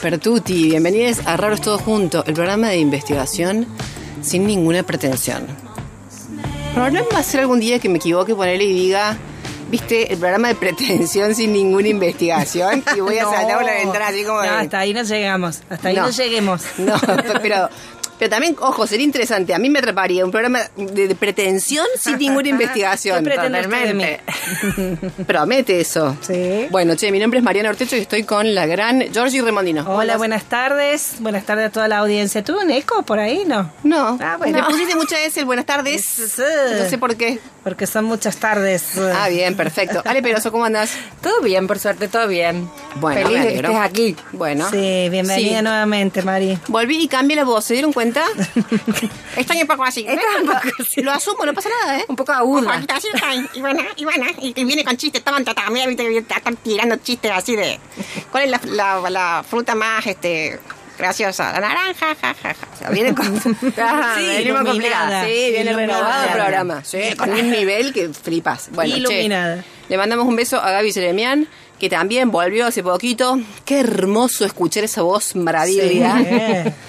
Pertuti. 0.00 0.68
Bienvenidos 0.70 1.20
a 1.26 1.36
Raros 1.36 1.60
Todo 1.60 1.78
Junto, 1.78 2.24
el 2.26 2.34
programa 2.34 2.68
de 2.68 2.78
investigación 2.78 3.66
sin 4.22 4.46
ninguna 4.46 4.82
pretensión. 4.82 5.46
Problema 6.74 7.06
va 7.12 7.18
a 7.18 7.22
ser 7.22 7.40
algún 7.40 7.60
día 7.60 7.78
que 7.78 7.88
me 7.88 7.98
equivoque 7.98 8.34
ponerle 8.34 8.64
y 8.64 8.72
diga, 8.72 9.16
viste, 9.70 10.12
el 10.12 10.18
programa 10.18 10.48
de 10.48 10.54
pretensión 10.54 11.34
sin 11.34 11.52
ninguna 11.52 11.88
investigación 11.88 12.82
y 12.96 13.00
voy 13.00 13.18
a 13.18 13.24
saltar 13.30 13.56
por 13.58 13.66
la 13.66 13.74
ventana 13.74 14.08
así 14.08 14.24
como 14.24 14.38
No, 14.38 14.42
de- 14.42 14.48
hasta 14.48 14.78
ahí 14.78 14.94
no 14.94 15.02
llegamos. 15.02 15.60
Hasta 15.68 15.88
ahí 15.88 15.96
no, 15.96 16.02
No. 16.02 16.10
lleguemos. 16.10 16.62
No, 16.78 16.94
pero, 17.42 17.68
pero 18.20 18.30
también, 18.30 18.54
ojo, 18.60 18.86
sería 18.86 19.04
interesante. 19.04 19.54
A 19.54 19.58
mí 19.58 19.68
me 19.70 19.80
atraparía 19.80 20.24
un 20.24 20.30
programa 20.30 20.60
de, 20.76 21.08
de 21.08 21.14
pretensión 21.16 21.86
sin 21.98 22.18
ninguna 22.18 22.48
investigación. 22.50 23.24
Promete 25.26 25.80
eso. 25.80 26.16
Sí. 26.20 26.66
Bueno, 26.70 26.94
che, 26.96 27.10
mi 27.10 27.18
nombre 27.18 27.38
es 27.38 27.44
Mariana 27.44 27.70
Ortecho 27.70 27.96
y 27.96 28.00
estoy 28.00 28.24
con 28.24 28.54
la 28.54 28.66
gran 28.66 29.00
Georgie 29.12 29.42
Remondino. 29.42 29.84
Hola, 29.88 30.16
buenas 30.16 30.44
tardes. 30.44 31.14
Buenas 31.20 31.44
tardes 31.44 31.68
a 31.68 31.70
toda 31.70 31.88
la 31.88 31.98
audiencia. 31.98 32.44
¿Tuvo 32.44 32.60
un 32.60 32.70
eco 32.70 33.02
por 33.02 33.18
ahí? 33.18 33.44
No. 33.46 33.70
No, 33.82 34.18
Ah, 34.20 34.36
bueno. 34.38 34.58
le 34.58 34.64
pusiste 34.64 34.94
muchas 34.96 35.18
veces 35.20 35.38
el 35.38 35.44
buenas 35.46 35.66
tardes. 35.66 36.04
Sí. 36.04 36.42
No 36.78 36.88
sé 36.88 36.98
por 36.98 37.16
qué. 37.16 37.38
Porque 37.64 37.86
son 37.86 38.04
muchas 38.06 38.36
tardes. 38.36 38.96
Ah, 38.98 39.28
bien, 39.28 39.54
perfecto. 39.56 40.02
Ale 40.04 40.22
Peroso, 40.22 40.50
¿cómo 40.52 40.64
andás? 40.64 40.92
Todo 41.22 41.40
bien, 41.42 41.66
por 41.66 41.78
suerte, 41.78 42.08
todo 42.08 42.26
bien. 42.26 42.68
Bueno, 42.96 43.28
Feliz 43.28 43.42
de 43.42 43.48
que 43.48 43.54
estés 43.56 43.76
aquí. 43.76 44.16
Bueno. 44.32 44.68
Sí, 44.70 45.08
bienvenida 45.10 45.58
Sí. 45.58 45.62
nuevamente, 45.64 46.22
Mari. 46.22 46.58
Volví 46.68 47.02
y 47.02 47.08
cambié 47.08 47.36
la 47.36 47.44
voz, 47.44 47.64
¿se 47.64 47.74
dieron 47.74 47.92
cuenta? 47.92 48.09
Estoy 49.36 49.56
un 49.62 49.66
poco 49.66 49.84
así. 49.84 50.04
Estás 50.06 50.24
un 50.40 50.46
poco 50.46 50.60
así. 50.80 51.02
Lo 51.02 51.12
asumo, 51.12 51.44
no 51.44 51.54
pasa 51.54 51.68
nada, 51.84 51.98
¿eh? 51.98 52.04
Un 52.08 52.16
poco 52.16 52.32
aguda. 52.32 52.82
Así, 52.88 53.08
ay, 53.22 53.46
y 53.54 53.60
bueno, 53.60 53.82
y 53.96 54.04
bueno, 54.04 54.26
y 54.40 54.52
te 54.52 54.64
viene 54.64 54.84
con 54.84 54.96
chistes, 54.96 55.20
estaban 55.20 55.44
están 55.46 56.56
tirando 56.56 56.96
chistes 56.96 57.30
así 57.30 57.56
de, 57.56 57.78
¿cuál 58.30 58.44
es 58.44 58.50
la, 58.50 58.60
la, 59.00 59.10
la 59.10 59.44
fruta 59.48 59.74
más, 59.74 60.06
este, 60.06 60.58
graciosa? 60.98 61.52
La 61.52 61.60
naranja, 61.60 62.14
ja, 62.20 62.34
ja, 62.34 62.90
viene 62.90 63.14
con, 63.14 63.26
Ah, 63.78 64.14
Sí, 64.18 64.26
venimos 64.26 64.62
complicadas. 64.64 65.26
Sí, 65.26 65.50
viene 65.50 65.72
renovado 65.72 66.24
el 66.24 66.32
programa. 66.32 66.84
Sí, 66.84 67.14
con 67.16 67.30
un 67.30 67.50
nivel 67.50 67.92
que 67.92 68.08
flipas. 68.10 68.70
Bueno, 68.72 68.94
che, 68.94 69.00
Iluminada. 69.00 69.64
le 69.88 69.96
mandamos 69.96 70.26
un 70.26 70.36
beso 70.36 70.60
a 70.60 70.70
Gaby 70.70 70.92
Seremian, 70.92 71.48
que 71.80 71.88
también 71.88 72.30
volvió 72.30 72.66
hace 72.66 72.82
poquito. 72.84 73.40
Qué 73.64 73.80
hermoso 73.80 74.44
escuchar 74.44 74.84
esa 74.84 75.02
voz 75.02 75.34
maravilla. 75.34 76.20
Eh, 76.20 76.72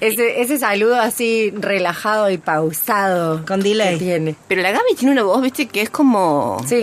Ese, 0.00 0.42
ese 0.42 0.58
saludo 0.58 0.96
así 0.96 1.50
relajado 1.56 2.28
y 2.30 2.36
pausado. 2.38 3.44
Con 3.46 3.62
delay. 3.62 3.98
tiene. 3.98 4.34
Pero 4.48 4.60
la 4.62 4.70
Gaby 4.70 4.94
tiene 4.96 5.12
una 5.12 5.22
voz, 5.22 5.40
viste, 5.42 5.66
que 5.66 5.82
es 5.82 5.90
como... 5.90 6.62
Sí. 6.68 6.80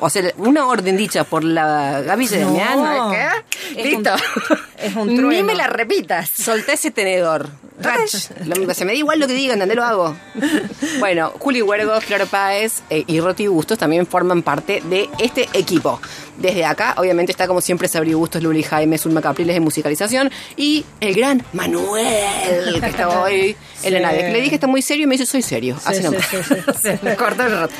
o 0.00 0.08
sea, 0.08 0.22
una 0.38 0.66
orden 0.66 0.96
dicha 0.96 1.24
por 1.24 1.44
la 1.44 2.00
Gaby 2.00 2.26
Seremian. 2.26 2.82
No. 2.82 3.10
¿Qué? 3.10 3.80
Es 3.80 3.86
Listo. 3.86 4.10
un- 4.14 4.58
es 4.78 4.96
un 4.96 5.08
Ni 5.08 5.16
trueno. 5.16 5.44
me 5.46 5.54
la 5.54 5.66
repitas. 5.66 6.30
Soltá 6.30 6.72
ese 6.72 6.90
tenedor. 6.90 7.48
Rach. 7.80 8.14
Lo- 8.46 8.72
se 8.72 8.84
me 8.84 8.92
da 8.92 8.98
igual 8.98 9.18
lo 9.18 9.26
que 9.26 9.34
digan, 9.34 9.58
¿dónde 9.58 9.74
lo 9.74 9.84
hago? 9.84 10.16
Bueno, 11.00 11.32
Juli 11.40 11.60
Huergo, 11.60 12.00
Flor 12.00 12.26
Páez 12.28 12.82
eh, 12.88 13.04
y 13.06 13.20
Roti 13.20 13.48
Bustos 13.48 13.76
también 13.78 14.06
forman 14.06 14.42
parte 14.42 14.80
de 14.88 15.10
este 15.18 15.48
equipo. 15.52 16.00
Desde 16.38 16.64
acá, 16.64 16.94
obviamente, 16.98 17.30
está 17.32 17.46
como 17.46 17.60
siempre 17.60 17.86
Sabri 17.86 18.14
Bustos, 18.14 18.42
Luli 18.42 18.62
Jaime, 18.62 18.98
Zulma 18.98 19.22
Capriles 19.22 19.56
en 19.56 19.62
musicalización 19.62 20.30
y 20.56 20.84
el 21.00 21.14
gran 21.14 21.44
Manuel, 21.52 22.80
que 22.80 22.86
está 22.86 23.08
hoy 23.22 23.56
en 23.82 23.94
la 23.94 24.00
nave. 24.00 24.32
Le 24.32 24.40
dije 24.40 24.56
está 24.56 24.66
muy 24.66 24.82
serio 24.82 25.04
y 25.04 25.06
me 25.06 25.14
dice 25.14 25.26
soy 25.26 25.42
serio. 25.42 25.76
Sí, 25.78 25.84
Así 25.86 26.02
sí, 26.02 26.36
sí, 26.82 26.98
cortó 27.18 27.44
el 27.44 27.52
rato. 27.52 27.74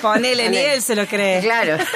Ponele, 0.00 0.48
ni 0.48 0.56
él 0.56 0.80
se 0.80 0.94
lo 0.94 1.06
cree. 1.06 1.40
Claro. 1.40 1.76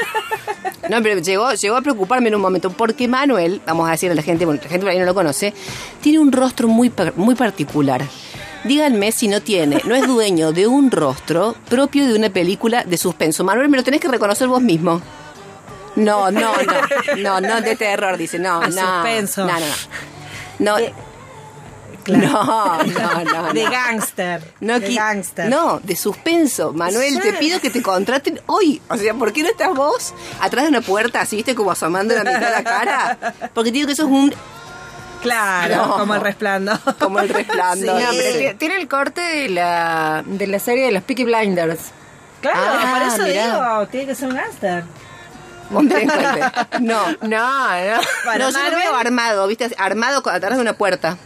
No, 0.88 1.02
pero 1.02 1.18
llegó, 1.18 1.50
llegó 1.54 1.76
a 1.76 1.80
preocuparme 1.80 2.28
en 2.28 2.34
un 2.34 2.42
momento, 2.42 2.68
porque 2.68 3.08
Manuel, 3.08 3.62
vamos 3.66 3.88
a 3.88 3.92
decir 3.92 4.10
a 4.10 4.14
la 4.14 4.20
gente, 4.20 4.44
bueno, 4.44 4.60
la 4.62 4.68
gente 4.68 4.84
por 4.84 4.90
ahí 4.90 4.98
no 4.98 5.06
lo 5.06 5.14
conoce, 5.14 5.54
tiene 6.02 6.18
un 6.18 6.30
rostro 6.30 6.68
muy, 6.68 6.92
muy 7.16 7.34
particular. 7.34 8.02
Díganme 8.64 9.10
si 9.10 9.28
no 9.28 9.40
tiene, 9.40 9.80
no 9.86 9.94
es 9.94 10.06
dueño 10.06 10.52
de 10.52 10.66
un 10.66 10.90
rostro 10.90 11.56
propio 11.70 12.06
de 12.06 12.14
una 12.14 12.28
película 12.28 12.84
de 12.84 12.98
suspenso. 12.98 13.44
Manuel, 13.44 13.70
me 13.70 13.78
lo 13.78 13.82
tenés 13.82 14.00
que 14.00 14.08
reconocer 14.08 14.46
vos 14.46 14.60
mismo. 14.60 15.00
No, 15.96 16.30
no, 16.30 16.52
no, 16.56 17.16
no, 17.18 17.40
no 17.40 17.60
de 17.60 17.76
terror, 17.76 18.16
dice, 18.16 18.38
no, 18.38 18.60
A 18.62 18.66
no. 18.68 18.72
suspenso. 18.72 19.44
No, 19.44 19.52
no, 20.58 20.78
no. 20.78 20.78
No, 22.06 22.82
no, 22.84 22.84
no, 22.84 23.24
no, 23.24 23.52
De 23.54 23.64
gángster. 23.64 24.52
No, 24.60 24.78
de 24.78 24.94
gángster. 24.94 25.48
no, 25.48 25.80
de 25.82 25.96
suspenso. 25.96 26.72
Manuel, 26.74 27.14
Sí. 27.14 27.20
te 27.20 27.32
pido 27.34 27.60
que 27.60 27.70
te 27.70 27.80
contraten 27.82 28.40
hoy. 28.44 28.82
O 28.90 28.96
sea, 28.98 29.14
¿por 29.14 29.32
qué 29.32 29.42
no 29.42 29.48
estás 29.48 29.74
vos 29.74 30.12
atrás 30.40 30.64
de 30.64 30.68
una 30.68 30.82
puerta 30.82 31.22
así, 31.22 31.36
viste, 31.36 31.54
como 31.54 31.70
asomando 31.70 32.14
la 32.14 32.24
mitad 32.24 32.40
de 32.40 32.50
la 32.50 32.62
cara? 32.64 33.18
Porque 33.54 33.70
te 33.70 33.74
digo 33.76 33.86
que 33.86 33.94
eso 33.94 34.02
es 34.02 34.10
un. 34.10 34.34
Claro, 35.22 35.76
No. 35.76 35.96
como 36.00 36.14
el 36.14 36.20
resplandor. 36.20 36.78
como 36.98 37.20
el 37.20 37.30
resplandor. 37.30 37.98
No, 37.98 38.08
pero 38.10 38.32
Sí. 38.38 38.38
ti- 38.50 38.54
tiene 38.58 38.76
el 38.76 38.86
corte 38.88 39.22
de 39.22 39.48
la, 39.48 40.22
de 40.26 40.46
la 40.46 40.58
serie 40.58 40.84
de 40.84 40.92
los 40.92 41.02
Peaky 41.04 41.24
Blinders. 41.24 41.80
Claro, 42.42 42.58
Ah, 42.60 42.98
por 42.98 43.08
eso 43.08 43.22
mirá. 43.26 43.46
digo, 43.46 43.88
tiene 43.88 44.06
que 44.08 44.14
ser 44.14 44.28
un 44.28 44.34
gángster. 44.34 44.84
Un 45.70 45.88
delincuente. 45.88 46.40
No. 46.80 47.12
No, 47.22 47.28
no. 47.28 48.00
Bueno, 48.24 48.50
no, 48.50 48.58
yo 48.58 48.70
lo 48.70 48.76
veo 48.76 48.94
armado, 48.94 49.46
viste, 49.46 49.70
armado 49.78 50.22
atrás 50.28 50.54
de 50.56 50.60
una 50.60 50.74
puerta. 50.74 51.16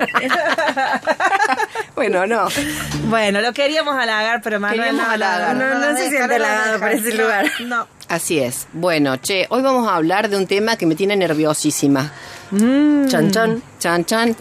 bueno, 1.94 2.26
no. 2.26 2.48
Bueno, 3.08 3.40
lo 3.40 3.52
queríamos 3.52 3.94
halagar, 3.94 4.40
pero 4.42 4.58
Manuel 4.60 4.80
Queríamos 4.80 5.06
no, 5.06 5.12
halagar. 5.12 5.56
No, 5.56 5.78
no 5.78 5.96
se 5.96 6.08
siente 6.08 6.34
halagado 6.36 6.78
por 6.78 6.90
ese 6.90 7.14
lugar. 7.14 7.46
No. 7.60 7.86
Así 8.08 8.40
es. 8.40 8.66
Bueno, 8.72 9.16
che, 9.18 9.46
hoy 9.50 9.62
vamos 9.62 9.88
a 9.88 9.96
hablar 9.96 10.28
de 10.28 10.36
un 10.36 10.46
tema 10.46 10.76
que 10.76 10.86
me 10.86 10.94
tiene 10.94 11.16
nerviosísima. 11.16 12.12
Chan, 12.50 13.30
chan. 13.30 13.62
Chan, 13.78 14.04
chan. 14.04 14.36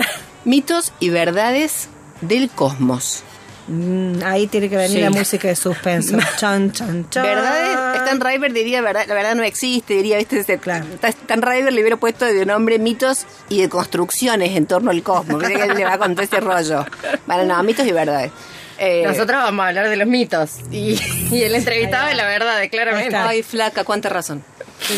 Mitos 0.46 0.94
y 1.00 1.10
verdades 1.10 1.90
del 2.22 2.50
cosmos. 2.50 3.24
Mm, 3.72 4.24
ahí 4.26 4.48
tiene 4.48 4.68
que 4.68 4.78
venir 4.78 4.98
Sí. 4.98 5.02
la 5.02 5.12
música 5.12 5.48
de 5.48 5.56
suspenso. 5.56 6.18
Chan, 6.38 6.72
chan, 6.72 7.08
chan. 7.10 7.24
¿Verdades? 7.24 8.02
Stan 8.02 8.20
River 8.20 8.52
diría, 8.52 8.82
verdad, 8.82 9.06
la 9.08 9.14
verdad 9.14 9.36
no 9.36 9.44
existe, 9.44 9.94
diría, 9.94 10.18
viste, 10.18 10.40
ese- 10.40 10.58
Claro. 10.58 10.86
Stan 11.04 11.42
River 11.42 11.72
le 11.72 11.82
hubiera 11.82 11.98
puesto 11.98 12.26
de 12.26 12.46
nombre 12.48 12.80
mitos 12.80 13.26
y 13.48 13.62
de 13.62 13.70
construcciones 13.70 14.56
en 14.58 14.66
torno 14.66 14.90
al 14.90 15.04
cosmos. 15.04 15.44
Que 15.44 15.54
él 15.54 15.76
le 15.76 15.86
va 15.86 15.94
a 15.94 15.98
contar 16.00 16.26
ese 16.26 16.40
rollo. 16.40 16.84
Bueno, 17.28 17.46
no, 17.46 17.62
mitos 17.64 17.86
y 17.86 17.92
verdades. 17.92 18.32
Eh, 18.80 19.04
Nosotros 19.06 19.42
vamos 19.44 19.64
a 19.64 19.68
hablar 19.70 19.90
de 19.90 19.96
los 19.98 20.08
mitos. 20.08 20.52
Y, 20.72 20.98
y 21.32 21.44
el 21.44 21.54
entrevistado 21.56 22.08
de 22.08 22.16
la 22.16 22.26
verdad, 22.26 22.62
claramente. 22.72 23.16
Ay, 23.16 23.44
flaca, 23.44 23.84
cuánta 23.84 24.10
razón. 24.10 24.44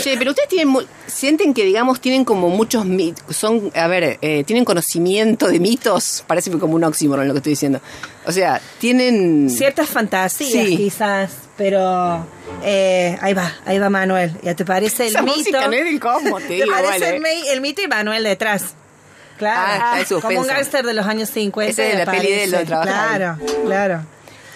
Che, 0.04 0.16
pero 0.18 0.30
ustedes 0.32 0.48
tienen, 0.48 0.76
sienten 1.08 1.54
que, 1.56 1.66
digamos, 1.66 2.00
tienen 2.00 2.24
como 2.24 2.50
muchos 2.50 2.86
mitos, 2.86 3.36
son, 3.36 3.72
a 3.76 3.88
ver, 3.88 4.20
eh, 4.22 4.44
tienen 4.46 4.64
conocimiento 4.64 5.48
de 5.48 5.60
mitos, 5.60 6.24
parece 6.28 6.52
como 6.52 6.76
un 6.76 6.84
oxímoron 6.84 7.28
lo 7.28 7.34
que 7.34 7.40
estoy 7.40 7.54
diciendo. 7.54 7.82
O 8.28 8.32
sea, 8.32 8.62
tienen... 8.80 9.50
Ciertas 9.50 9.90
fantasías, 9.90 10.68
Sí. 10.68 10.78
quizás, 10.78 11.32
pero 11.58 12.26
eh, 12.64 13.18
ahí 13.22 13.34
va, 13.34 13.52
ahí 13.66 13.80
va 13.80 13.90
Manuel. 13.90 14.32
¿Ya 14.44 14.54
te 14.56 14.64
parece 14.66 15.06
el 15.06 15.10
Esa 15.10 15.24
mito? 15.24 15.38
música 15.38 15.68
no 15.68 15.74
es 15.74 15.84
del 15.86 16.00
cosmos, 16.00 16.42
te 16.44 16.48
¿Te 16.50 16.54
digo, 16.54 16.72
parece 16.72 17.00
vale. 17.00 17.18
el, 17.18 17.48
el 17.54 17.62
mito 17.62 17.82
y 17.82 17.88
Manuel 17.88 18.24
detrás? 18.24 18.76
Claro, 19.42 19.60
Ah, 19.60 19.76
está 19.76 19.96
de 19.98 20.06
suspenso. 20.06 20.28
como 20.28 20.40
un 20.42 20.48
gángster 20.48 20.86
de 20.86 20.94
los 20.94 21.06
años 21.08 21.30
50. 21.32 21.72
Ese 21.72 21.82
de 21.98 22.06
la 22.06 22.12
peli 22.12 22.32
de 22.32 22.48
lo 22.48 22.62
Claro, 22.64 23.38
claro. 23.66 24.02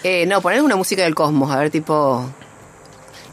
Eh, 0.04 0.26
no, 0.26 0.40
poner 0.40 0.62
una 0.62 0.76
música 0.76 1.02
del 1.02 1.14
cosmos, 1.16 1.50
a 1.50 1.58
ver, 1.58 1.70
tipo... 1.70 2.24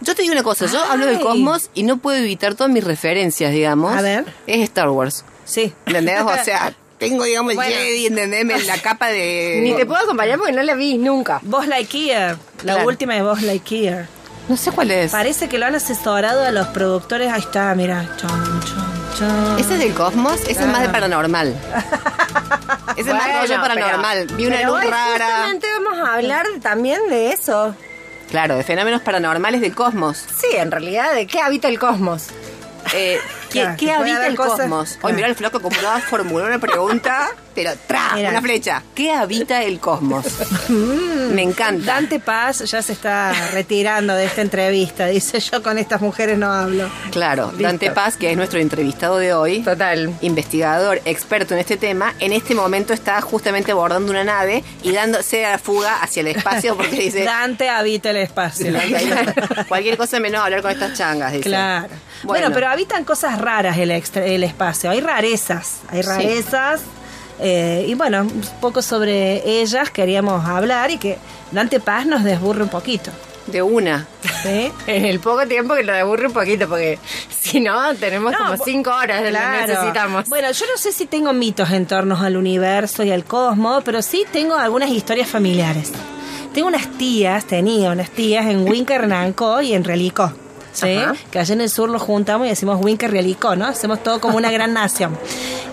Yo 0.01 0.15
te 0.15 0.23
digo 0.23 0.33
una 0.33 0.41
cosa, 0.43 0.65
yo 0.65 0.83
hablo 0.83 1.05
del 1.05 1.19
cosmos 1.19 1.69
y 1.75 1.83
no 1.83 1.97
puedo 1.97 2.17
evitar 2.17 2.55
todas 2.55 2.73
mis 2.73 2.83
referencias, 2.83 3.51
digamos. 3.51 3.95
A 3.95 4.01
ver. 4.01 4.25
Es 4.47 4.61
Star 4.61 4.89
Wars. 4.89 5.23
Sí. 5.45 5.73
¿Entendés? 5.85 6.21
O 6.23 6.43
sea, 6.43 6.73
tengo, 6.97 7.23
digamos, 7.23 7.51
el 7.51 7.55
Bueno. 7.57 7.75
Jedi, 7.75 8.07
¿entendés? 8.07 8.65
La 8.65 8.79
capa 8.79 9.09
de... 9.09 9.59
Ni 9.61 9.73
te 9.75 9.85
puedo 9.85 10.01
acompañar 10.03 10.39
porque 10.39 10.53
no 10.53 10.63
la 10.63 10.73
vi 10.73 10.97
nunca. 10.97 11.39
Buzz 11.43 11.67
Lightyear. 11.67 12.37
La 12.63 12.73
Claro. 12.73 12.87
última 12.87 13.13
de 13.13 13.21
Buzz 13.21 13.43
Lightyear. 13.43 14.07
No 14.49 14.57
sé 14.57 14.71
cuál 14.71 14.89
es. 14.91 15.11
Parece 15.11 15.47
que 15.47 15.57
lo 15.59 15.67
han 15.67 15.75
asesorado 15.75 16.43
a 16.43 16.51
los 16.51 16.67
productores. 16.69 17.31
Ahí 17.31 17.39
está, 17.41 17.73
mira. 17.75 18.09
Chon, 18.17 18.29
chon. 18.65 18.92
¿Ese 19.13 19.73
es 19.73 19.79
del 19.79 19.93
cosmos? 19.93 20.41
Ese 20.41 20.61
es 20.63 20.67
más 20.67 20.81
de 20.81 20.89
paranormal. 20.89 21.49
Ese 22.97 23.09
es 23.09 23.15
más 23.15 23.41
rollo 23.41 23.61
paranormal. 23.61 24.27
Vi 24.35 24.47
una 24.47 24.61
luz 24.63 24.83
rara. 24.83 25.27
Justamente 25.27 25.67
vamos 25.79 26.07
a 26.07 26.15
hablar 26.15 26.45
también 26.61 26.99
de 27.09 27.31
eso. 27.31 27.75
Claro, 28.29 28.55
de 28.55 28.63
fenómenos 28.63 29.01
paranormales 29.01 29.61
del 29.61 29.75
cosmos. 29.75 30.17
Sí, 30.35 30.47
en 30.55 30.71
realidad, 30.71 31.13
¿de 31.13 31.27
qué 31.27 31.39
habita 31.39 31.67
el 31.67 31.77
cosmos? 31.77 32.27
Eh, 32.93 33.19
¿Qué, 33.19 33.21
Claro, 33.61 33.75
qué 33.79 33.91
habita 33.91 34.27
el 34.27 34.35
cosas- 34.35 34.59
cosmos? 34.59 34.91
Hoy 34.95 34.99
claro. 34.99 35.15
mirá 35.15 35.27
el 35.29 35.35
flaco 35.35 35.61
como 35.61 35.75
va 35.83 35.95
a 35.95 35.99
formular 36.01 36.47
una 36.49 36.59
pregunta, 36.59 37.29
pero 37.55 37.71
¡tra! 37.87 38.11
Mira. 38.15 38.29
Una 38.29 38.41
flecha. 38.41 38.83
¿Qué 38.95 39.11
habita 39.11 39.63
el 39.63 39.79
cosmos? 39.79 40.25
Me 40.69 41.41
encanta. 41.41 41.93
Dante 41.93 42.19
Paz 42.19 42.59
ya 42.69 42.81
se 42.81 42.93
está 42.93 43.31
retirando 43.51 44.13
de 44.15 44.25
esta 44.25 44.41
entrevista. 44.41 45.05
Dice, 45.07 45.39
yo 45.39 45.61
con 45.63 45.77
estas 45.77 46.01
mujeres 46.01 46.37
no 46.37 46.51
hablo. 46.51 46.89
Claro, 47.11 47.47
Listo. 47.51 47.63
Dante 47.63 47.91
Paz, 47.91 48.17
que 48.17 48.31
es 48.31 48.37
nuestro 48.37 48.59
entrevistado 48.59 49.17
de 49.17 49.33
hoy, 49.33 49.61
Total. 49.61 50.13
investigador, 50.21 51.01
experto 51.05 51.53
en 51.53 51.59
este 51.59 51.77
tema, 51.77 52.13
en 52.19 52.33
este 52.33 52.55
momento 52.55 52.93
está 52.93 53.19
justamente 53.21 53.71
abordando 53.71 54.11
una 54.11 54.23
nave 54.23 54.63
y 54.83 54.91
dándose 54.91 55.45
a 55.45 55.51
la 55.51 55.57
fuga 55.59 56.01
hacia 56.01 56.21
el 56.21 56.27
espacio 56.27 56.75
porque 56.75 56.95
dice... 56.97 57.23
Dante 57.33 57.69
habita 57.69 58.09
el 58.11 58.17
espacio. 58.17 58.73
Cualquier 59.67 59.97
cosa 59.97 60.19
menos 60.19 60.41
hablar 60.43 60.61
con 60.61 60.71
estas 60.71 60.97
changas, 60.97 61.31
dice. 61.31 61.43
Claro. 61.43 61.89
Bueno, 62.23 62.49
pero 62.53 62.69
habitan 62.69 63.03
cosas 63.03 63.39
raras 63.43 63.77
el, 63.77 63.91
extra- 63.91 64.25
el 64.25 64.43
espacio. 64.43 64.89
Hay 64.89 65.01
rarezas. 65.01 65.81
Hay 65.89 66.01
Sí. 66.03 66.09
rarezas. 66.09 66.81
eh, 67.39 67.85
y 67.87 67.93
bueno, 67.95 68.21
un 68.21 68.41
poco 68.61 68.81
sobre 68.81 69.61
ellas 69.61 69.89
queríamos 69.89 70.45
hablar 70.47 70.91
y 70.91 70.97
que 70.97 71.17
Dante 71.51 71.79
Paz 71.79 72.05
nos 72.05 72.23
desburre 72.23 72.63
un 72.63 72.69
poquito. 72.69 73.11
De 73.47 73.61
una. 73.61 74.07
¿sí? 74.43 74.71
En 74.87 75.03
el 75.05 75.19
poco 75.19 75.45
tiempo 75.47 75.75
que 75.75 75.83
lo 75.83 75.91
deburre 75.93 76.27
un 76.27 76.33
poquito, 76.33 76.69
porque 76.69 76.97
si 77.29 77.59
no, 77.59 77.93
tenemos 77.95 78.31
No, 78.31 78.37
como 78.37 78.63
cinco 78.63 78.91
horas 78.91 79.21
de 79.23 79.31
lo 79.31 79.37
que 79.39 79.43
Claro. 79.43 79.67
necesitamos. 79.67 80.29
Bueno, 80.29 80.51
yo 80.51 80.65
no 80.71 80.77
sé 80.77 80.91
si 80.93 81.07
tengo 81.07 81.33
mitos 81.33 81.69
en 81.71 81.85
torno 81.85 82.17
al 82.17 82.37
universo 82.37 83.03
y 83.03 83.11
al 83.11 83.25
cosmos, 83.25 83.83
pero 83.83 84.01
sí 84.01 84.23
tengo 84.31 84.55
algunas 84.55 84.89
historias 84.91 85.27
familiares. 85.27 85.91
Tengo 86.53 86.67
unas 86.67 86.87
tías, 86.97 87.45
tenía 87.45 87.91
unas 87.91 88.11
tías 88.11 88.45
en 88.45 88.65
Renancó 88.87 89.61
y 89.61 89.73
en 89.73 89.83
Relicó. 89.83 90.31
¿Sí? 90.73 90.95
Ajá. 90.97 91.13
Que 91.31 91.39
allá 91.39 91.53
en 91.53 91.61
el 91.61 91.69
sur 91.69 91.89
lo 91.89 91.99
juntamos 91.99 92.47
y 92.47 92.49
decimos 92.49 92.83
Winca, 92.83 93.07
Relicó, 93.07 93.55
¿no? 93.55 93.65
Hacemos 93.65 94.01
todo 94.03 94.19
como 94.19 94.37
una 94.37 94.51
gran 94.51 94.73
nación. 94.73 95.17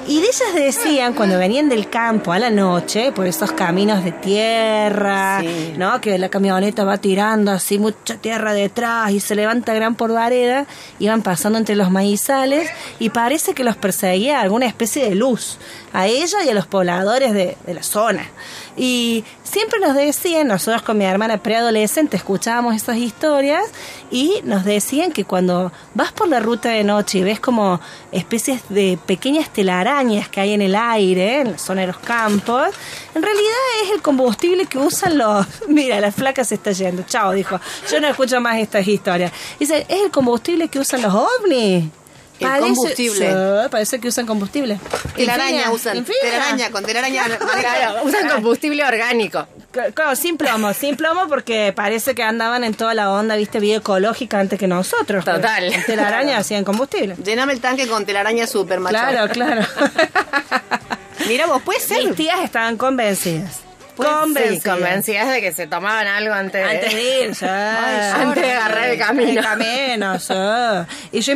Y 0.06 0.20
de 0.20 0.26
ellas 0.26 0.54
decían, 0.54 1.14
cuando 1.14 1.38
venían 1.38 1.68
del 1.68 1.88
campo 1.88 2.32
a 2.32 2.38
la 2.38 2.50
noche, 2.50 3.12
por 3.12 3.26
esos 3.26 3.52
caminos 3.52 4.02
de 4.04 4.12
tierra, 4.12 5.40
Sí. 5.40 5.74
¿no? 5.76 6.00
Que 6.00 6.18
la 6.18 6.28
camioneta 6.28 6.84
va 6.84 6.98
tirando 6.98 7.52
así 7.52 7.78
mucha 7.78 8.16
tierra 8.16 8.52
detrás 8.52 9.10
y 9.12 9.20
se 9.20 9.34
levanta 9.34 9.72
gran 9.72 9.94
porvareda, 9.94 10.66
iban 10.98 11.22
pasando 11.22 11.58
entre 11.58 11.76
los 11.76 11.90
maizales 11.90 12.68
y 12.98 13.10
parece 13.10 13.54
que 13.54 13.62
los 13.64 13.76
perseguía 13.76 14.40
alguna 14.40 14.66
especie 14.66 15.04
de 15.08 15.14
luz, 15.14 15.58
a 15.92 16.06
ella 16.08 16.42
y 16.44 16.48
a 16.48 16.54
los 16.54 16.66
pobladores 16.66 17.32
de, 17.32 17.56
de 17.66 17.74
la 17.74 17.82
zona. 17.82 18.26
Y 18.76 19.24
siempre 19.44 19.78
nos 19.80 19.94
decían, 19.94 20.46
nosotros 20.48 20.82
con 20.82 20.96
mi 20.98 21.04
hermana 21.04 21.42
preadolescente 21.42 22.16
escuchábamos 22.16 22.74
esas 22.74 22.96
historias 22.96 23.64
y 24.10 24.40
nos 24.44 24.64
decían 24.64 24.89
que 25.12 25.24
cuando 25.24 25.70
vas 25.94 26.10
por 26.10 26.26
la 26.28 26.40
ruta 26.40 26.70
de 26.70 26.82
noche 26.82 27.18
y 27.18 27.22
ves 27.22 27.38
como 27.38 27.80
especies 28.10 28.62
de 28.68 28.98
pequeñas 29.06 29.48
telarañas 29.50 30.28
que 30.28 30.40
hay 30.40 30.52
en 30.52 30.62
el 30.62 30.74
aire, 30.74 31.42
en 31.42 31.52
la 31.52 31.58
zona 31.58 31.82
de 31.82 31.86
los 31.86 31.98
campos, 31.98 32.66
en 33.14 33.22
realidad 33.22 33.54
es 33.84 33.90
el 33.92 34.02
combustible 34.02 34.66
que 34.66 34.78
usan 34.78 35.16
los... 35.16 35.46
Mira, 35.68 36.00
la 36.00 36.10
flaca 36.10 36.44
se 36.44 36.56
está 36.56 36.72
yendo, 36.72 37.04
chao, 37.04 37.32
dijo, 37.32 37.60
yo 37.90 38.00
no 38.00 38.08
escucho 38.08 38.40
más 38.40 38.58
estas 38.58 38.86
historias. 38.86 39.32
Dice, 39.60 39.86
es 39.88 40.02
el 40.02 40.10
combustible 40.10 40.68
que 40.68 40.80
usan 40.80 41.02
los 41.02 41.14
ovnis. 41.14 41.84
El 42.40 42.60
combustible. 42.60 43.30
sí, 43.30 43.68
parece 43.70 44.00
que 44.00 44.08
usan 44.08 44.26
combustible. 44.26 44.78
Telaraña 45.14 45.70
usan. 45.70 45.96
infina. 45.98 46.18
Telaraña, 46.22 46.70
con 46.70 46.84
telaraña. 46.84 47.24
Claro, 47.60 48.02
usan 48.04 48.28
combustible 48.28 48.84
orgánico. 48.84 49.46
Claro, 49.94 50.16
sin 50.16 50.36
plomo, 50.36 50.72
sin 50.72 50.96
plomo 50.96 51.28
porque 51.28 51.72
parece 51.74 52.14
que 52.14 52.22
andaban 52.22 52.64
en 52.64 52.74
toda 52.74 52.94
la 52.94 53.12
onda, 53.12 53.36
viste, 53.36 53.60
bioecológica 53.60 54.40
antes 54.40 54.58
que 54.58 54.66
nosotros. 54.66 55.24
Total. 55.24 55.64
Pero 55.68 55.74
en 55.74 55.84
telaraña 55.86 56.38
hacían 56.38 56.64
combustible. 56.64 57.16
Llename 57.22 57.52
el 57.52 57.60
tanque 57.60 57.86
con 57.86 58.04
telaraña 58.06 58.46
super 58.46 58.80
macho. 58.80 58.96
Claro, 58.96 59.32
claro. 59.32 59.62
Mira 61.28 61.46
vos, 61.46 61.62
puede 61.62 61.80
ser. 61.80 62.04
Mis 62.04 62.16
tías 62.16 62.40
estaban 62.40 62.76
convencidas. 62.76 63.60
Pues 63.96 64.08
Sí, 64.08 64.14
Convencidas. 64.14 64.76
convencidas 64.76 65.28
de 65.30 65.40
que 65.42 65.52
se 65.52 65.66
tomaban 65.66 66.06
algo 66.06 66.32
antes, 66.32 66.66
Antes 66.66 66.94
de 66.94 67.24
ir, 67.26 67.32
ya. 67.40 68.14
Antes 68.22 68.42
de 68.42 68.52
agarrar 68.52 68.88
el 68.88 68.98
camino. 68.98 69.40
El 69.40 69.44
camino. 69.44 70.18
Y 71.12 71.20
yo 71.20 71.34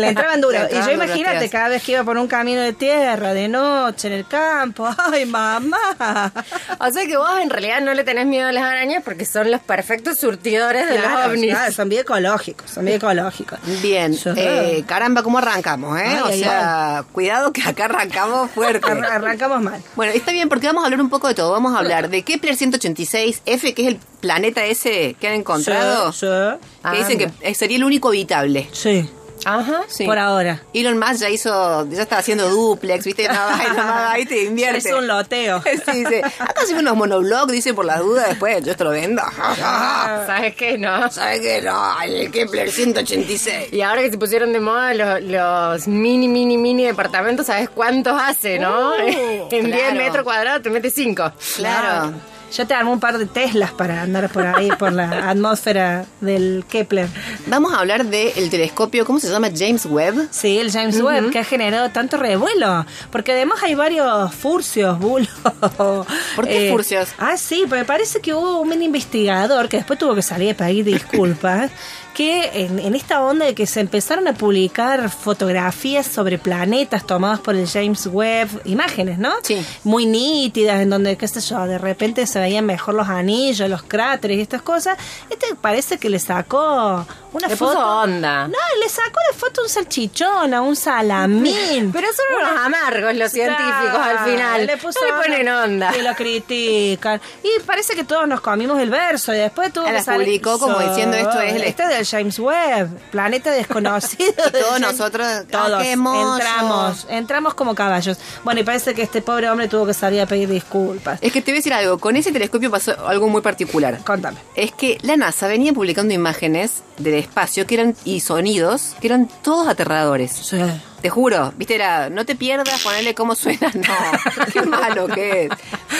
le 0.00 0.08
entraban 0.08 0.40
duro. 0.40 0.52
Le 0.52 0.68
y 0.78 0.82
yo 0.84 0.90
imagínate, 0.92 1.48
cada 1.50 1.68
vez 1.68 1.82
que 1.82 1.92
iba 1.92 2.04
por 2.04 2.16
un 2.18 2.26
camino 2.28 2.60
de 2.60 2.72
tierra, 2.72 3.34
de 3.34 3.48
noche, 3.48 4.08
en 4.08 4.14
el 4.14 4.26
campo. 4.26 4.88
¡Ay, 5.12 5.26
mamá! 5.26 6.32
O 6.80 6.90
sea 6.90 7.06
que 7.06 7.16
vos 7.16 7.30
en 7.40 7.50
realidad 7.50 7.80
no 7.80 7.94
le 7.94 8.04
tenés 8.04 8.26
miedo 8.26 8.48
a 8.48 8.52
las 8.52 8.64
arañas 8.64 9.02
porque 9.04 9.24
son 9.24 9.50
los 9.50 9.60
perfectos 9.60 10.18
surtidores 10.18 10.88
de 10.88 10.96
Claro, 10.96 11.18
los 11.18 11.26
ovnis. 11.28 11.50
claro, 11.54 11.72
son 11.72 11.88
bioecológicos, 11.88 12.70
son 12.70 12.84
bioecológicos. 12.84 13.58
Bien, 13.82 14.14
Sí. 14.14 14.30
eh, 14.36 14.84
caramba, 14.86 15.22
¿cómo 15.22 15.38
arrancamos, 15.38 15.98
eh? 15.98 16.04
Ay, 16.06 16.20
o 16.22 16.26
ay, 16.26 16.38
sea, 16.40 17.04
cuidado 17.12 17.52
que 17.52 17.62
acá 17.62 17.86
arrancamos 17.86 18.50
fuerte. 18.50 18.86
Arran- 18.86 19.04
Arrancamos 19.10 19.62
mal. 19.62 19.80
Bueno, 19.96 20.12
está 20.12 20.32
bien 20.32 20.48
porque 20.48 20.66
vamos 20.66 20.82
a 20.82 20.86
hablar 20.86 21.00
un 21.00 21.10
poco 21.10 21.28
de 21.28 21.34
todo. 21.34 21.52
Vamos 21.52 21.74
a 21.74 21.78
hablar 21.78 22.08
de 22.08 22.22
Kepler 22.22 22.56
186F, 22.56 23.74
que 23.74 23.82
es 23.82 23.88
el 23.88 23.98
planeta 24.20 24.64
ese 24.64 25.14
que 25.20 25.28
han 25.28 25.34
encontrado. 25.34 26.12
Sí, 26.12 26.26
Que 26.26 26.58
Ah, 26.82 26.92
dicen 26.94 27.18
que 27.18 27.30
eh, 27.40 27.54
sería 27.54 27.76
el 27.76 27.84
único 27.84 28.08
habitable. 28.08 28.68
sí. 28.72 29.08
Ajá. 29.44 29.82
Sí. 29.88 30.04
Por 30.04 30.18
ahora. 30.18 30.62
Elon 30.72 30.98
Musk 30.98 31.20
ya 31.20 31.30
hizo, 31.30 31.88
ya 31.90 32.02
estaba 32.02 32.20
haciendo 32.20 32.48
duplex, 32.48 33.04
¿viste? 33.04 33.28
Nada 33.28 33.56
más, 33.56 33.68
nada 33.76 33.94
más 33.94 34.14
ahí 34.14 34.26
te 34.26 34.44
invierte. 34.44 34.78
Es 34.78 34.94
un 34.94 35.06
loteo. 35.06 35.62
Sí, 35.84 36.02
dice, 36.04 36.22
acá 36.24 36.62
hacemos 36.62 36.82
unos 36.82 36.96
monoblogs, 36.96 37.52
dice, 37.52 37.74
por 37.74 37.84
las 37.84 37.98
dudas, 37.98 38.28
después 38.28 38.64
yo 38.64 38.72
esto 38.72 38.84
lo 38.84 38.90
vendo. 38.90 39.22
¿Sabes 39.56 40.54
qué? 40.56 40.78
No. 40.78 41.10
¿Sabes 41.10 41.40
qué? 41.40 41.60
No, 41.60 42.00
el 42.00 42.30
Kepler 42.30 42.70
186. 42.70 43.72
Y 43.72 43.82
ahora 43.82 44.02
que 44.02 44.10
se 44.10 44.18
pusieron 44.18 44.52
de 44.52 44.60
moda 44.60 44.94
los, 44.94 45.22
los 45.22 45.88
mini, 45.88 46.28
mini, 46.28 46.56
mini 46.56 46.84
departamentos, 46.84 47.46
¿sabes 47.46 47.68
cuántos 47.68 48.20
hace, 48.20 48.58
no? 48.58 48.92
Uh, 48.92 49.48
en 49.50 49.66
10 49.66 49.76
claro. 49.76 49.94
metros 49.96 50.24
cuadrados 50.24 50.62
te 50.62 50.70
metes 50.70 50.94
5. 50.94 51.32
Claro. 51.56 52.12
Ya 52.54 52.64
te 52.66 52.74
armó 52.74 52.92
un 52.92 53.00
par 53.00 53.18
de 53.18 53.26
Teslas 53.26 53.72
para 53.72 54.02
andar 54.02 54.30
por 54.30 54.46
ahí, 54.46 54.68
por 54.78 54.92
la 54.92 55.28
atmósfera 55.30 56.04
del 56.20 56.64
Kepler. 56.68 57.08
Vamos 57.46 57.72
a 57.72 57.80
hablar 57.80 58.04
del 58.04 58.48
telescopio, 58.48 59.04
¿cómo 59.04 59.18
se 59.18 59.28
llama? 59.28 59.48
James 59.52 59.86
Webb. 59.86 60.28
Sí, 60.30 60.58
el 60.58 60.70
James 60.70 61.00
Webb, 61.00 61.30
que 61.30 61.40
ha 61.40 61.44
generado 61.44 61.90
tanto 61.90 62.16
revuelo. 62.16 62.86
Porque 63.10 63.32
además 63.32 63.60
hay 63.64 63.74
varios 63.74 64.32
furcios, 64.32 65.00
bulos. 65.00 65.28
¿Por 65.76 66.46
qué 66.46 66.70
furcios? 66.70 67.08
Ah, 67.18 67.36
sí, 67.36 67.64
porque 67.68 67.80
me 67.80 67.84
parece 67.84 68.20
que 68.20 68.32
hubo 68.32 68.60
un 68.60 68.82
investigador 68.82 69.68
que 69.68 69.78
después 69.78 69.98
tuvo 69.98 70.14
que 70.14 70.22
salir 70.22 70.52
a 70.52 70.54
pedir 70.54 70.84
disculpas. 70.84 71.72
que 72.14 72.50
en, 72.64 72.78
en 72.78 72.94
esta 72.94 73.20
onda 73.22 73.44
de 73.46 73.54
que 73.54 73.66
se 73.66 73.80
empezaron 73.80 74.26
a 74.28 74.32
publicar 74.34 75.10
fotografías 75.10 76.06
sobre 76.06 76.38
planetas 76.38 77.06
tomadas 77.06 77.40
por 77.40 77.54
el 77.56 77.68
James 77.68 78.06
Webb, 78.06 78.62
imágenes, 78.64 79.18
¿no? 79.18 79.32
Sí. 79.42 79.64
Muy 79.82 80.06
nítidas, 80.06 80.80
en 80.80 80.90
donde, 80.90 81.16
qué 81.16 81.26
sé 81.28 81.40
yo, 81.40 81.66
de 81.66 81.76
repente 81.78 82.26
se 82.26 82.38
veían 82.40 82.64
mejor 82.64 82.94
los 82.94 83.08
anillos, 83.08 83.68
los 83.68 83.82
cráteres 83.82 84.38
y 84.38 84.40
estas 84.40 84.62
cosas. 84.62 84.96
Este 85.28 85.54
parece 85.60 85.98
que 85.98 86.08
le 86.08 86.18
sacó 86.18 87.04
una 87.32 87.48
Le 87.48 87.56
foto. 87.56 87.72
puso 87.74 87.86
onda. 88.02 88.46
No, 88.48 88.58
le 88.80 88.88
sacó 88.88 89.18
la 89.32 89.36
foto 89.36 89.60
a 89.60 89.64
un 89.64 89.70
salchichón, 89.70 90.54
a 90.54 90.62
un 90.62 90.76
salamín. 90.76 91.90
Pero 91.92 92.06
son 92.12 92.36
unos 92.46 92.60
amargos 92.64 93.14
los 93.16 93.32
científicos 93.32 93.98
al 93.98 94.18
final. 94.30 94.66
Le 94.66 94.76
puso 94.76 95.00
no 95.00 95.06
le 95.16 95.22
ponen 95.22 95.48
onda. 95.48 95.90
Que 95.92 96.02
lo 96.02 96.14
critican. 96.14 97.20
Y 97.42 97.60
parece 97.62 97.94
que 97.94 98.04
todos 98.04 98.28
nos 98.28 98.40
comimos 98.40 98.78
el 98.80 98.90
verso 98.90 99.34
y 99.34 99.38
después 99.38 99.72
tuvo 99.72 99.86
Ah, 99.86 99.92
que 99.92 100.02
salir- 100.02 100.26
publicó 100.26 100.58
como 100.58 100.78
diciendo, 100.78 101.16
esto 101.16 101.40
es 101.40 101.54
el- 101.54 101.62
Este 101.64 101.82
es 101.82 101.88
James 102.04 102.38
Webb, 102.38 102.98
planeta 103.10 103.50
desconocido. 103.50 104.32
Y 104.48 104.52
todos 104.52 104.80
nosotros, 104.80 105.26
ah, 105.26 105.42
todos 105.50 105.82
entramos, 105.84 107.06
entramos 107.08 107.54
como 107.54 107.74
caballos. 107.74 108.18
Bueno, 108.44 108.60
y 108.60 108.64
parece 108.64 108.94
que 108.94 109.02
este 109.02 109.22
pobre 109.22 109.50
hombre 109.50 109.68
tuvo 109.68 109.86
que 109.86 109.94
salir 109.94 110.20
a 110.20 110.26
pedir 110.26 110.48
disculpas. 110.48 111.18
Es 111.22 111.32
que 111.32 111.40
te 111.40 111.50
voy 111.50 111.56
a 111.56 111.60
decir 111.60 111.72
algo, 111.74 111.98
con 111.98 112.16
ese 112.16 112.32
telescopio 112.32 112.70
pasó 112.70 113.06
algo 113.06 113.28
muy 113.28 113.42
particular. 113.42 113.98
Contame. 114.04 114.38
Es 114.54 114.72
que 114.72 114.98
la 115.02 115.16
NASA 115.16 115.46
venía 115.48 115.72
publicando 115.72 116.14
imágenes 116.14 116.82
del 116.98 117.14
espacio 117.14 117.66
que 117.66 117.74
eran 117.74 117.96
y 118.04 118.20
sonidos 118.20 118.94
que 119.00 119.08
eran 119.08 119.28
todos 119.42 119.68
aterradores. 119.68 120.32
Sí. 120.32 120.58
Te 121.04 121.10
juro, 121.10 121.52
viste, 121.58 121.74
era, 121.74 122.08
no 122.08 122.24
te 122.24 122.34
pierdas, 122.34 122.80
ponerle 122.82 123.14
cómo 123.14 123.34
suena, 123.34 123.70
no, 123.74 124.48
qué 124.50 124.62
malo 124.62 125.06
que 125.06 125.42
es. 125.44 125.50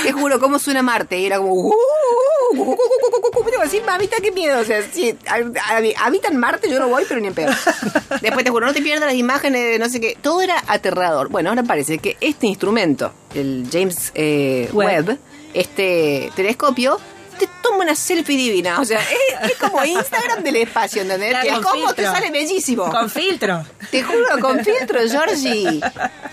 Te 0.03 0.13
juro, 0.13 0.41
cómo 0.41 0.59
suena 0.59 0.81
Marte, 0.81 1.19
y 1.19 1.27
era 1.27 1.37
como, 1.37 1.53
"Uh, 1.53 1.75
uh, 2.55 2.57
uh, 2.57 2.71
uh, 2.73 3.63
así, 3.63 3.83
mamita, 3.85 4.17
qué 4.23 4.33
miedo. 4.33 4.59
O 4.59 4.65
sea, 4.65 4.81
si 4.91 5.15
habitan 6.01 6.39
Marte, 6.39 6.71
yo 6.71 6.81
no 6.81 6.89
voy, 6.89 7.05
pero 7.07 7.21
ni 7.21 7.27
en 7.27 7.35
pedo. 7.35 7.53
Después 8.23 8.47
te 8.47 8.51
juro, 8.51 8.65
no 8.65 8.73
te 8.73 8.81
pierdas 8.81 9.05
las 9.05 9.15
imágenes 9.15 9.73
de 9.73 9.79
no 9.79 9.91
sé 9.91 10.01
qué. 10.01 10.17
Todo 10.23 10.41
era 10.41 10.65
aterrador. 10.69 11.29
Bueno, 11.29 11.51
ahora 11.51 11.65
parece 11.65 11.99
que 11.99 12.17
este 12.23 12.47
instrumento, 12.47 13.13
el 13.35 13.69
James 13.71 14.11
eh, 14.15 14.71
Webb. 14.73 15.19
Este 15.53 16.33
telescopio, 16.35 16.99
te 17.39 17.49
toma 17.63 17.85
una 17.85 17.95
selfie 17.95 18.37
divina. 18.37 18.81
O 18.81 18.85
sea, 18.85 19.01
es, 19.01 19.51
es 19.51 19.57
como 19.59 19.85
Instagram 19.85 20.43
del 20.43 20.57
espacio, 20.57 21.03
¿entendés? 21.03 21.31
Claro, 21.31 21.61
el 21.89 21.95
te 21.95 22.05
sale 22.05 22.31
bellísimo. 22.31 22.91
Con 22.91 23.11
filtro. 23.11 23.65
Te 23.91 24.03
juro, 24.03 24.39
con 24.41 24.61
filtro, 24.65 25.01
Georgie. 25.09 25.81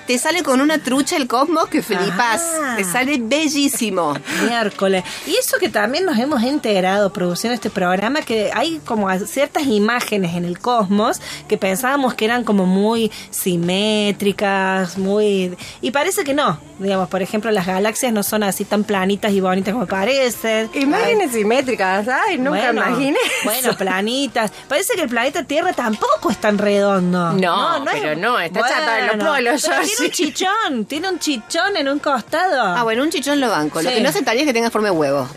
Te 0.08 0.17
sale 0.17 0.43
con 0.43 0.62
una 0.62 0.77
trucha 0.77 1.17
el 1.17 1.27
cosmos 1.27 1.67
que 1.67 1.81
flipas. 1.81 2.41
Ah. 2.62 2.74
Te 2.77 2.84
sale 2.84 3.17
bellísimo. 3.20 4.13
Miércoles. 4.43 5.03
Y 5.27 5.36
eso 5.36 5.58
que 5.58 5.70
también 5.70 6.05
nos 6.05 6.17
hemos 6.17 6.43
enterado 6.43 7.13
produciendo 7.13 7.53
este 7.53 7.70
programa, 7.70 8.22
que 8.22 8.51
hay 8.53 8.79
como 8.86 9.10
ciertas 9.20 9.63
imágenes 9.63 10.36
en 10.36 10.46
el 10.46 10.60
cosmos 10.60 11.22
que 11.48 11.58
pensábamos 11.58 12.13
que 12.13 12.25
eran 12.25 12.43
como 12.43 12.65
muy 12.65 13.12
simétricas, 13.29 14.98
muy... 14.98 15.55
Y 15.81 15.91
parece 15.91 16.24
que 16.24 16.34
no. 16.34 16.60
Digamos, 16.79 17.10
por 17.10 17.22
ejemplo, 17.22 17.51
las 17.51 17.67
galaxias 17.67 18.12
no 18.12 18.24
son 18.24 18.43
así 18.43 18.65
tan 18.65 18.84
planitas 18.84 19.31
y 19.31 19.39
bonitas 19.39 19.74
como 19.74 19.86
parecen. 19.86 20.70
Imágenes 20.74 21.31
simétricas, 21.31 22.08
ay, 22.08 22.38
nunca 22.38 22.72
Bueno, 22.72 22.81
imaginé. 22.88 23.20
Bueno, 23.43 23.77
planitas. 23.77 24.51
Parece 24.67 24.96
que 24.96 25.03
el 25.03 25.10
planeta 25.10 25.43
Tierra 25.43 25.74
tampoco 25.74 26.31
es 26.31 26.38
tan 26.38 26.58
redondo. 26.58 27.34
No, 27.41 27.83
pero 27.91 28.15
no, 28.15 28.39
está 28.39 28.62
chato 28.62 28.91
en 28.98 29.17
los 29.17 29.27
polos, 29.27 29.65
pero. 29.67 29.81
Tiene 29.83 30.05
un 30.05 30.12
chichón, 30.12 30.86
tiene 30.86 31.10
un 31.10 31.19
chichón 31.19 31.75
en 31.77 31.88
un 31.89 32.00
costado. 32.00 32.62
Ah, 32.62 32.83
bueno, 32.83 33.03
un 33.03 33.10
chichón 33.10 33.39
lo 33.39 33.50
banco. 33.50 33.81
Lo 33.81 33.89
Sí. 33.89 33.95
que 33.95 34.01
no 34.01 34.10
aceptaría 34.10 34.41
es 34.41 34.48
que 34.48 34.53
tenga 34.53 34.69
forma 34.69 34.89
de 34.89 34.95
huevo. 34.95 35.27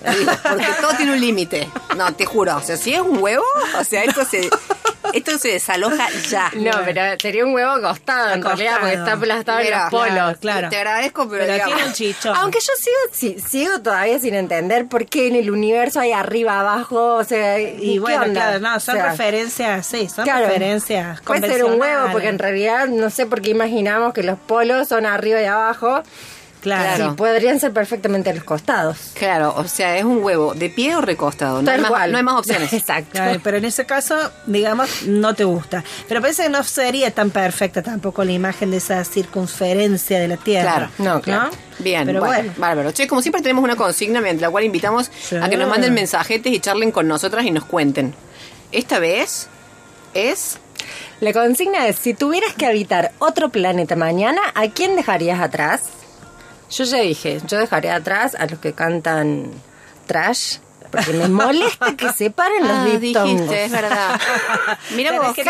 Porque 0.43 0.67
todo 0.81 0.93
tiene 0.97 1.13
un 1.13 1.21
límite. 1.21 1.69
No, 1.97 2.13
te 2.15 2.25
juro. 2.27 2.57
O 2.57 2.61
sea, 2.63 2.77
si 2.77 2.95
es 2.95 3.01
un 3.01 3.19
huevo, 3.23 3.45
o 3.79 3.85
sea, 3.85 4.05
esto 4.05 4.25
se, 4.25 4.49
esto 5.15 5.39
se 5.39 5.49
desaloja 5.49 6.09
ya. 6.29 6.51
No, 6.55 6.73
pero 6.85 7.03
sería 7.21 7.45
un 7.45 7.55
huevo 7.55 7.71
acostado 7.73 8.29
en 8.35 8.41
Acostado. 8.41 8.57
realidad, 8.57 8.81
porque 8.81 8.95
está 8.95 9.13
aplastado 9.13 9.59
en 9.61 9.71
los 9.71 9.91
polos. 9.91 10.07
claro, 10.13 10.39
claro. 10.41 10.69
Te 10.71 10.77
agradezco, 10.77 11.29
pero, 11.29 11.43
Pero 11.43 11.53
digamos, 11.55 11.75
tiene 11.75 11.89
un 11.89 11.95
chichón. 11.95 12.37
Aunque 12.37 12.59
yo 12.61 12.73
sigo, 12.79 12.97
si- 13.13 13.41
sigo 13.41 13.81
todavía 13.81 14.19
sin 14.19 14.35
entender 14.35 14.87
por 14.87 15.07
qué 15.07 15.29
en 15.29 15.37
el 15.37 15.51
universo 15.51 16.01
hay 16.01 16.13
arriba, 16.13 16.61
abajo, 16.61 17.15
o 17.17 17.25
sea, 17.25 17.59
Y 17.61 17.95
¿qué 17.95 18.01
bueno, 18.01 18.23
onda? 18.23 18.33
claro, 18.41 18.59
no, 18.61 18.81
son 18.81 18.97
O 18.97 19.01
sea, 19.01 19.11
referencias, 19.11 19.87
sí, 19.87 20.09
son 20.09 20.25
claro, 20.25 20.47
referencias. 20.47 21.21
Puede 21.23 21.47
ser 21.49 21.65
un 21.65 21.81
huevo, 21.81 22.09
porque 22.13 22.29
en 22.29 22.39
realidad 22.39 22.87
no 22.89 23.11
sé 23.11 23.27
por 23.27 23.41
qué 23.41 23.51
imaginamos 23.51 24.13
que 24.15 24.23
los 24.23 24.39
polos 24.39 24.89
son 24.89 25.07
arriba 25.07 25.41
y 25.41 25.45
abajo. 25.47 26.03
Claro. 26.65 27.11
Sí, 27.11 27.17
podrían 27.17 27.61
ser 27.61 27.73
perfectamente 27.73 28.33
los 28.35 28.43
costados. 28.43 29.13
Claro, 29.15 29.55
o 29.57 29.65
sea, 29.69 29.97
es 29.99 30.05
un 30.05 30.23
huevo 30.25 30.55
de 30.55 30.71
pie 30.71 30.97
o 30.97 31.01
recostado. 31.01 31.61
No, 31.63 31.71
hay 31.71 31.77
Tal 31.77 31.81
más, 31.83 31.91
cual. 31.91 32.11
no 32.13 32.17
hay 32.19 32.25
más 32.25 32.35
opciones. 32.39 32.73
Exacto. 32.73 33.21
Pero 33.43 33.59
en 33.59 33.65
ese 33.67 33.85
caso, 33.87 34.17
digamos, 34.47 35.03
no 35.07 35.35
te 35.35 35.45
gusta. 35.45 35.85
Pero 36.09 36.21
parece 36.21 36.45
que 36.45 36.49
no 36.49 36.65
sería 36.65 37.11
tan 37.13 37.31
perfecta 37.31 37.83
tampoco 37.83 38.25
la 38.25 38.33
imagen 38.33 38.71
de 38.71 38.79
esa 38.79 39.05
circunferencia 39.05 40.19
de 40.19 40.27
la 40.29 40.37
Tierra. 40.39 40.73
Claro, 40.73 40.91
no, 40.99 41.21
claro. 41.21 41.51
Bien, 41.79 42.07
Pero 42.07 42.21
bueno, 42.21 42.35
bueno. 42.37 42.53
bárbaro. 42.57 42.93
Che, 42.93 43.07
como 43.07 43.21
siempre 43.23 43.43
tenemos 43.43 43.63
una 43.63 43.77
consigna 43.77 44.21
mediante 44.21 44.43
la 44.43 44.51
cual 44.51 44.65
invitamos 44.65 45.11
Sí. 45.21 45.37
a 45.37 45.49
que 45.49 45.57
nos 45.57 45.69
manden 45.69 45.93
mensajetes 45.95 46.53
y 46.53 46.61
charlen 46.61 46.91
con 46.91 47.07
nosotras 47.07 47.45
y 47.45 47.51
nos 47.51 47.65
cuenten. 47.65 48.15
Esta 48.73 48.99
vez 48.99 49.49
es 50.15 50.59
La 51.21 51.33
consigna 51.33 51.87
es, 51.89 51.97
si 51.97 52.15
tuvieras 52.15 52.55
que 52.55 52.67
habitar 52.67 53.13
otro 53.19 53.49
planeta 53.49 53.97
mañana, 53.97 54.41
¿a 54.55 54.69
quién 54.69 54.97
dejarías 54.97 55.41
atrás? 55.41 55.83
Yo 56.71 56.85
ya 56.85 56.99
dije, 56.99 57.41
yo 57.47 57.59
dejaría 57.59 57.97
atrás 57.97 58.35
a 58.35 58.47
los 58.47 58.59
que 58.59 58.73
cantan 58.73 59.51
trash, 60.07 60.59
porque 60.95 61.13
me 61.13 61.29
molesta 61.29 61.95
que 61.97 62.13
separen 62.13 62.63
los 62.63 62.71
Ah, 62.71 62.85
diptongos. 62.99 63.31
dijiste, 63.33 63.65
es 63.65 63.71
verdad. 63.71 64.21
Mira 64.91 65.11
Tenés 65.11 65.27
vos, 65.27 65.35
que 65.37 65.45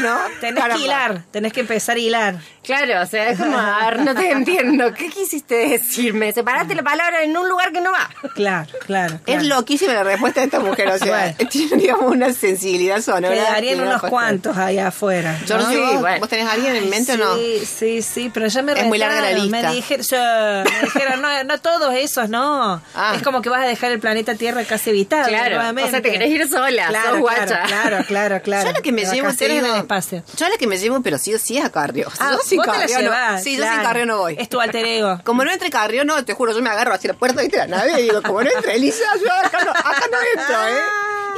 no. 0.00 0.16
Tenés 0.40 0.54
Caramba. 0.60 0.74
que 0.76 0.84
hilar, 0.84 1.22
tenés 1.30 1.52
que 1.52 1.60
empezar 1.60 1.96
a 1.96 2.00
hilar. 2.00 2.36
Claro, 2.62 3.02
o 3.02 3.06
sea, 3.06 3.28
es 3.28 3.38
como, 3.38 3.58
a 3.58 3.84
ver, 3.90 4.00
no 4.00 4.14
te 4.14 4.30
entiendo. 4.32 4.92
¿Qué 4.94 5.08
quisiste 5.10 5.54
decirme? 5.68 6.32
Separaste 6.32 6.74
la 6.74 6.82
palabra 6.82 7.22
en 7.22 7.36
un 7.36 7.48
lugar 7.48 7.72
que 7.72 7.80
no 7.80 7.92
va. 7.92 8.08
Claro, 8.34 8.68
claro. 8.86 9.20
Es 9.26 9.42
loquísima 9.44 9.92
la 9.92 10.04
respuesta 10.04 10.40
de 10.40 10.46
esta 10.46 10.60
mujer, 10.60 10.88
o 10.88 10.98
sea, 10.98 11.34
Bueno. 11.36 11.50
tiene, 11.50 11.76
digamos, 11.76 12.10
una 12.10 12.32
sensibilidad 12.32 13.00
sonora. 13.02 13.34
Quedarían 13.34 13.80
unos 13.80 14.02
cuantos 14.02 14.56
allá 14.56 14.88
afuera. 14.88 15.38
Georgie, 15.46 15.76
No, 15.76 15.92
¿vos, 15.92 16.00
bueno. 16.00 16.20
vos 16.20 16.28
tenés 16.28 16.46
a 16.46 16.52
alguien 16.52 16.74
en 16.76 16.88
mente 16.88 17.12
o 17.12 17.16
no? 17.18 17.36
Sí, 17.36 17.62
sí, 17.66 18.02
sí, 18.02 18.30
pero 18.32 18.46
ya 18.46 18.62
me 18.62 18.72
Es 18.72 18.84
muy 18.86 18.98
larga 18.98 19.20
la 19.20 19.30
lista. 19.32 19.50
Me 19.68 19.74
dijeron, 19.74 20.04
yo- 20.10 20.70
me 20.72 20.80
dijeron, 20.82 21.20
no, 21.22 21.44
no 21.44 21.58
todos 21.60 21.94
esos, 21.94 22.28
no. 22.30 22.80
Ah. 22.94 23.12
Es 23.14 23.22
como 23.22 23.42
que 23.42 23.48
vas 23.50 23.62
a 23.62 23.66
dejar 23.66 23.92
el 23.92 24.00
planeta 24.00 24.34
Tierra 24.34 24.53
casi 24.64 24.90
habitado. 24.90 25.28
Claro, 25.28 25.56
nuevamente. 25.56 25.88
o 25.88 25.90
sea, 25.90 26.02
te 26.02 26.12
querés 26.12 26.30
ir 26.30 26.48
sola, 26.48 26.86
claro, 26.88 27.10
sos 27.10 27.18
guacha. 27.20 27.46
Claro, 27.46 27.66
claro, 27.66 28.04
claro, 28.06 28.42
claro. 28.42 28.66
Yo 28.68 28.72
la 28.72 28.80
que 28.82 28.92
me 28.92 29.02
llevo, 29.04 29.28
en 29.28 29.64
el 29.64 29.76
espacio. 29.76 30.22
yo 30.36 30.48
la 30.48 30.56
que 30.56 30.66
me 30.66 30.78
llevo, 30.78 31.00
pero 31.02 31.18
sí 31.18 31.34
o 31.34 31.38
sí 31.38 31.58
es 31.58 31.64
a 31.64 31.70
Carrio. 31.70 32.10
Ah, 32.18 32.32
yo 32.32 32.38
sin 32.44 32.60
Carrió 32.60 33.02
no- 33.02 33.38
Sí, 33.42 33.52
yo 33.56 33.58
claro. 33.62 33.74
sin 33.76 33.84
Carrio 33.84 34.06
no 34.06 34.18
voy. 34.18 34.36
Es 34.38 34.48
tu 34.48 34.60
alter 34.60 34.84
ego. 34.86 35.20
Como 35.24 35.44
no 35.44 35.50
entre 35.52 35.70
Carrió, 35.70 36.04
no, 36.04 36.24
te 36.24 36.32
juro, 36.34 36.52
yo 36.52 36.62
me 36.62 36.70
agarro 36.70 36.94
hacia 36.94 37.12
la 37.12 37.18
puerta 37.18 37.42
¿viste? 37.42 37.56
la 37.58 37.66
nave 37.66 38.00
y 38.00 38.02
digo, 38.04 38.22
como 38.22 38.42
no 38.42 38.50
entre 38.50 38.76
Elisa, 38.76 39.04
yo 39.20 39.32
acá 39.46 39.64
no, 39.64 39.70
acá 39.72 40.04
no 40.10 40.18
entro, 40.40 40.68
¿eh? 40.68 40.82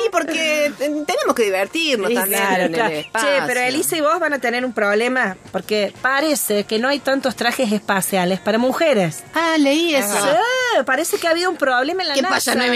Y 0.06 0.10
porque 0.10 0.70
te- 0.76 0.88
tenemos 0.90 1.34
que 1.34 1.44
divertirnos 1.44 2.08
Sí, 2.10 2.14
también 2.14 2.40
claro, 2.42 2.62
en 2.64 2.72
claro. 2.74 2.90
el 2.92 2.98
espacio. 2.98 3.28
Che, 3.30 3.42
pero 3.46 3.60
Elisa 3.60 3.96
y 3.96 4.02
vos 4.02 4.18
van 4.20 4.34
a 4.34 4.38
tener 4.38 4.62
un 4.66 4.74
problema 4.74 5.38
porque 5.52 5.90
parece 6.02 6.64
que 6.64 6.78
no 6.78 6.88
hay 6.88 6.98
tantos 6.98 7.34
trajes 7.34 7.72
espaciales 7.72 8.38
para 8.38 8.58
mujeres. 8.58 9.24
Ah, 9.34 9.56
leí 9.58 9.94
eso. 9.94 10.12
Sí, 10.12 10.82
parece 10.84 11.16
que 11.16 11.26
ha 11.26 11.30
habido 11.30 11.48
un 11.50 11.56
problema 11.56 12.02
en 12.02 12.08
la 12.08 12.14
¿Qué 12.14 12.20
NASA. 12.22 12.34
pasa? 12.34 12.54
No 12.56 12.62
hay 12.64 12.70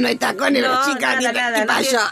no 0.00 0.08
hay 0.08 0.16
tacones, 0.16 0.62
No, 0.62 0.68
la 0.72 0.80
chica, 0.84 1.06
nada, 1.06 1.16
ni 1.16 1.24
nada, 1.36 1.58
¿qué 1.60 1.66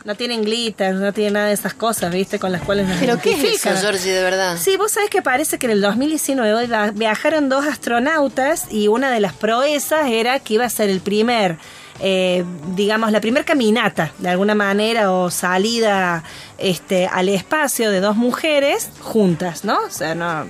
no, 0.05 0.15
tiene- 0.15 0.15
tienen 0.17 0.43
glitter, 0.45 0.95
no 0.95 1.13
tienen 1.13 1.35
nada 1.35 1.47
de 1.49 1.53
esas 1.55 1.75
cosas, 1.75 2.13
¿viste? 2.13 2.39
Con 2.39 2.53
las 2.53 2.63
cuales 2.63 2.89
nos 2.89 2.99
¿Pero 2.99 3.19
qué 3.21 3.33
es 3.33 3.65
eso. 3.65 3.71
Georgie, 3.81 4.13
de 4.13 4.23
verdad? 4.23 4.57
Sí, 4.61 4.77
vos 4.77 4.93
sabés 4.93 5.11
que 5.11 5.23
parece 5.23 5.59
que 5.59 5.67
en 5.67 5.73
el 5.73 5.81
2019 5.81 6.67
va- 6.67 6.91
viajaron 6.93 7.49
dos 7.49 7.67
astronautas 7.67 8.67
y 8.71 8.89
una 8.89 9.11
de 9.11 9.21
las 9.21 9.33
proezas 9.35 10.09
era 10.09 10.39
que 10.41 10.55
iba 10.55 10.65
a 10.65 10.71
ser 10.71 10.89
el 10.91 11.01
primer, 11.01 11.57
eh, 12.01 12.45
digamos, 12.75 13.13
la 13.13 13.21
primer 13.21 13.45
caminata, 13.45 14.13
de 14.19 14.29
alguna 14.31 14.55
manera, 14.55 15.13
o 15.13 15.31
salida 15.31 16.25
este, 16.59 17.07
al 17.07 17.29
espacio 17.29 17.91
de 17.91 18.01
dos 18.01 18.17
mujeres 18.17 18.89
juntas, 19.01 19.65
¿no? 19.65 19.79
O 19.87 19.91
sea, 19.91 20.15
no... 20.15 20.47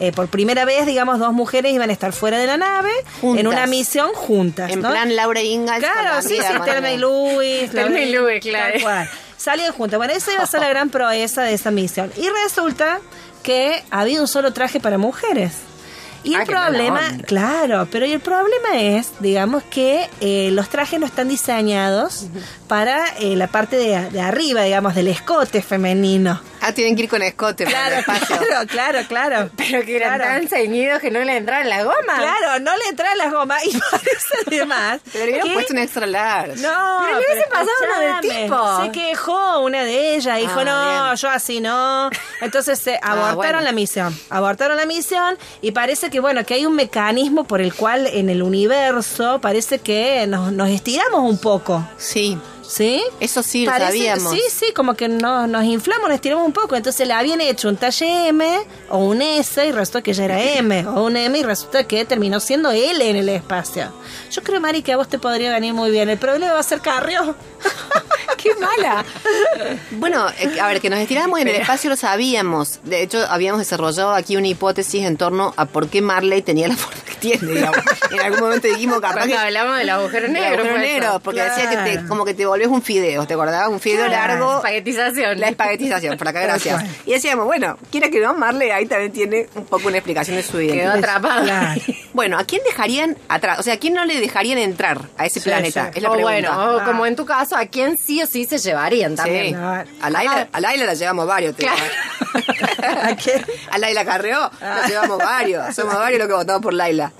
eh, 0.00 0.12
por 0.12 0.28
primera 0.28 0.64
vez, 0.64 0.86
digamos, 0.86 1.18
dos 1.18 1.32
mujeres 1.32 1.72
iban 1.72 1.90
a 1.90 1.92
estar 1.92 2.12
fuera 2.12 2.38
de 2.38 2.46
la 2.46 2.56
nave 2.56 2.90
Juntas. 3.20 3.40
en 3.40 3.46
una 3.46 3.66
misión 3.66 4.12
juntas. 4.14 4.70
En 4.72 4.80
¿no? 4.80 4.90
plan 4.90 5.14
Laura 5.14 5.42
Ingalls 5.42 5.84
Claro, 5.84 6.16
la 6.16 6.22
sí, 6.22 6.36
sí, 6.36 6.60
Telma 6.64 6.90
y. 6.90 6.96
Luis. 6.98 7.70
Telma 7.70 8.00
y 8.00 8.12
Luis, 8.12 8.40
claro. 8.40 8.80
cual. 8.82 9.08
Salieron 9.36 9.74
juntas. 9.74 9.98
Bueno, 9.98 10.12
esa 10.12 10.32
iba 10.32 10.42
a 10.42 10.46
ser 10.46 10.60
la 10.60 10.68
gran 10.68 10.90
proeza 10.90 11.42
de 11.42 11.54
esa 11.54 11.70
misión. 11.70 12.10
Y 12.16 12.28
resulta 12.44 13.00
que 13.42 13.82
había 13.90 14.20
un 14.20 14.28
solo 14.28 14.52
traje 14.52 14.80
para 14.80 14.98
mujeres. 14.98 15.52
Y 16.22 16.34
Ah, 16.34 16.42
el 16.42 16.46
problema, 16.46 17.00
claro, 17.26 17.88
pero 17.90 18.04
y 18.04 18.12
el 18.12 18.20
problema 18.20 18.78
es, 18.78 19.12
digamos, 19.20 19.62
que 19.62 20.06
eh, 20.20 20.50
los 20.52 20.68
trajes 20.68 21.00
no 21.00 21.06
están 21.06 21.28
diseñados 21.30 22.26
para 22.68 23.06
eh, 23.20 23.36
la 23.36 23.46
parte 23.46 23.76
de, 23.76 24.10
de 24.10 24.20
arriba, 24.20 24.60
digamos, 24.62 24.94
del 24.94 25.08
escote 25.08 25.62
femenino. 25.62 26.38
Ah, 26.60 26.72
tienen 26.72 26.94
que 26.96 27.02
ir 27.04 27.08
con 27.08 27.22
escote 27.22 27.64
para 27.64 27.88
el 27.98 28.04
Claro, 28.04 28.18
espacio. 28.18 28.36
claro, 28.46 28.66
claro, 28.68 28.98
claro. 29.08 29.50
Pero 29.56 29.84
que 29.84 29.96
eran 29.96 30.16
Claro. 30.18 30.24
tan 30.40 30.48
ceñidos 30.48 31.00
que 31.00 31.10
no 31.10 31.20
le 31.20 31.36
entraba 31.36 31.64
la 31.64 31.84
goma. 31.84 32.16
Claro, 32.18 32.60
no 32.60 32.76
le 32.76 32.84
entraban 32.90 33.18
las 33.18 33.32
gomas 33.32 33.64
y 33.64 33.70
parece 33.90 34.34
además. 34.46 35.00
Te 35.10 35.22
hubieran 35.24 35.52
puesto 35.52 35.72
un 35.72 35.78
extra 35.78 36.06
large. 36.06 36.56
No, 36.60 36.98
Pero 37.06 37.18
le 37.20 37.26
hubiese 37.26 37.48
pasado 37.48 37.70
uno 37.84 38.00
del 38.00 38.20
tipo. 38.42 38.82
Se 38.84 38.92
quejó 38.92 39.60
una 39.60 39.84
de 39.84 40.16
ellas, 40.16 40.38
dijo, 40.38 40.60
Ah, 40.60 40.64
no, 40.64 41.04
bien. 41.06 41.16
yo 41.16 41.28
así 41.30 41.60
no. 41.60 42.10
Entonces 42.40 42.78
se 42.78 42.98
abortaron 43.02 43.36
bueno. 43.36 43.60
la 43.60 43.72
misión. 43.72 44.18
Abortaron 44.30 44.76
la 44.76 44.86
misión 44.86 45.38
y 45.62 45.72
parece 45.72 46.10
que, 46.10 46.20
bueno, 46.20 46.44
que 46.44 46.54
hay 46.54 46.66
un 46.66 46.74
mecanismo 46.76 47.44
por 47.44 47.60
el 47.60 47.74
cual 47.74 48.06
en 48.06 48.28
el 48.30 48.42
universo 48.42 49.40
parece 49.40 49.78
que 49.78 50.26
nos, 50.26 50.52
nos 50.52 50.68
estiramos 50.68 51.20
un 51.28 51.38
poco. 51.40 51.86
Sí, 51.96 52.38
¿Sí? 52.70 53.02
eso 53.18 53.42
sí 53.42 53.64
lo 53.64 53.72
Parece- 53.72 53.86
sabíamos. 53.88 54.32
Sí, 54.32 54.42
sí, 54.50 54.72
como 54.74 54.94
que 54.94 55.08
nos, 55.08 55.48
nos 55.48 55.64
inflamos, 55.64 56.08
nos 56.08 56.14
estiramos 56.14 56.46
un 56.46 56.52
poco. 56.52 56.76
Entonces 56.76 57.06
le 57.06 57.12
habían 57.14 57.40
hecho 57.40 57.68
un 57.68 57.76
talle 57.76 58.28
M 58.28 58.60
o 58.88 58.98
un 58.98 59.22
S 59.22 59.66
y 59.66 59.72
resultó 59.72 60.02
que 60.02 60.12
ya 60.12 60.24
era 60.24 60.40
M. 60.40 60.86
O 60.86 61.04
un 61.04 61.16
M 61.16 61.36
y 61.38 61.42
resulta 61.42 61.84
que 61.84 62.04
terminó 62.04 62.38
siendo 62.40 62.70
L 62.70 63.08
en 63.10 63.16
el 63.16 63.28
espacio. 63.28 63.92
Yo 64.30 64.42
creo, 64.42 64.60
Mari, 64.60 64.82
que 64.82 64.92
a 64.92 64.96
vos 64.96 65.08
te 65.08 65.18
podría 65.18 65.50
venir 65.52 65.74
muy 65.74 65.90
bien. 65.90 66.08
El 66.08 66.18
problema 66.18 66.52
va 66.52 66.60
a 66.60 66.62
ser 66.62 66.80
Carrio. 66.80 67.34
¡Qué 68.36 68.54
mala! 68.54 69.04
Bueno, 69.90 70.26
eh, 70.38 70.58
a 70.60 70.68
ver, 70.68 70.80
que 70.80 70.88
nos 70.88 70.98
estiramos 71.00 71.38
en 71.40 71.48
el 71.48 71.56
espacio 71.56 71.90
lo 71.90 71.96
sabíamos. 71.96 72.80
De 72.84 73.02
hecho, 73.02 73.22
habíamos 73.28 73.58
desarrollado 73.60 74.12
aquí 74.12 74.36
una 74.36 74.48
hipótesis 74.48 75.04
en 75.04 75.16
torno 75.18 75.52
a 75.56 75.66
por 75.66 75.88
qué 75.88 76.00
Marley 76.00 76.40
tenía 76.40 76.68
la 76.68 76.76
forma 76.76 77.02
que 77.04 77.10
extiende, 77.10 77.54
digamos. 77.54 77.78
En 78.10 78.20
algún 78.20 78.40
momento 78.40 78.66
dijimos 78.68 79.00
capaz 79.00 79.14
Cuando 79.14 79.34
que 79.34 79.38
hablamos 79.40 79.76
del 79.76 79.90
agujero 79.90 80.28
negro. 80.28 80.46
agujero 80.48 80.70
fue 80.70 80.78
negro, 80.78 81.08
eso. 81.10 81.20
porque 81.20 81.42
decía 81.42 81.68
que 81.70 81.76
te, 81.98 82.06
como 82.06 82.24
que 82.24 82.32
te 82.34 82.46
volvés 82.60 82.68
un 82.76 82.82
fideo, 82.82 83.26
¿te 83.26 83.34
acordás? 83.34 83.68
Un 83.68 83.80
fideo 83.80 84.06
largo. 84.08 84.56
Espaguetización. 84.56 85.40
La 85.40 85.48
espaguetización, 85.48 86.16
por 86.18 86.28
acá, 86.28 86.40
gracias. 86.40 86.84
Y 87.06 87.12
decíamos, 87.12 87.46
bueno, 87.46 87.78
quiera 87.90 88.10
que 88.10 88.20
no, 88.20 88.34
Marley 88.34 88.70
ahí 88.70 88.86
también 88.86 89.12
tiene 89.12 89.46
un 89.54 89.64
poco 89.64 89.88
una 89.88 89.96
explicación 89.98 90.36
de 90.36 90.42
su 90.42 90.52
Quedó 90.52 90.62
identidad. 90.62 90.96
atrapada. 90.98 91.76
Bueno, 92.12 92.38
¿a 92.38 92.44
quién 92.44 92.60
dejarían 92.64 93.16
atrás? 93.28 93.60
O 93.60 93.62
sea, 93.62 93.74
¿a 93.74 93.76
quién 93.76 93.94
no 93.94 94.04
le 94.04 94.18
dejarían 94.20 94.58
entrar 94.58 95.00
a 95.16 95.26
ese 95.26 95.38
Sí, 95.38 95.48
planeta? 95.48 95.84
sí. 95.86 95.90
Es 95.98 96.02
la 96.02 96.10
o 96.10 96.14
pregunta. 96.14 96.40
bueno, 96.56 96.76
o 96.76 96.84
como 96.84 97.06
en 97.06 97.14
tu 97.14 97.24
caso, 97.24 97.56
¿a 97.56 97.66
quién 97.66 97.96
sí 97.96 98.20
o 98.20 98.26
sí 98.26 98.44
se 98.44 98.58
llevarían 98.58 99.12
Sí. 99.12 99.16
también? 99.16 99.54
Claro. 99.54 99.88
A 100.02 100.10
Laila, 100.10 100.48
a 100.52 100.60
Laila 100.60 100.86
la 100.86 100.94
llevamos 100.94 101.26
varios. 101.28 101.54
te 101.54 101.62
Claro. 101.62 101.80
¿A 103.04 103.14
qué? 103.16 103.44
A 103.70 103.78
Laila 103.78 104.04
Carreó 104.04 104.50
la 104.60 104.86
llevamos 104.88 105.18
varios. 105.18 105.72
Somos 105.74 105.94
varios 105.94 106.18
los 106.18 106.28
que 106.28 106.34
votamos 106.34 106.62
por 106.62 106.74
Laila. 106.74 107.12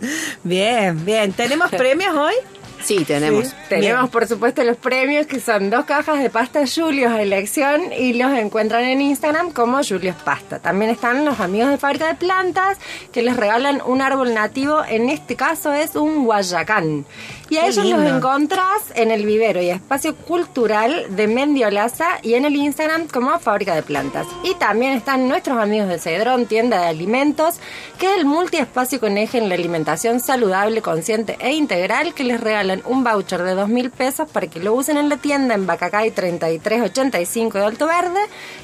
Bien, 0.43 1.05
bien. 1.05 1.33
¿Tenemos 1.35 1.71
premios 1.71 2.15
hoy? 2.17 2.35
Sí, 2.83 3.05
tenemos. 3.05 3.47
Sí. 3.49 3.55
Tenemos, 3.69 4.01
Bien. 4.01 4.09
por 4.11 4.27
supuesto, 4.27 4.65
los 4.65 4.77
premios 4.77 5.27
que 5.27 5.41
son 5.41 5.71
dos 5.71 5.85
cajas 5.85 6.21
de 6.23 6.31
pasta 6.31 6.61
Julios 6.67 7.13
a 7.13 7.23
elección 7.23 7.93
y 7.93 8.15
los 8.15 8.33
encuentran 8.33 8.85
en 8.85 9.01
Instagram 9.01 9.53
como 9.53 9.81
Julios 9.83 10.17
Pasta. 10.25 10.59
También 10.59 10.91
están 10.91 11.25
los 11.25 11.41
amigos 11.41 11.71
de 11.71 11.79
Fábrica 11.79 12.09
de 12.09 12.15
Plantas 12.15 12.79
que 13.13 13.23
les 13.23 13.37
regalan 13.37 13.81
un 13.85 14.01
árbol 14.03 14.35
nativo. 14.35 14.83
En 14.89 15.09
este 15.11 15.37
caso 15.37 15.73
es 15.73 15.95
un 15.97 16.25
guayacán. 16.25 17.05
Y 17.49 17.57
a 17.59 17.63
Qué 17.63 17.69
ellos 17.71 17.85
lindo. 17.85 18.03
los 18.03 18.13
encontrás 18.17 18.83
en 18.95 19.11
el 19.11 19.27
vivero 19.27 19.61
y 19.61 19.71
espacio 19.71 20.15
cultural 20.15 21.07
de 21.17 21.27
Mendiolaza 21.27 22.07
y 22.23 22.35
en 22.35 22.45
el 22.45 22.55
Instagram 22.55 23.09
como 23.09 23.37
Fábrica 23.41 23.75
de 23.75 23.83
Plantas. 23.83 24.27
Y 24.45 24.55
también 24.55 24.93
están 24.93 25.29
nuestros 25.29 25.59
amigos 25.59 25.89
de 25.89 25.99
Cedrón, 25.99 26.47
tienda 26.47 26.81
de 26.81 26.87
alimentos, 26.87 27.57
que 27.99 28.07
es 28.13 28.19
el 28.19 28.25
multiespacio 28.25 29.01
con 29.01 29.19
eje 29.19 29.39
en 29.39 29.49
la 29.49 29.57
alimentación 29.57 30.21
saludable, 30.21 30.81
consciente 30.81 31.37
e 31.41 31.53
integral, 31.53 32.15
que 32.15 32.23
les 32.23 32.41
regalan 32.41 32.70
un 32.85 33.05
voucher 33.05 33.43
de 33.43 33.55
dos 33.55 33.69
mil 33.69 33.91
pesos 33.91 34.29
para 34.31 34.47
que 34.47 34.61
lo 34.61 34.75
usen 34.75 34.97
en 34.97 35.09
la 35.09 35.17
tienda 35.17 35.55
en 35.55 35.67
Bacacay 35.67 36.11
3385 36.11 37.59
de 37.59 37.65
Alto 37.65 37.87
Verde 37.87 38.21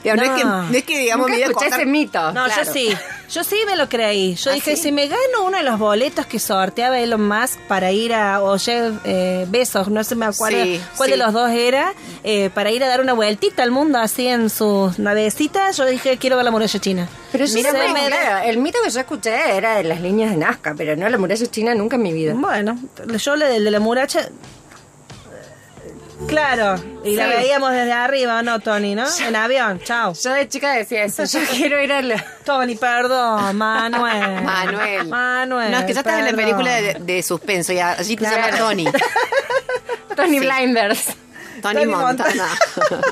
digamos, 0.03 0.25
no. 0.27 0.33
es 0.33 0.37
que, 0.37 0.43
No. 0.45 0.69
es 0.77 0.83
que, 0.83 0.97
digamos, 0.99 1.27
Nunca 1.27 1.39
me 1.39 1.45
escuché 1.51 1.67
ese 1.69 1.85
mito. 1.85 2.31
No, 2.33 2.45
Claro. 2.45 2.63
yo 2.65 2.71
sí. 2.73 2.95
Yo 3.33 3.43
sí 3.43 3.55
me 3.65 3.75
lo 3.75 3.89
creí. 3.89 4.35
Yo 4.35 4.51
¿Ah, 4.51 4.53
dije, 4.53 4.75
sí? 4.75 4.83
si 4.83 4.91
me 4.91 5.07
gano 5.07 5.43
uno 5.45 5.57
de 5.57 5.63
los 5.63 5.79
boletos 5.79 6.25
que 6.27 6.37
sorteaba 6.37 6.99
Elon 6.99 7.27
Musk 7.27 7.57
para 7.67 7.91
ir 7.91 8.13
a 8.13 8.43
o 8.43 8.59
Jeff 8.59 8.93
eh, 9.05 9.45
Bezos, 9.49 9.87
no 9.87 10.03
sé 10.03 10.15
me 10.15 10.25
acuerdo 10.27 10.63
Sí, 10.63 10.79
cuál 10.97 11.07
sí. 11.09 11.11
de 11.11 11.17
los 11.17 11.33
dos 11.33 11.49
era, 11.49 11.93
eh, 12.23 12.51
para 12.53 12.69
ir 12.71 12.83
a 12.83 12.87
dar 12.87 13.01
una 13.01 13.13
vueltita 13.13 13.63
al 13.63 13.71
mundo 13.71 13.97
así 13.97 14.27
en 14.27 14.49
sus 14.51 14.99
navecitas, 14.99 15.75
yo 15.77 15.85
dije, 15.87 16.17
quiero 16.17 16.35
ver 16.35 16.45
la 16.45 16.51
muralla 16.51 16.79
china. 16.79 17.07
Pero 17.31 17.45
yo 17.45 17.53
Mira, 17.55 17.71
siempre- 17.71 17.93
me- 18.03 18.07
claro, 18.07 18.47
el 18.47 18.57
mito 18.59 18.77
que 18.83 18.91
yo 18.91 18.99
escuché 18.99 19.57
era 19.57 19.77
de 19.77 19.83
las 19.83 19.99
líneas 20.01 20.29
de 20.31 20.37
Nazca, 20.37 20.75
pero 20.77 20.95
no 20.95 21.09
la 21.09 21.17
muralla 21.17 21.47
china 21.47 21.73
nunca 21.73 21.95
en 21.95 22.03
mi 22.03 22.13
vida. 22.13 22.33
Bueno, 22.35 22.77
yo 23.17 23.35
le 23.35 23.45
del 23.47 23.63
de 23.63 23.71
la 23.71 23.79
muralla... 23.79 24.29
Claro, 26.27 26.81
y 27.03 27.15
la 27.15 27.27
veíamos 27.27 27.71
desde 27.71 27.91
arriba, 27.91 28.41
¿no, 28.43 28.59
Tony? 28.59 28.95
¿No? 28.95 29.05
En 29.25 29.35
avión, 29.35 29.79
chao. 29.83 30.13
Yo 30.13 30.31
de 30.31 30.47
chica 30.47 30.73
decía 30.73 31.03
eso, 31.03 31.23
yo 31.25 31.39
quiero 31.51 31.81
ir 31.81 31.91
a 31.91 32.01
la... 32.01 32.23
Tony, 32.45 32.75
perdón, 32.75 33.55
Manuel. 33.57 34.41
Manuel. 34.43 35.07
Manuel. 35.07 35.71
No, 35.71 35.79
es 35.79 35.85
que 35.85 35.93
ya 35.93 35.99
estás 35.99 36.19
en 36.19 36.25
la 36.25 36.33
película 36.33 36.75
de, 36.81 36.93
de 36.99 37.23
suspenso 37.23 37.73
y 37.73 37.79
allí 37.79 38.15
te 38.15 38.23
llama. 38.25 38.57
Tony. 38.57 38.85
Tony 40.15 40.39
Blinders. 40.39 41.05
Tony, 41.61 41.75
Tony 41.81 41.85
Montana. 41.95 42.47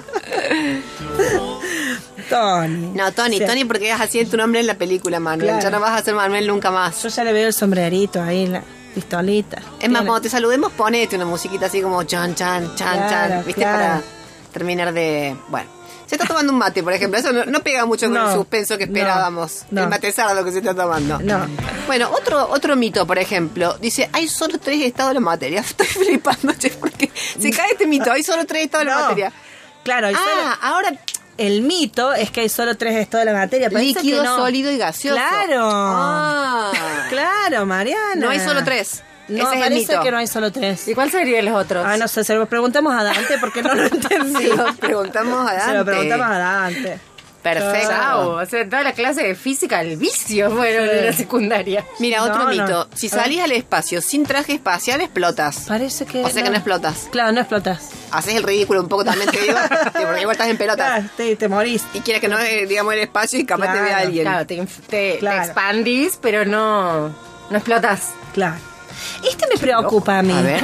Tony. 2.29 2.91
No, 2.93 3.11
Tony, 3.11 3.37
Sí. 3.39 3.45
Tony, 3.45 3.65
porque 3.65 3.91
es 3.91 3.99
así 3.99 4.19
es 4.19 4.29
tu 4.29 4.37
nombre 4.37 4.59
en 4.61 4.67
la 4.67 4.75
película, 4.75 5.19
Manuel. 5.19 5.49
Claro. 5.49 5.63
Ya 5.63 5.69
no 5.69 5.79
vas 5.79 5.99
a 5.99 6.03
ser 6.03 6.15
Manuel 6.15 6.47
nunca 6.47 6.71
más. 6.71 7.01
Yo 7.03 7.09
ya 7.09 7.23
le 7.23 7.33
veo 7.33 7.47
el 7.47 7.53
sombrerito 7.53 8.21
ahí, 8.21 8.47
la 8.47 8.63
pistolita. 8.93 9.61
Es 9.79 9.89
más, 9.89 10.01
cuando 10.03 10.21
te 10.21 10.29
saludemos, 10.29 10.71
ponete 10.73 11.15
una 11.15 11.25
musiquita 11.25 11.65
así 11.67 11.81
como 11.81 12.03
chan, 12.03 12.35
chan, 12.35 12.75
chan, 12.75 12.97
Claro, 12.97 13.09
chan. 13.09 13.45
¿Viste? 13.45 13.61
claro. 13.61 13.77
Para 13.77 14.01
terminar 14.53 14.93
de. 14.93 15.35
Bueno. 15.49 15.69
Se 16.05 16.15
está 16.15 16.27
tomando 16.27 16.51
un 16.51 16.59
mate, 16.59 16.83
por 16.83 16.91
ejemplo. 16.91 17.17
Eso 17.17 17.31
no, 17.31 17.45
no 17.45 17.61
pega 17.61 17.85
mucho 17.85 18.07
con 18.07 18.15
No, 18.15 18.27
el 18.29 18.35
suspenso 18.35 18.77
que 18.77 18.83
esperábamos. 18.83 19.63
no. 19.71 19.83
El 19.83 19.87
mate 19.89 20.11
sardo 20.11 20.43
que 20.43 20.51
se 20.51 20.57
está 20.57 20.75
tomando. 20.75 21.19
No. 21.19 21.47
Bueno, 21.87 22.09
otro, 22.11 22.49
otro 22.51 22.75
mito, 22.75 23.07
por 23.07 23.17
ejemplo, 23.17 23.77
dice, 23.79 24.09
hay 24.11 24.27
solo 24.27 24.59
tres 24.59 24.81
estados 24.81 25.11
de 25.11 25.13
la 25.15 25.19
materia. 25.21 25.61
Estoy 25.67 25.87
flipando, 25.87 26.51
che, 26.55 26.69
porque 26.71 27.09
se 27.39 27.49
cae 27.51 27.71
este 27.71 27.87
mito, 27.87 28.11
hay 28.11 28.23
solo 28.23 28.45
tres 28.45 28.65
estados 28.65 28.87
de 28.87 28.91
la 28.91 28.99
materia. 28.99 29.31
Claro, 29.85 30.09
el, 30.09 30.15
Ah, 30.15 30.19
solo- 30.19 30.57
ahora 30.73 30.91
el 31.47 31.61
mito 31.61 32.13
es 32.13 32.31
que 32.31 32.41
hay 32.41 32.49
solo 32.49 32.75
tres 32.75 32.95
estados 32.95 33.25
de 33.25 33.31
la 33.33 33.37
materia. 33.39 33.69
Parece 33.69 33.93
líquido, 33.99 34.21
que 34.23 34.27
no. 34.29 34.37
sólido 34.37 34.71
y 34.71 34.77
gaseoso. 34.77 35.19
Claro. 35.19 35.69
Ah. 35.71 36.71
Claro, 37.09 37.65
Mariana. 37.65 38.15
No 38.15 38.29
hay 38.29 38.39
solo 38.39 38.63
tres. 38.63 39.03
No, 39.27 39.37
Ese 39.37 39.45
es 39.47 39.53
el 39.53 39.59
parece 39.59 39.91
mito. 39.93 40.03
que 40.03 40.11
no 40.11 40.17
hay 40.17 40.27
solo 40.27 40.51
tres. 40.51 40.87
¿Y 40.89 40.93
cuál 40.95 41.09
serían 41.09 41.45
los 41.45 41.55
otros? 41.55 41.85
Ah, 41.87 41.95
no 41.95 42.07
sé, 42.07 42.23
se 42.23 42.35
lo 42.35 42.47
preguntamos 42.47 42.93
a 42.93 43.03
Dante 43.03 43.37
porque 43.39 43.61
no 43.63 43.73
lo 43.73 43.83
entendí. 43.85 44.43
Se 44.47 44.55
lo 44.55 44.73
preguntamos 44.75 45.47
a 45.49 45.51
Se 45.51 45.57
Dante. 45.57 45.77
lo 45.77 45.85
preguntamos 45.85 46.25
a 46.27 46.37
Dante. 46.37 46.99
Perfecto. 47.41 47.89
Chao. 47.89 48.29
O 48.41 48.45
sea, 48.45 48.65
toda 48.69 48.83
la 48.83 48.93
clase 48.93 49.23
de 49.23 49.35
física, 49.35 49.81
el 49.81 49.97
vicio 49.97 50.51
fueron 50.51 50.87
Sí. 50.89 50.95
en 50.99 51.05
la 51.05 51.13
secundaria. 51.13 51.85
Mira, 51.99 52.19
No, 52.19 52.25
otro 52.25 52.43
no. 52.43 52.49
mito. 52.49 52.87
Si 52.93 53.09
salís 53.09 53.41
al 53.41 53.51
espacio 53.51 54.01
sin 54.01 54.25
traje 54.25 54.53
espacial, 54.53 55.01
explotas. 55.01 55.65
Parece 55.67 56.05
que. 56.05 56.23
O 56.23 56.29
sea 56.29 56.43
que 56.43 56.49
no 56.49 56.55
explotas. 56.55 57.07
Claro, 57.11 57.31
no 57.31 57.39
explotas. 57.41 57.89
Haces 58.11 58.35
el 58.35 58.43
ridículo 58.43 58.81
un 58.81 58.87
poco 58.89 59.03
también, 59.05 59.29
te 59.31 59.39
digo, 59.41 59.57
porque 59.93 60.21
igual 60.21 60.31
estás 60.31 60.47
en 60.49 60.57
pelotas. 60.57 60.87
Claro, 60.87 61.09
te, 61.17 61.35
te 61.35 61.47
morís. 61.47 61.83
Y 61.93 62.01
quieres 62.01 62.21
que 62.21 62.27
no, 62.27 62.37
eh, 62.39 62.65
digamos, 62.67 62.93
el 62.93 62.99
espacio 62.99 63.39
y 63.39 63.45
capaz 63.45 63.73
te 63.73 63.81
vea 63.81 63.97
alguien. 63.97 64.23
Claro, 64.25 64.45
te, 64.45 64.57
inf- 64.61 64.81
te- 64.87 65.17
te 65.19 65.37
expandís, 65.37 66.17
pero 66.21 66.45
no, 66.45 67.07
no 67.49 67.57
explotas. 67.57 68.09
Claro. 68.33 68.55
Este 69.27 69.47
me 69.51 69.57
preocupa 69.59 70.19
a 70.19 70.21
mí. 70.21 70.31
A 70.33 70.41
ver. 70.41 70.63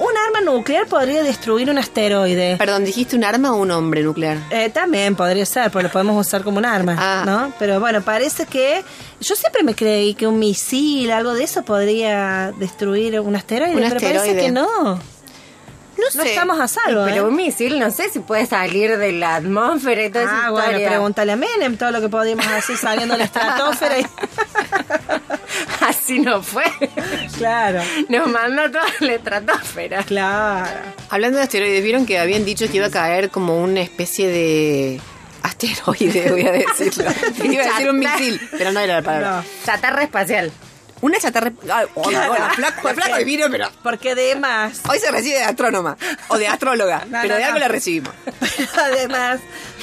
Un 0.00 0.16
arma 0.16 0.40
nuclear 0.52 0.86
podría 0.86 1.22
destruir 1.24 1.68
un 1.70 1.78
asteroide. 1.78 2.56
Perdón, 2.56 2.84
¿dijiste 2.84 3.16
un 3.16 3.24
arma 3.24 3.52
o 3.52 3.56
un 3.56 3.70
hombre 3.72 4.02
nuclear? 4.02 4.38
Eh, 4.50 4.70
también 4.70 5.16
podría 5.16 5.44
ser, 5.44 5.70
porque 5.72 5.84
lo 5.88 5.92
podemos 5.92 6.24
usar 6.26 6.44
como 6.44 6.58
un 6.58 6.64
arma, 6.64 6.94
Ah. 6.98 7.22
¿no? 7.26 7.52
Pero 7.58 7.80
bueno, 7.80 8.00
parece 8.02 8.46
que 8.46 8.84
yo 9.20 9.34
siempre 9.34 9.64
me 9.64 9.74
creí 9.74 10.14
que 10.14 10.26
un 10.28 10.38
misil, 10.38 11.10
algo 11.10 11.34
de 11.34 11.42
eso, 11.44 11.62
podría 11.64 12.52
destruir 12.58 13.18
un 13.20 13.34
asteroide, 13.34 13.74
Un 13.74 13.80
pero 13.88 14.00
parece 14.00 14.36
que 14.36 14.50
no. 14.52 15.00
No 15.98 16.04
No 16.14 16.22
sé. 16.22 16.28
estamos 16.30 16.60
a 16.60 16.68
salvo, 16.68 17.04
Pero 17.06 17.16
¿eh? 17.24 17.28
un 17.28 17.34
misil 17.34 17.80
no 17.80 17.90
sé 17.90 18.08
si 18.08 18.20
puede 18.20 18.46
salir 18.46 18.96
de 18.98 19.10
la 19.10 19.34
atmósfera 19.34 20.04
y 20.04 20.10
toda 20.10 20.24
esa 20.26 20.46
Ah, 20.46 20.50
bueno, 20.50 20.66
historia. 20.68 20.88
pregúntale 20.90 21.32
a 21.32 21.36
Menem 21.36 21.76
todo 21.76 21.90
lo 21.90 22.00
que 22.00 22.08
podíamos 22.08 22.46
hacer 22.46 22.76
saliendo 22.76 23.14
de 23.14 23.18
la 23.18 23.24
estratosfera. 23.24 23.98
y- 23.98 24.06
Así 26.08 26.20
no 26.20 26.42
fue. 26.42 26.64
claro, 27.36 27.82
Nos 28.08 28.28
mandó 28.28 28.70
toda 28.70 28.86
la 29.00 29.12
estratosfera. 29.12 30.02
claro. 30.04 30.80
Hablando 31.10 31.36
de 31.36 31.44
asteroides, 31.44 31.84
¿vieron 31.84 32.06
que 32.06 32.18
habían 32.18 32.46
dicho 32.46 32.66
que 32.70 32.78
iba 32.78 32.86
a 32.86 32.90
caer 32.90 33.28
como 33.28 33.62
una 33.62 33.82
especie 33.82 34.26
de 34.28 35.00
asteroide, 35.42 36.30
voy 36.30 36.46
a 36.46 36.52
decirlo? 36.52 37.04
Que 37.38 37.46
iba 37.52 37.62
a 37.64 37.66
decir 37.66 37.90
un 37.90 37.98
misil, 37.98 38.40
pero 38.56 38.72
no 38.72 38.80
era 38.80 38.94
la 38.96 39.02
palabra. 39.02 39.30
No. 39.42 39.44
Chatarra 39.66 40.02
espacial. 40.04 40.50
Una 41.02 41.18
chatarra... 41.18 41.52
Ay, 41.70 41.86
hola, 41.94 42.30
hola, 42.30 42.50
flaco, 42.56 42.88
flaco 42.88 43.14
de 43.16 43.24
vino, 43.24 43.46
pero... 43.50 43.68
Porque 43.82 44.12
además, 44.12 44.80
Hoy 44.88 44.98
se 44.98 45.10
recibe 45.12 45.36
de 45.36 45.44
astrónoma 45.44 45.96
o 46.28 46.38
de 46.38 46.48
astróloga, 46.48 47.04
No, 47.10 47.18
pero 47.20 47.34
no, 47.34 47.38
de 47.38 47.44
algo 47.44 47.58
no. 47.58 47.60
la 47.60 47.68
recibimos. 47.68 48.14
además, 48.82 49.40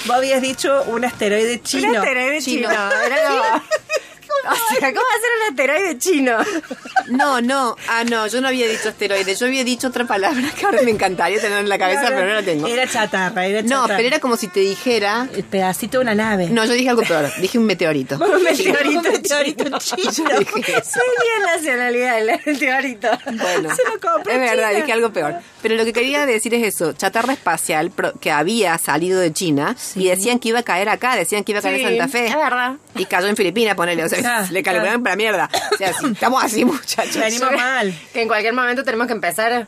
vos 0.07 0.15
habías 0.17 0.41
dicho 0.41 0.83
un 0.87 1.05
asteroide 1.05 1.61
chino. 1.61 1.89
Un 1.91 1.95
asteroide 1.97 2.41
Chino. 2.41 2.67
chino. 2.67 2.91
Era 3.05 3.27
como- 3.27 3.63
O 4.75 4.79
sea, 4.79 4.93
¿cómo 4.93 5.05
hacer 5.15 5.29
un 5.41 5.49
asteroide 5.49 5.97
chino? 5.97 6.37
No, 7.07 7.39
no. 7.39 7.75
Ah, 7.87 8.03
no, 8.03 8.25
yo 8.25 8.41
no 8.41 8.47
había 8.47 8.67
dicho 8.67 8.89
asteroide. 8.89 9.35
Yo 9.35 9.45
había 9.45 9.63
dicho 9.63 9.89
otra 9.89 10.05
palabra 10.05 10.41
que 10.57 10.65
ahora 10.65 10.81
me 10.81 10.89
encantaría 10.89 11.39
tener 11.39 11.59
en 11.59 11.69
la 11.69 11.77
cabeza, 11.77 12.05
pero 12.07 12.25
no 12.25 12.33
la 12.33 12.41
tengo. 12.41 12.65
Era 12.65 12.87
chatarra, 12.87 13.45
era 13.45 13.61
chatarra. 13.61 13.81
No, 13.81 13.87
pero 13.95 14.07
era 14.07 14.19
como 14.19 14.35
si 14.37 14.47
te 14.47 14.61
dijera. 14.61 15.27
El 15.35 15.43
pedacito 15.43 15.99
de 15.99 16.01
una 16.03 16.15
nave. 16.15 16.49
No, 16.49 16.65
yo 16.65 16.73
dije 16.73 16.89
algo 16.89 17.03
peor. 17.03 17.31
Dije 17.39 17.59
un 17.59 17.65
meteorito. 17.65 18.15
Un 18.15 18.41
meteorito, 18.41 18.99
un 19.01 19.03
meteorito 19.11 19.63
chino. 19.77 20.11
Yo 20.11 20.39
dije 20.39 20.77
eso. 20.79 20.89
Soy 20.93 21.09
bien 21.21 21.55
nacionalidad 21.55 22.19
el 22.19 22.39
meteorito. 22.43 23.07
Bueno, 23.25 23.75
Se 23.75 23.83
lo 23.83 23.91
compró 23.99 24.33
es 24.33 24.39
verdad, 24.39 24.69
China. 24.69 24.79
dije 24.81 24.91
algo 24.91 25.13
peor. 25.13 25.35
Pero 25.61 25.75
lo 25.75 25.85
que 25.85 25.93
quería 25.93 26.25
decir 26.25 26.55
es 26.55 26.63
eso, 26.75 26.93
chatarra 26.93 27.33
espacial 27.33 27.91
que 28.19 28.31
había 28.31 28.77
salido 28.79 29.19
de 29.19 29.31
China 29.31 29.75
y 29.95 30.07
decían 30.07 30.39
que 30.39 30.49
iba 30.49 30.59
a 30.59 30.63
caer 30.63 30.89
acá, 30.89 31.15
decían 31.15 31.43
que 31.43 31.51
iba 31.51 31.59
a 31.59 31.61
caer 31.61 31.75
en 31.81 31.87
Sí, 31.87 31.97
Santa 31.97 32.07
Fe. 32.11 32.27
es 32.27 32.35
verdad. 32.35 32.73
Y 32.95 33.05
cayó 33.05 33.27
en 33.27 33.35
Filipinas, 33.35 33.75
ponele, 33.75 34.03
o 34.03 34.09
sea, 34.09 34.19
Claro, 34.35 34.47
le 34.51 34.63
calcularon 34.63 35.03
para 35.03 35.15
mierda. 35.15 35.49
O 35.73 35.77
sea, 35.77 35.93
si 35.93 36.07
estamos 36.07 36.43
así, 36.43 36.65
muchachos. 36.65 37.17
Venimos 37.17 37.51
mal. 37.51 37.93
Que 38.13 38.23
en 38.23 38.27
cualquier 38.27 38.53
momento 38.53 38.83
tenemos 38.83 39.07
que 39.07 39.13
empezar. 39.13 39.67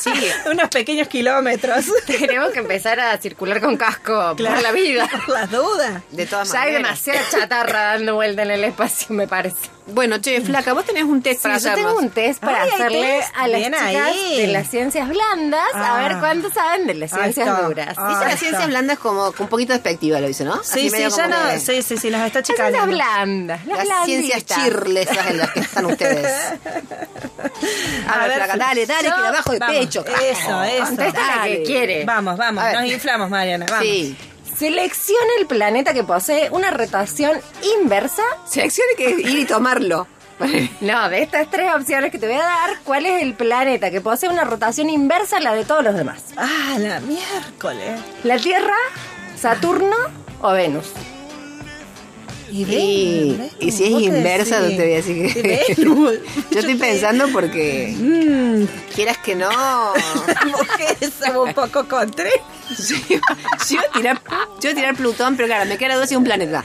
Sí, 0.00 0.10
Unos 0.50 0.68
pequeños 0.68 1.08
kilómetros. 1.08 1.84
Tenemos 2.06 2.50
que 2.52 2.58
empezar 2.60 2.98
a 3.00 3.16
circular 3.18 3.60
con 3.60 3.76
casco 3.76 4.34
Claro. 4.36 4.54
por 4.56 4.62
la 4.62 4.72
vida. 4.72 5.08
Por 5.26 5.34
las 5.34 5.50
dudas. 5.50 6.02
de 6.10 6.26
todas 6.26 6.52
Ya 6.52 6.62
hay 6.62 6.72
maneras. 6.72 7.04
demasiada 7.04 7.30
chatarra 7.30 7.82
dando 7.94 8.14
vuelta 8.16 8.42
en 8.42 8.50
el 8.50 8.64
espacio, 8.64 9.08
me 9.14 9.26
parece. 9.28 9.56
Bueno, 9.86 10.18
che, 10.18 10.40
flaca, 10.40 10.72
vos 10.74 10.84
tenés 10.84 11.02
un 11.02 11.22
test 11.22 11.38
Sí, 11.40 11.42
para 11.42 11.54
yo 11.54 11.70
hacernos. 11.70 11.86
tengo 11.92 11.98
un 12.06 12.10
test 12.10 12.40
para 12.40 12.62
Ay, 12.62 12.70
hacerle 12.70 13.00
test. 13.18 13.28
a 13.36 13.48
las 13.48 13.58
Bien 13.60 13.72
chicas 13.72 13.86
ahí. 14.06 14.40
de 14.40 14.46
las 14.46 14.68
ciencias 14.70 15.08
blandas 15.08 15.74
a 15.74 15.96
Ah. 15.98 16.08
ver 16.08 16.18
cuánto 16.18 16.52
saben 16.52 16.86
de 16.86 16.94
las 16.94 17.10
ciencias 17.10 17.48
está. 17.48 17.62
duras. 17.62 17.94
Ah. 17.98 18.08
Dice 18.10 18.24
las 18.30 18.38
ciencias 18.38 18.66
blandas 18.68 18.98
como 19.00 19.34
un 19.36 19.48
poquito 19.48 19.72
despectiva, 19.72 20.20
lo 20.20 20.28
dice, 20.28 20.44
¿no? 20.44 20.62
Sí, 20.62 20.86
Así 20.86 20.90
sí, 20.90 21.16
ya 21.16 21.26
no. 21.26 21.36
Sí, 21.58 21.82
sí, 21.82 21.96
sí, 21.98 22.10
nos 22.10 22.20
está 22.26 22.38
Las 22.40 22.46
ciencias 22.46 22.86
blandas, 22.86 23.66
las, 23.66 23.86
Las 23.88 24.04
ciencias 24.04 24.44
chirles 24.46 25.10
esas 25.10 25.26
en 25.26 25.38
las 25.38 25.50
que 25.50 25.60
están 25.60 25.86
ustedes. 25.86 26.32
A, 28.08 28.26
ver, 28.26 28.38
dale, 28.58 28.86
dale, 28.86 29.02
que 29.02 29.08
yo- 29.08 29.22
de 29.22 29.28
abajo 29.28 29.52
de 29.52 29.58
Vamos, 29.58 29.76
pecho. 29.76 30.04
Eso, 30.06 30.62
eso. 30.62 30.84
Contesta 30.86 31.36
la 31.36 31.42
que 31.44 31.62
quiere. 31.62 32.04
Vamos, 32.04 32.36
vamos. 32.36 32.64
Nos 32.72 32.86
inflamos, 32.86 33.30
Mariana. 33.30 33.66
Vamos. 33.68 33.84
Sí. 33.86 34.16
Selecciona 34.56 35.30
el 35.40 35.46
planeta 35.46 35.92
que 35.94 36.04
posee 36.04 36.48
una 36.50 36.70
rotación 36.70 37.40
inversa. 37.80 38.22
Seleccione 38.48 38.92
que 38.96 39.10
ir 39.10 39.38
y 39.40 39.44
tomarlo. 39.44 40.06
No, 40.80 41.08
de 41.08 41.22
estas 41.22 41.48
tres 41.50 41.72
opciones 41.72 42.10
que 42.10 42.18
te 42.18 42.26
voy 42.26 42.34
a 42.34 42.40
dar, 42.42 42.70
¿cuál 42.84 43.06
es 43.06 43.22
el 43.22 43.34
planeta 43.34 43.92
que 43.92 44.00
posee 44.00 44.28
una 44.28 44.42
rotación 44.42 44.90
inversa 44.90 45.36
a 45.36 45.40
la 45.40 45.54
de 45.54 45.64
todos 45.64 45.84
los 45.84 45.94
demás? 45.94 46.24
Ah, 46.36 46.74
la 46.80 46.98
miércoles. 46.98 48.00
¿La 48.24 48.38
Tierra, 48.38 48.74
Saturno 49.40 49.94
o 50.40 50.50
Venus? 50.52 50.86
Y, 52.52 53.40
Y, 53.60 53.72
si 53.72 53.84
es 53.84 53.90
¿vos 53.90 54.00
qué 54.00 54.06
inversa, 54.08 54.60
no 54.60 54.68
te 54.68 54.76
voy 54.76 54.92
a 54.92 54.96
decir 54.96 55.26
¿Y 55.26 55.32
que. 55.32 55.74
Yo 56.50 56.58
estoy 56.60 56.74
pensando 56.74 57.28
porque. 57.32 57.94
Mmm, 57.98 58.64
Quieras 58.94 59.16
que 59.18 59.34
no. 59.34 59.48
mujeres 60.46 61.12
somos 61.18 61.48
un 61.48 61.54
poco 61.54 61.88
contra. 61.88 62.28
Yo 62.78 62.96
iba, 63.08 63.22
yo 63.68 63.74
iba 63.74 63.82
a 63.82 63.92
tirar, 63.92 64.20
yo 64.60 64.70
iba 64.70 64.72
a 64.72 64.74
tirar 64.74 64.94
Plutón, 64.94 65.36
pero 65.36 65.46
claro, 65.48 65.64
me 65.66 65.76
queda 65.78 65.94
duda 65.96 66.06
si 66.06 66.14
es 66.14 66.18
un 66.18 66.24
planeta. 66.24 66.64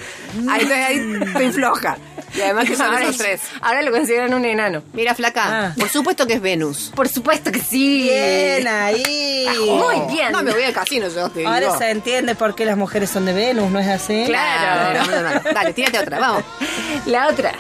Ahí 0.50 0.62
estoy, 0.62 0.78
ahí 0.78 1.20
estoy 1.26 1.52
floja. 1.52 1.98
Y 2.36 2.42
además 2.42 2.66
que 2.66 2.76
son 2.76 2.88
ahora, 2.88 3.04
esos 3.04 3.18
tres. 3.18 3.42
ahora 3.62 3.82
lo 3.82 3.92
consideran 3.92 4.34
un 4.34 4.44
enano. 4.46 4.84
Mira, 4.94 5.16
flaca, 5.16 5.68
Ah. 5.68 5.74
por 5.80 5.90
supuesto 5.90 6.28
que 6.28 6.34
es 6.34 6.42
Venus. 6.42 6.92
Por 6.96 7.08
supuesto 7.08 7.52
que 7.52 7.60
sí. 7.62 8.04
Bien 8.04 8.68
ahí. 8.68 9.48
Muy 9.70 10.14
bien. 10.14 10.32
No 10.34 10.44
me 10.44 10.52
voy 10.52 10.64
al 10.64 10.74
casino, 10.74 11.08
yo 11.08 11.30
te 11.30 11.40
digo. 11.40 11.50
Ahora 11.52 11.78
se 11.78 11.90
entiende 11.90 12.36
por 12.36 12.54
qué 12.54 12.66
las 12.66 12.78
mujeres 12.78 13.10
son 13.10 13.26
de 13.26 13.34
Venus, 13.34 13.72
¿no 13.72 13.80
es 13.80 13.88
así? 13.88 14.24
Claro. 14.28 15.00
No, 15.06 15.12
no, 15.12 15.22
no, 15.22 15.34
no. 15.36 15.54
Dale, 15.54 15.74
tírate 15.74 16.00
otra, 16.00 16.20
vamos. 16.20 16.44
La 17.06 17.28
otra. 17.28 17.54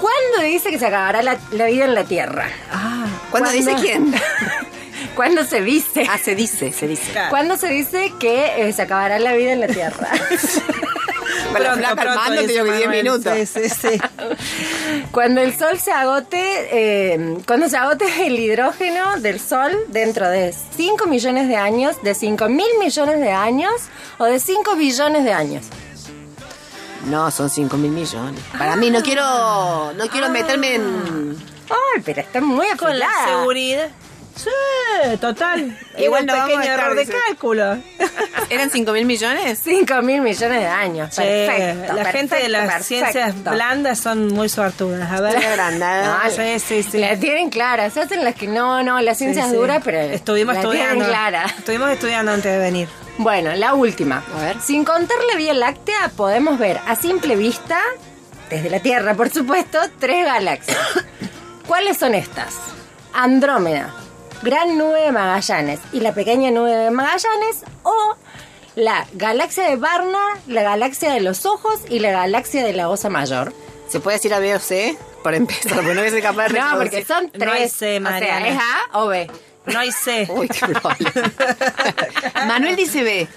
¿Cuándo 0.00 0.48
dice 0.50 0.70
que 0.70 0.78
se 0.78 0.86
acabará 0.86 1.22
la, 1.22 1.38
la 1.52 1.66
vida 1.66 1.84
en 1.84 1.94
la 1.94 2.04
Tierra? 2.04 2.48
Ah, 2.72 3.06
¿Cuándo 3.30 3.50
dice 3.50 3.74
quién? 3.80 4.12
¿Cuándo 5.14 5.44
se 5.44 5.60
dice? 5.62 6.06
Ah, 6.08 6.18
se 6.18 6.34
dice, 6.34 6.72
se 6.72 6.86
dice. 6.88 7.12
claro. 7.12 7.30
¿Cuándo 7.30 7.56
se 7.56 7.68
dice 7.68 8.12
que 8.18 8.68
eh, 8.68 8.72
se 8.72 8.82
acabará 8.82 9.18
la 9.18 9.32
vida 9.34 9.52
en 9.52 9.60
la 9.60 9.66
Tierra? 9.68 10.08
Con 11.52 11.62
la 11.62 11.74
flaca 11.74 12.02
armando 12.02 12.40
te 12.42 12.46
dice 12.46 12.52
digo 12.52 12.64
que 12.64 12.72
10 12.72 12.86
Manuel. 12.86 13.04
minutos. 13.04 13.32
Sí, 13.36 13.46
sí, 13.46 13.68
sí. 13.68 14.00
Cuando 15.12 15.40
el 15.40 15.56
Sol 15.56 15.78
se 15.78 15.92
agote, 15.92 16.40
eh, 16.72 17.36
cuando 17.46 17.68
se 17.68 17.76
agote 17.76 18.26
el 18.26 18.38
hidrógeno 18.38 19.18
del 19.18 19.38
Sol 19.38 19.76
dentro 19.88 20.28
de 20.28 20.54
5 20.76 21.06
millones 21.06 21.48
de 21.48 21.56
años, 21.56 21.96
de 22.02 22.14
5 22.14 22.48
mil 22.48 22.66
millones 22.78 23.20
de 23.20 23.30
años 23.32 23.72
o 24.18 24.24
de 24.24 24.40
5 24.40 24.76
billones 24.76 25.24
de 25.24 25.32
años. 25.32 25.66
No, 27.06 27.30
son 27.30 27.50
5 27.50 27.76
mil 27.76 27.90
millones. 27.90 28.40
Para 28.56 28.76
mí, 28.76 28.90
no 28.90 29.02
quiero 29.02 29.92
no 29.92 30.08
quiero 30.08 30.30
meterme 30.30 30.76
en... 30.76 31.36
Ay, 31.68 32.02
pero 32.04 32.20
está 32.20 32.40
muy 32.40 32.66
Con 32.78 32.98
la 32.98 33.10
seguridad. 33.26 33.88
Sí, 34.36 35.16
total. 35.20 35.78
Igual 35.98 36.26
no 36.26 36.32
un 36.32 36.38
vamos 36.38 36.54
pequeño 36.54 36.60
a 36.60 36.74
estar, 36.74 36.80
error 36.86 36.94
de 36.96 37.00
dice. 37.04 37.16
cálculo. 37.28 37.78
¿Eran 38.50 38.70
5 38.70 38.92
mil 38.92 39.04
millones? 39.04 39.60
5 39.62 40.02
mil 40.02 40.20
millones 40.20 40.60
de 40.60 40.66
años. 40.66 41.08
Sí, 41.14 41.22
perfecto. 41.22 41.92
la 41.94 42.04
gente 42.06 42.36
de 42.36 42.48
las 42.48 42.62
perfecto, 42.62 42.84
ciencias 42.86 43.44
blandas 43.44 43.98
son 43.98 44.28
muy 44.28 44.48
suertudas. 44.48 45.10
A 45.10 45.20
ver. 45.20 45.36
Agrandada. 45.36 46.24
No, 46.24 46.30
sí, 46.36 46.58
sí, 46.58 46.82
sí. 46.82 46.98
La 46.98 47.16
tienen 47.16 47.50
clara. 47.50 47.90
Se 47.90 48.00
hacen 48.00 48.24
las 48.24 48.34
que 48.34 48.46
no, 48.46 48.82
no, 48.82 49.00
la 49.00 49.14
ciencia 49.14 49.42
Sí, 49.44 49.48
es 49.48 49.52
sí. 49.54 49.58
dura, 49.58 49.80
pero 49.80 49.98
Estuvimos 50.00 50.54
la 50.54 50.60
estudiando. 50.60 50.94
tienen 50.94 51.08
clara. 51.10 51.46
Estuvimos 51.58 51.90
estudiando 51.90 52.32
antes 52.32 52.52
de 52.52 52.58
venir. 52.58 52.88
Bueno, 53.18 53.54
la 53.54 53.74
última. 53.74 54.24
A 54.36 54.40
ver. 54.40 54.60
Sin 54.60 54.84
contar 54.84 55.18
la 55.30 55.36
Vía 55.36 55.52
Láctea, 55.54 56.10
podemos 56.16 56.58
ver 56.58 56.80
a 56.86 56.96
simple 56.96 57.36
vista, 57.36 57.78
desde 58.48 58.70
la 58.70 58.80
Tierra, 58.80 59.14
por 59.14 59.28
supuesto, 59.30 59.78
tres 59.98 60.24
galaxias. 60.24 60.78
¿Cuáles 61.66 61.98
son 61.98 62.14
estas? 62.14 62.54
Andrómeda, 63.12 63.94
Gran 64.42 64.76
Nube 64.78 65.02
de 65.02 65.12
Magallanes 65.12 65.80
y 65.92 66.00
la 66.00 66.12
Pequeña 66.12 66.50
Nube 66.50 66.70
de 66.74 66.90
Magallanes 66.90 67.64
o 67.82 67.94
la 68.74 69.06
galaxia 69.12 69.64
de 69.68 69.76
Barnard, 69.76 70.38
la 70.46 70.62
galaxia 70.62 71.12
de 71.12 71.20
los 71.20 71.46
ojos 71.46 71.80
y 71.88 71.98
la 72.00 72.10
galaxia 72.10 72.64
de 72.64 72.72
la 72.72 72.88
Osa 72.88 73.08
Mayor. 73.08 73.52
¿Se 73.88 74.00
puede 74.00 74.16
decir 74.16 74.32
A, 74.34 74.38
B 74.38 74.54
o 74.54 74.58
C? 74.58 74.96
Para 75.22 75.36
empezar, 75.36 75.74
porque 75.74 75.94
no 75.94 76.00
voy 76.00 76.08
a 76.08 76.10
ser 76.10 76.22
capaz 76.22 76.48
de 76.48 76.58
No, 76.60 76.78
porque 76.78 77.04
son 77.04 77.30
No 77.38 77.52
hay 77.52 77.58
tres. 77.60 77.72
C, 77.74 77.98
o 78.00 78.08
sea. 78.08 78.48
¿es 78.48 78.58
A 78.58 78.98
o 78.98 79.06
B? 79.08 79.30
No 79.66 79.78
hay 79.78 79.92
C. 79.92 80.26
Uy, 80.34 80.48
qué. 80.48 80.66
Manuel 82.46 82.74
dice 82.76 83.02
B. 83.04 83.28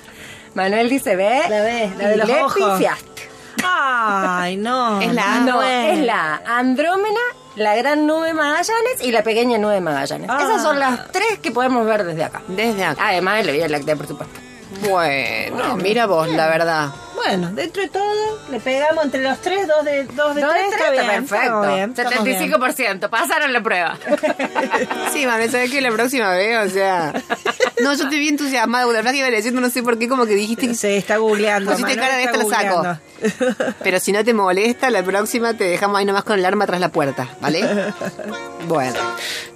Manuel 0.56 0.90
dice 0.90 1.16
B. 1.16 1.42
La 1.50 1.62
B, 1.62 1.92
la 1.98 2.08
de 2.10 2.16
y 2.16 2.18
los 2.18 2.28
le 2.28 2.42
ojos. 2.42 2.72
pifiaste. 2.74 3.30
Ay, 3.64 4.58
no. 4.58 5.02
Es 5.02 5.14
la 5.14 5.36
A. 5.36 5.40
No, 5.42 5.46
Manuel. 5.58 6.00
es 6.00 6.06
la 6.06 6.42
Andrómeda, 6.48 7.20
la 7.56 7.76
Gran 7.76 8.06
Nube 8.06 8.34
Magallanes 8.34 9.02
y 9.02 9.12
la 9.12 9.24
Pequeña 9.24 9.58
Nube 9.58 9.82
Magallanes. 9.82 10.30
Ah. 10.30 10.40
Esas 10.42 10.62
son 10.62 10.80
las 10.80 11.12
tres 11.12 11.40
que 11.42 11.52
podemos 11.52 11.86
ver 11.86 12.04
desde 12.04 12.24
acá. 12.24 12.42
Desde 12.48 12.84
acá. 12.84 13.08
Además 13.08 13.38
de 13.38 13.44
la 13.46 13.52
Vía 13.52 13.68
Láctea, 13.68 13.96
por 13.96 14.08
supuesto. 14.08 14.40
Bueno, 14.90 15.78
mira 15.78 16.06
vos, 16.06 16.30
la 16.30 16.48
verdad. 16.48 16.90
Bueno, 17.16 17.50
dentro 17.54 17.82
de 17.82 17.90
todo, 17.90 18.40
le 18.52 18.60
pegamos 18.60 19.06
entre 19.06 19.22
los 19.24 19.40
tres, 19.42 19.68
dos 19.68 19.84
de, 19.86 20.04
dos 20.06 20.36
de 20.36 20.42
tres, 20.42 20.54
está 20.72 20.76
está 20.78 20.92
bien. 20.92 21.08
bien, 21.08 21.26
perfecto. 21.26 21.62
bien. 21.62 21.96
75%. 22.52 23.10
Pasaron 23.10 23.54
la 23.54 23.62
prueba. 23.64 23.98
Sí, 25.14 25.26
Manuel, 25.26 25.50
¿sabes 25.50 25.72
qué? 25.72 25.80
La 25.82 25.92
próxima 25.92 26.30
vez, 26.32 26.70
o 26.70 26.70
sea... 26.74 27.14
No, 27.82 27.94
yo 27.94 28.04
estoy 28.04 28.20
bien 28.20 28.34
entusiasmada. 28.34 28.86
La 28.88 28.92
verdad 28.94 29.12
que 29.12 29.20
iba 29.20 29.30
leciendo, 29.30 29.62
no 29.62 29.70
sé 29.70 29.82
por 29.82 29.98
qué, 29.98 30.08
como 30.10 30.26
que 30.26 30.36
dijiste... 30.36 30.68
que- 30.68 30.76
Se 30.76 30.98
está 30.98 31.18
googleando. 31.18 31.72
Pusiste 31.72 31.96
cara 31.96 32.18
de 32.18 32.24
esta 32.24 32.38
la 32.38 32.46
saco. 32.46 32.98
Pero 33.82 34.00
si 34.00 34.12
no 34.12 34.24
te 34.26 34.34
molesta, 34.34 34.90
la 34.90 35.04
próxima 35.04 35.54
te 35.54 35.64
dejamos 35.64 35.98
ahí 36.00 36.06
nomás 36.06 36.24
con 36.26 36.38
el 36.38 36.46
arma 36.46 36.66
tras 36.66 36.80
la 36.82 36.90
puerta, 36.90 37.30
¿vale? 37.42 37.62
Bueno. 38.68 39.00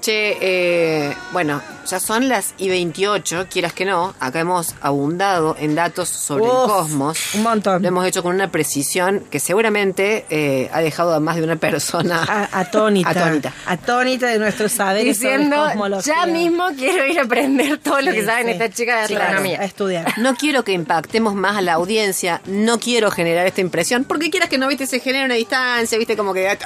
Che, 0.02 0.38
eh, 0.40 1.14
bueno, 1.32 1.62
ya 1.90 2.00
son 2.00 2.28
las 2.30 2.54
y 2.58 2.70
28, 2.70 3.48
quieras 3.50 3.74
que 3.74 3.86
no. 3.86 4.14
Acá 4.20 4.40
hemos 4.40 4.76
abundado 4.82 5.56
en 5.60 5.76
datos 5.76 6.10
sobre 6.10 6.46
el 6.46 6.50
cosmos. 6.52 7.18
un 7.36 7.44
montón. 7.44 7.82
Lo 7.82 7.88
hemos 7.88 8.06
hecho 8.06 8.24
con 8.24 8.36
una 8.36 8.52
precisión 8.52 9.24
que 9.32 9.40
seguramente 9.40 10.26
eh, 10.30 10.70
ha 10.74 10.82
dejado 10.82 11.14
a 11.14 11.20
más 11.20 11.36
de 11.38 11.44
una 11.44 11.56
persona 11.56 12.24
A- 12.28 12.60
atónita. 12.60 13.10
atónita. 13.10 13.54
Atónita 13.66 14.28
de 14.28 14.40
nuestros 14.40 14.72
saberes 14.72 15.18
sobre 15.18 15.38
Diciendo, 15.38 15.66
cosmología. 15.66 16.14
ya 16.16 16.26
mismo 16.26 16.68
quiero 16.78 17.06
ir 17.08 17.20
a 17.20 17.24
aprender 17.24 17.78
todo 17.80 18.02
lo 18.02 18.12
Sí, 18.12 18.18
que 18.18 18.26
saben 18.26 18.46
sí. 18.48 18.52
estas 18.54 18.70
chicas 18.72 19.10
de 19.10 19.16
astronomía. 19.16 19.62
a 19.62 19.66
estudiar. 19.66 20.14
No 20.18 20.36
quiero 20.36 20.64
que 20.64 20.72
impactemos 20.74 21.34
más 21.36 21.58
a 21.58 21.62
la 21.62 21.74
audiencia, 21.74 22.42
no 22.46 22.80
quiero 22.80 23.12
generar 23.12 23.48
esta 23.48 23.62
impresión, 23.62 24.04
porque 24.04 24.30
quieras 24.30 24.50
que 24.50 24.58
no, 24.58 24.68
viste, 24.68 24.88
se 24.88 25.00
genera 25.00 25.26
una 25.26 25.36
distancia, 25.36 25.98
viste, 25.98 26.16
como 26.18 26.34
que... 26.34 26.50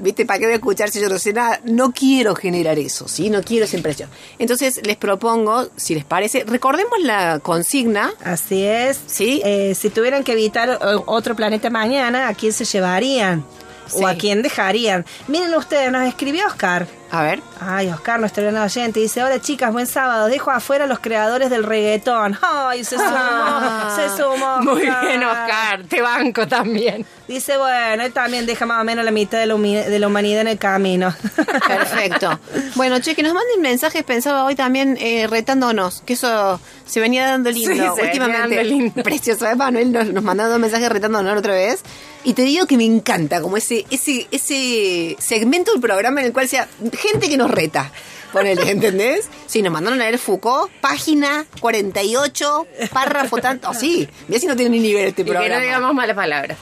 Viste, 0.00 0.26
¿para 0.26 0.38
qué 0.38 0.44
voy 0.46 0.52
a 0.52 0.56
escuchar 0.56 0.90
si 0.90 1.00
yo 1.00 1.08
no 1.08 1.18
sé 1.18 1.32
nada? 1.32 1.60
No 1.64 1.92
quiero 1.92 2.34
generar 2.34 2.78
eso, 2.78 3.08
¿sí? 3.08 3.23
No 3.30 3.42
quiero 3.42 3.64
esa 3.64 3.76
impresión. 3.76 4.08
Entonces, 4.38 4.80
les 4.84 4.96
propongo, 4.96 5.68
si 5.76 5.94
les 5.94 6.04
parece, 6.04 6.44
recordemos 6.44 6.98
la 7.00 7.40
consigna. 7.40 8.12
Así 8.22 8.62
es. 8.64 9.00
Sí. 9.06 9.40
Eh, 9.44 9.74
si 9.74 9.90
tuvieran 9.90 10.24
que 10.24 10.32
evitar 10.32 10.68
eh, 10.68 10.76
otro 11.06 11.34
planeta 11.34 11.70
mañana, 11.70 12.28
¿a 12.28 12.34
quién 12.34 12.52
se 12.52 12.64
llevarían? 12.64 13.44
Sí. 13.86 14.02
¿O 14.02 14.06
a 14.06 14.14
quién 14.14 14.42
dejarían? 14.42 15.04
Miren 15.28 15.54
ustedes, 15.54 15.92
nos 15.92 16.06
escribió 16.06 16.46
Oscar. 16.46 16.86
A 17.10 17.22
ver. 17.22 17.40
Ay, 17.60 17.88
Oscar, 17.90 18.18
nuestro 18.18 18.42
gran 18.42 18.56
oyente, 18.56 18.98
dice, 18.98 19.22
hola 19.22 19.40
chicas, 19.40 19.72
buen 19.72 19.86
sábado, 19.86 20.26
dejo 20.26 20.50
afuera 20.50 20.84
a 20.84 20.86
los 20.88 20.98
creadores 20.98 21.50
del 21.50 21.62
reggaetón. 21.62 22.36
Ay, 22.42 22.82
se 22.82 22.96
sumó, 22.96 23.94
se 23.94 24.16
sumó. 24.16 24.62
Muy 24.62 24.82
bien, 24.82 25.22
Oscar. 25.22 25.84
Te 25.88 26.00
banco 26.00 26.48
también. 26.48 27.06
Dice, 27.26 27.56
bueno, 27.56 28.04
él 28.04 28.12
también 28.12 28.44
deja 28.44 28.66
más 28.66 28.82
o 28.82 28.84
menos 28.84 29.02
la 29.04 29.10
mitad 29.10 29.38
de 29.38 29.46
la, 29.46 29.54
humi- 29.54 29.84
de 29.84 29.98
la 29.98 30.06
humanidad 30.08 30.42
en 30.42 30.48
el 30.48 30.58
camino. 30.58 31.14
Perfecto. 31.66 32.38
Bueno, 32.74 32.98
che, 33.00 33.14
que 33.14 33.22
nos 33.22 33.32
manden 33.32 33.62
mensajes, 33.62 34.02
pensaba 34.04 34.44
hoy 34.44 34.54
también 34.54 34.98
eh, 35.00 35.26
retándonos, 35.26 36.02
que 36.04 36.12
eso 36.14 36.60
se 36.84 37.00
venía 37.00 37.26
dando 37.26 37.50
lindo 37.50 37.70
Sí, 37.70 37.76
se 37.76 37.80
venía 37.82 37.92
últimamente. 38.04 38.56
dando 38.56 38.62
lindo. 38.70 39.02
Precioso, 39.02 39.46
¿eh? 39.46 39.54
Manuel 39.56 39.90
nos, 39.90 40.08
nos 40.12 40.22
mandó 40.22 40.46
dos 40.48 40.58
mensajes 40.58 40.88
retándonos 40.90 41.38
otra 41.38 41.54
vez. 41.54 41.80
Y 42.24 42.34
te 42.34 42.42
digo 42.42 42.66
que 42.66 42.76
me 42.76 42.84
encanta, 42.84 43.40
como 43.40 43.56
ese, 43.56 43.86
ese, 43.90 44.26
ese 44.30 45.16
segmento 45.18 45.72
del 45.72 45.80
programa 45.80 46.20
en 46.20 46.26
el 46.26 46.32
cual 46.32 46.46
sea 46.48 46.68
gente 46.92 47.28
que 47.28 47.36
nos 47.38 47.50
reta. 47.50 47.90
Ponele, 48.32 48.68
¿entendés? 48.70 49.28
Sí, 49.46 49.62
nos 49.62 49.72
mandaron 49.72 50.00
a 50.00 50.04
leer 50.04 50.18
Foucault, 50.18 50.70
página 50.80 51.46
48, 51.60 52.66
párrafo 52.92 53.38
tanto. 53.38 53.70
Oh, 53.70 53.74
sí, 53.74 54.08
mira 54.28 54.40
si 54.40 54.46
no 54.46 54.56
tiene 54.56 54.70
ni 54.76 54.80
nivel 54.80 55.06
este 55.08 55.22
Y 55.22 55.24
que 55.24 55.30
programa. 55.30 55.54
no 55.56 55.62
digamos 55.62 55.94
malas 55.94 56.16
palabras. 56.16 56.58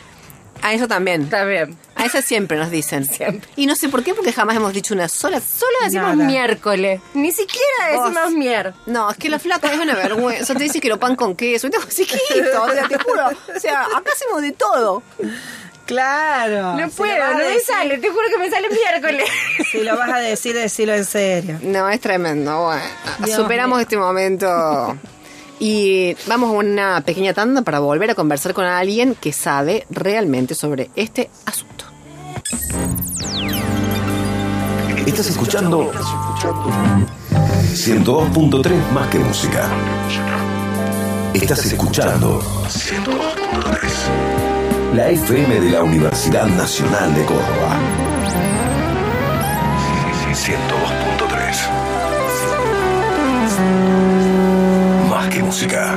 A 0.63 0.73
eso 0.73 0.87
también. 0.89 1.29
Bien. 1.29 1.77
A 1.97 2.07
eso 2.07 2.23
siempre 2.23 2.57
nos 2.57 2.71
dicen. 2.71 3.05
Siempre. 3.05 3.49
Y 3.57 3.67
no 3.67 3.75
sé 3.77 3.89
por 3.89 4.03
qué, 4.05 4.15
porque 4.15 4.33
jamás 4.33 4.57
hemos 4.57 4.73
dicho 4.73 4.95
una 4.95 5.09
sola, 5.09 5.41
Solo 5.41 5.73
decimos 5.85 6.17
Nada. 6.17 6.29
miércoles. 6.29 7.01
Ni 7.15 7.33
siquiera 7.33 7.97
Vos. 7.97 8.11
decimos 8.11 8.33
mier. 8.33 8.73
No, 8.87 9.11
es 9.11 9.17
que 9.17 9.29
la 9.29 9.39
flaca 9.39 9.73
es 9.73 9.79
una 9.81 9.95
vergüenza. 9.95 10.55
Te 10.55 10.63
dice 10.65 10.81
que 10.81 10.89
lo 10.89 10.99
pan 10.99 11.17
con 11.17 11.35
queso. 11.37 11.67
Y 11.67 11.71
te 11.71 11.79
chiquito, 11.89 12.63
o 12.63 12.71
sea, 12.71 12.89
te 12.89 12.97
juro. 12.99 13.29
O 13.57 13.59
sea, 13.61 13.83
acá 13.83 14.11
hacemos 14.15 14.41
de 14.43 14.53
todo. 14.53 15.03
claro. 15.87 16.77
No 16.77 16.89
puedo, 16.91 17.29
no 17.33 17.39
me 17.39 17.59
sale. 17.61 17.99
Te 17.99 18.09
juro 18.09 18.29
que 18.29 18.39
me 18.39 18.51
sale 18.51 18.69
miércoles. 18.71 19.29
Si 19.71 19.83
lo 19.83 19.97
vas 19.97 20.11
a 20.11 20.19
decir, 20.19 20.55
decilo 20.55 20.95
en 20.95 21.05
serio. 21.05 21.59
No, 21.63 21.89
es 21.89 22.01
tremendo. 22.01 22.65
Bueno, 22.67 22.83
Dios 23.25 23.37
superamos 23.37 23.77
mío. 23.79 23.83
este 23.83 23.97
momento. 23.97 24.97
Y 25.65 26.17
vamos 26.27 26.51
a 26.51 26.55
una 26.55 27.03
pequeña 27.03 27.35
tanda 27.35 27.63
para 27.63 27.79
volver 27.79 28.11
a 28.11 28.17
conversar 28.17 28.53
con 28.53 28.65
alguien 28.65 29.15
que 29.15 29.33
sabe 29.33 29.87
realmente 29.91 30.57
sobre 30.57 30.91
este 30.97 31.31
asunto. 31.47 31.85
Estás 35.07 35.29
escuchando 35.29 35.93
102.3 35.93 38.91
más 38.91 39.09
que 39.09 39.21
música. 39.21 39.71
Estás 41.33 41.65
escuchando 41.67 42.41
102.3 42.41 44.97
la 44.97 45.11
FM 45.11 45.61
de 45.61 45.71
la 45.71 45.85
Universidad 45.85 46.49
Nacional 46.49 47.15
de 47.15 47.25
Córdoba. 47.25 47.79
102.3 50.33 51.02
música. 55.41 55.97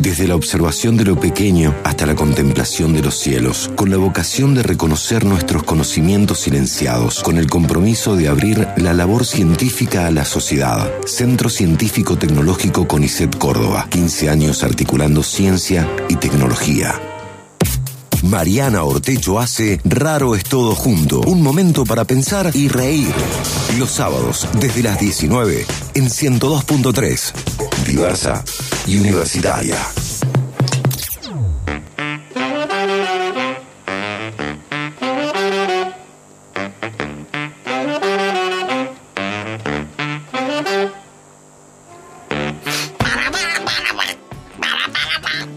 Desde 0.00 0.26
la 0.26 0.34
observación 0.34 0.96
de 0.96 1.04
lo 1.04 1.20
pequeño 1.20 1.74
hasta 1.84 2.06
la 2.06 2.14
contemplación 2.14 2.94
de 2.94 3.02
los 3.02 3.16
cielos, 3.16 3.70
con 3.76 3.90
la 3.90 3.98
vocación 3.98 4.54
de 4.54 4.62
reconocer 4.62 5.24
nuestros 5.24 5.62
conocimientos 5.62 6.40
silenciados, 6.40 7.22
con 7.22 7.36
el 7.36 7.48
compromiso 7.48 8.16
de 8.16 8.28
abrir 8.28 8.66
la 8.76 8.94
labor 8.94 9.26
científica 9.26 10.06
a 10.06 10.10
la 10.10 10.24
sociedad. 10.24 10.90
Centro 11.04 11.50
Científico 11.50 12.16
Tecnológico 12.16 12.88
CONICET 12.88 13.36
Córdoba, 13.36 13.86
15 13.90 14.30
años 14.30 14.64
articulando 14.64 15.22
ciencia 15.22 15.86
y 16.08 16.16
tecnología. 16.16 16.98
Mariana 18.22 18.84
Ortecho 18.84 19.38
hace 19.38 19.80
Raro 19.84 20.34
es 20.34 20.44
todo 20.44 20.74
junto, 20.74 21.20
un 21.22 21.42
momento 21.42 21.84
para 21.84 22.04
pensar 22.04 22.50
y 22.54 22.68
reír. 22.68 23.12
Los 23.78 23.90
sábados, 23.90 24.46
desde 24.60 24.82
las 24.82 24.98
19, 24.98 25.66
en 25.94 26.04
102.3. 26.08 27.32
Diversa 27.86 28.44
y 28.86 28.98
universitaria. 28.98 29.76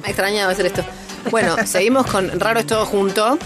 Me 0.02 0.10
extrañaba 0.10 0.52
hacer 0.52 0.66
esto. 0.68 0.84
Bueno, 1.32 1.56
seguimos 1.66 2.06
con 2.08 2.40
Raro 2.40 2.60
es 2.60 2.68
todo 2.68 2.86
junto. 2.86 3.38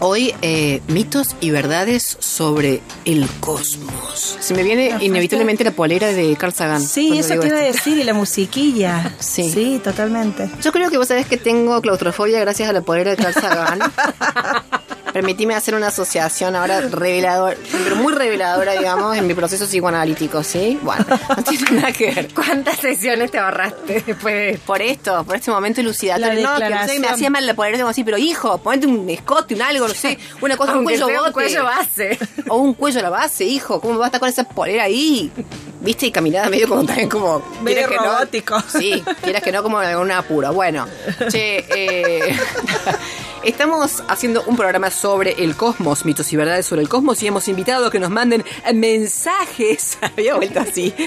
Hoy, 0.00 0.34
eh, 0.42 0.82
mitos 0.88 1.36
y 1.40 1.50
verdades 1.50 2.16
sobre 2.18 2.82
el 3.04 3.28
cosmos. 3.40 4.36
Se 4.40 4.52
me 4.52 4.64
viene 4.64 4.96
inevitablemente 5.00 5.62
la 5.62 5.70
polera 5.70 6.08
de 6.08 6.34
Carl 6.36 6.52
Sagan. 6.52 6.82
Sí, 6.82 7.16
eso 7.16 7.38
te 7.38 7.46
iba 7.46 7.58
a 7.58 7.62
decir, 7.62 7.98
y 7.98 8.04
la 8.04 8.14
musiquilla. 8.14 9.12
Sí. 9.20 9.50
Sí, 9.50 9.80
totalmente. 9.82 10.50
Yo 10.62 10.72
creo 10.72 10.90
que 10.90 10.98
vos 10.98 11.08
sabés 11.08 11.26
que 11.26 11.36
tengo 11.36 11.80
claustrofobia 11.80 12.40
gracias 12.40 12.68
a 12.68 12.72
la 12.72 12.82
polera 12.82 13.12
de 13.12 13.16
Carl 13.16 13.34
Sagan. 13.34 13.80
Permitime 15.14 15.54
hacer 15.54 15.74
una 15.76 15.86
asociación 15.86 16.56
ahora 16.56 16.80
reveladora, 16.82 17.56
pero 17.84 17.94
muy 17.96 18.12
reveladora, 18.12 18.72
digamos, 18.72 19.16
en 19.16 19.26
mi 19.28 19.32
proceso 19.34 19.64
psicoanalítico, 19.64 20.42
¿sí? 20.42 20.76
Bueno, 20.82 21.06
no 21.08 21.42
tiene 21.44 21.70
nada 21.70 21.92
que 21.92 22.10
ver. 22.12 22.34
¿Cuántas 22.34 22.78
sesiones 22.80 23.30
te 23.30 23.38
ahorraste 23.38 24.02
después 24.04 24.34
de 24.34 24.58
Por 24.66 24.82
esto, 24.82 25.22
por 25.24 25.36
este 25.36 25.52
momento 25.52 25.80
elucidatorio. 25.80 26.42
No, 26.42 26.58
que 26.58 26.68
no 26.68 26.86
sé, 26.88 26.98
me 26.98 27.06
hacía 27.06 27.30
mal 27.30 27.46
la 27.46 27.54
polera, 27.54 27.76
tengo 27.76 27.88
así, 27.90 28.02
pero 28.02 28.18
hijo, 28.18 28.58
ponete 28.58 28.88
un 28.88 29.08
escote, 29.08 29.54
un 29.54 29.62
algo, 29.62 29.86
no 29.86 29.94
sé, 29.94 30.18
una 30.40 30.56
cosa, 30.56 30.72
un 30.72 30.78
Aunque 30.78 30.98
cuello 30.98 31.06
sea 31.06 31.14
un 31.16 31.20
bote. 31.20 31.32
cuello 31.32 31.64
base. 31.64 32.18
O 32.48 32.56
un 32.56 32.74
cuello 32.74 32.98
a 32.98 33.02
la 33.04 33.10
base, 33.10 33.44
hijo. 33.44 33.80
¿Cómo 33.80 33.96
vas 33.98 34.06
a 34.06 34.08
estar 34.08 34.20
con 34.20 34.28
esa 34.28 34.44
polera 34.44 34.82
ahí? 34.82 35.30
¿Viste? 35.80 36.06
Y 36.06 36.10
caminada 36.10 36.48
medio 36.48 36.66
como 36.68 36.84
también 36.84 37.08
como... 37.08 37.40
Medio 37.62 37.88
que 37.88 37.96
no- 37.96 38.02
robótico. 38.04 38.60
Sí, 38.68 39.00
quieras 39.22 39.42
que 39.42 39.52
no, 39.52 39.62
como 39.62 39.80
en 39.80 39.90
algún 39.90 40.10
apuro. 40.10 40.52
Bueno, 40.52 40.88
che, 41.28 41.58
eh, 41.68 42.36
estamos 43.44 44.02
haciendo 44.08 44.42
un 44.46 44.56
programa 44.56 44.90
sobre 44.90 45.42
el 45.44 45.56
cosmos, 45.56 46.04
mitos 46.04 46.32
y 46.32 46.36
verdades 46.36 46.66
sobre 46.66 46.82
el 46.82 46.88
cosmos, 46.88 47.22
y 47.22 47.26
hemos 47.26 47.48
invitado 47.48 47.86
a 47.86 47.90
que 47.90 47.98
nos 48.00 48.10
manden 48.10 48.44
mensajes. 48.74 49.98
Había 50.02 50.36
vuelto 50.36 50.60
así. 50.60 50.92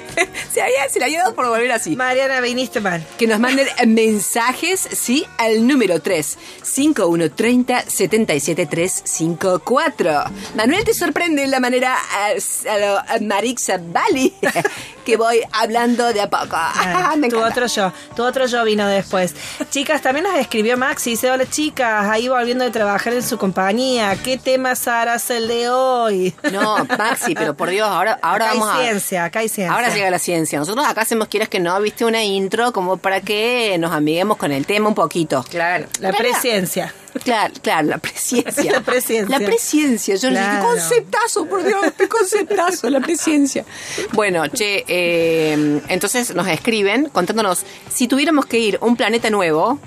Se, 0.53 0.61
había, 0.61 0.89
se 0.89 0.99
le 0.99 1.05
había 1.05 1.19
dado 1.19 1.35
por 1.35 1.47
volver 1.47 1.71
así 1.71 1.95
Mariana, 1.95 2.39
viniste 2.41 2.79
mal. 2.79 3.05
que 3.17 3.27
nos 3.27 3.39
manden 3.39 3.67
mensajes, 3.87 4.87
sí, 4.91 5.25
al 5.37 5.67
número 5.67 6.01
3 6.01 6.37
5130 6.63 7.83
77354. 7.87 10.23
Manuel 10.55 10.83
te 10.83 10.93
sorprende 10.93 11.45
la 11.47 11.59
manera 11.59 11.95
a, 11.95 12.27
a 12.71 12.77
lo 12.77 12.97
a 12.97 13.17
Marixa 13.21 13.79
Bali 13.79 14.33
que 15.05 15.15
voy 15.17 15.41
hablando 15.51 16.11
de 16.11 16.21
a 16.21 16.29
poco. 16.29 16.49
Ah, 16.53 17.15
Me 17.17 17.29
tu 17.29 17.39
otro 17.39 17.67
yo, 17.67 17.93
tu 18.15 18.23
otro 18.23 18.45
yo 18.45 18.63
vino 18.65 18.87
después. 18.87 19.33
Chicas, 19.69 20.01
también 20.01 20.25
nos 20.25 20.35
escribió 20.35 20.77
Maxi, 20.77 21.11
dice, 21.11 21.31
hola 21.31 21.49
chicas, 21.49 22.09
ahí 22.27 22.39
volviendo 22.41 22.63
de 22.65 22.71
trabajar 22.71 23.13
en 23.13 23.23
su 23.23 23.37
compañía, 23.37 24.15
¿qué 24.23 24.37
temas 24.37 24.87
harás 24.87 25.29
el 25.29 25.47
de 25.47 25.69
hoy? 25.69 26.33
No, 26.51 26.85
Maxi, 26.97 27.33
pero 27.35 27.55
por 27.55 27.69
Dios, 27.69 27.87
ahora, 27.87 28.19
ahora 28.21 28.45
acá 28.49 28.53
vamos 28.59 28.69
hay 28.75 28.81
a. 28.87 28.89
ciencia, 28.89 29.23
acá 29.25 29.39
hay 29.39 29.49
ciencia. 29.49 29.73
Ahora 29.73 29.93
llega 29.93 30.09
la 30.09 30.19
ciencia. 30.19 30.59
Nosotros 30.59 30.85
acá 30.85 31.01
hacemos, 31.01 31.27
quieras 31.27 31.49
que 31.49 31.59
no, 31.59 31.79
viste 31.81 32.05
una 32.05 32.23
intro 32.23 32.71
como 32.73 32.97
para 32.97 33.21
que 33.21 33.77
nos 33.79 33.91
amiguemos 33.91 34.37
con 34.37 34.51
el 34.51 34.65
tema 34.65 34.89
un 34.89 34.95
poquito. 34.95 35.43
Claro. 35.49 35.87
La 35.99 36.11
presciencia. 36.11 36.93
Claro, 37.23 37.53
claro, 37.63 37.87
la 37.87 37.97
presciencia. 37.97 38.71
La 38.71 38.81
presciencia. 38.81 39.39
La 39.39 39.43
presciencia. 39.45 40.15
Yo 40.15 40.29
le 40.29 40.39
dije, 40.39 40.51
Claro. 40.51 40.67
conceptazo, 40.67 41.45
por 41.47 41.63
Dios, 41.63 41.81
qué 41.97 42.07
conceptazo, 42.07 42.89
la 42.91 42.99
presciencia. 42.99 43.65
Bueno, 44.13 44.47
che, 44.49 44.83
eh, 44.87 45.81
entonces 45.87 46.35
nos 46.35 46.47
escriben 46.47 47.09
contándonos, 47.09 47.63
si 47.89 48.07
tuviéramos 48.07 48.45
que 48.45 48.59
ir 48.59 48.77
a 48.79 48.85
un 48.85 48.95
planeta 48.95 49.31
nuevo, 49.31 49.79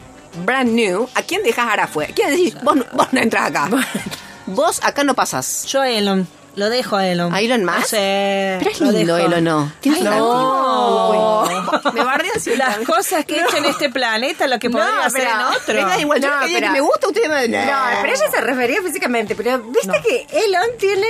brand 0.44 0.70
new, 0.70 1.08
¿a 1.14 1.22
quién 1.22 1.42
dejas 1.42 1.68
ahora 1.68 1.84
afuera? 1.84 2.12
¿Quién 2.14 2.30
decís, 2.30 2.54
vos, 2.62 2.76
no- 2.76 2.84
vos 2.92 3.08
no 3.12 3.20
entras 3.20 3.50
acá? 3.50 3.68
Vos 4.46 4.80
acá 4.82 5.04
no 5.04 5.14
pasás. 5.14 5.64
Yo 5.66 5.80
a 5.80 5.88
Elon, 5.88 6.26
lo 6.56 6.70
dejo 6.70 6.96
a 6.96 7.06
Elon. 7.06 7.32
¿A 7.32 7.40
Elon 7.40 7.64
Musk? 7.64 7.78
No 7.78 7.86
sé, 7.86 8.56
Pero 8.58 8.70
es 8.72 8.80
lo 8.80 8.90
lindo 8.90 9.14
dejo. 9.14 9.28
él 9.28 9.34
o 9.34 9.40
no. 9.40 9.72
Tiene 9.80 9.98
Ay, 9.98 10.02
no. 10.04 11.42
Uy, 11.42 11.92
Me 11.94 12.02
bardea 12.02 12.32
siempre. 12.40 12.66
Las 12.66 12.78
cosas 12.78 13.24
que 13.24 13.36
he 13.36 13.42
hecho 13.44 13.58
en 13.58 13.66
este 13.66 13.90
planeta, 13.90 14.48
lo 14.48 14.58
que 14.58 14.68
No, 14.68 14.78
podría 14.78 15.04
hacer 15.06 15.28
en 15.28 15.36
otro. 15.40 15.74
Me 15.74 15.80
da 15.82 15.98
igual, 16.00 16.20
yo 16.20 16.28
No, 16.30 16.46
que 16.46 16.68
me 16.70 16.80
gusta, 16.80 17.06
usted 17.08 17.28
me... 17.28 17.46
No, 17.48 17.72
pero 18.02 18.12
ella 18.12 18.30
se 18.30 18.40
refería 18.40 18.82
físicamente, 18.82 19.36
pero 19.36 19.58
viste 19.62 20.02
que 20.02 20.26
Elon 20.46 20.66
tiene 20.80 21.06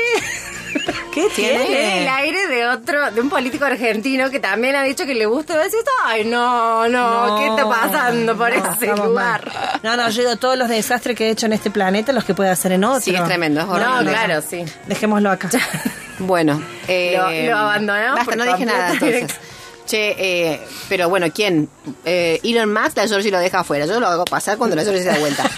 ¿Qué 1.15 1.27
Tiene 1.35 1.65
tiene 1.67 2.03
el 2.03 2.09
aire 2.09 2.47
de 2.47 2.67
otro, 2.69 3.11
de 3.11 3.21
un 3.21 3.29
político 3.29 3.65
argentino 3.65 4.31
que 4.31 4.39
también 4.41 4.77
ha 4.77 4.83
dicho 4.83 5.05
que 5.07 5.15
le 5.15 5.27
gusta 5.27 5.55
y 5.55 5.57
decís, 5.57 5.81
ay 6.05 6.25
no, 6.25 6.89
no, 6.89 7.37
¿qué 7.39 7.47
está 7.49 7.69
pasando 7.69 8.37
por 8.37 8.55
no, 8.57 8.73
ese 8.73 8.87
lugar? 8.87 9.51
mal. 9.53 9.81
No, 9.83 9.97
no, 9.97 10.09
yo 10.11 10.23
digo 10.23 10.37
todos 10.37 10.57
los 10.57 10.69
desastres 10.69 11.17
que 11.17 11.27
he 11.27 11.31
hecho 11.31 11.47
en 11.47 11.53
este 11.53 11.71
planeta, 11.71 12.13
los 12.13 12.25
que 12.25 12.35
puede 12.35 12.51
hacer 12.51 12.73
en 12.73 12.85
otro. 12.85 13.01
Sí, 13.01 13.15
es 13.15 13.25
tremendo, 13.25 13.61
es 13.61 13.67
No, 13.67 13.73
horrible. 13.75 14.13
claro, 14.13 14.43
sí. 14.49 14.65
Dejémoslo 14.87 15.31
acá. 15.31 15.51
Bueno, 16.21 16.63
eh, 16.89 17.15
Lo- 17.17 17.51
lo 17.53 17.59
abandonamos 17.59 18.19
Basta, 18.21 18.37
no 18.37 18.45
dije 18.45 18.67
nada 18.67 18.93
entonces. 18.93 19.31
Che, 19.87 20.15
eh, 20.19 20.61
pero 20.89 21.09
bueno, 21.09 21.27
¿quién? 21.35 21.69
Eh, 22.05 22.39
Elon 22.45 22.73
Musk, 22.73 22.97
la 22.97 23.09
Georgie 23.09 23.33
lo 23.33 23.41
deja 23.41 23.61
afuera. 23.61 23.87
Yo 23.87 23.99
lo 23.99 24.07
hago 24.07 24.25
pasar 24.25 24.57
cuando 24.57 24.77
la 24.77 24.83
Georgie 24.85 25.03
se 25.03 25.09
da 25.09 25.19
vuelta. 25.19 25.43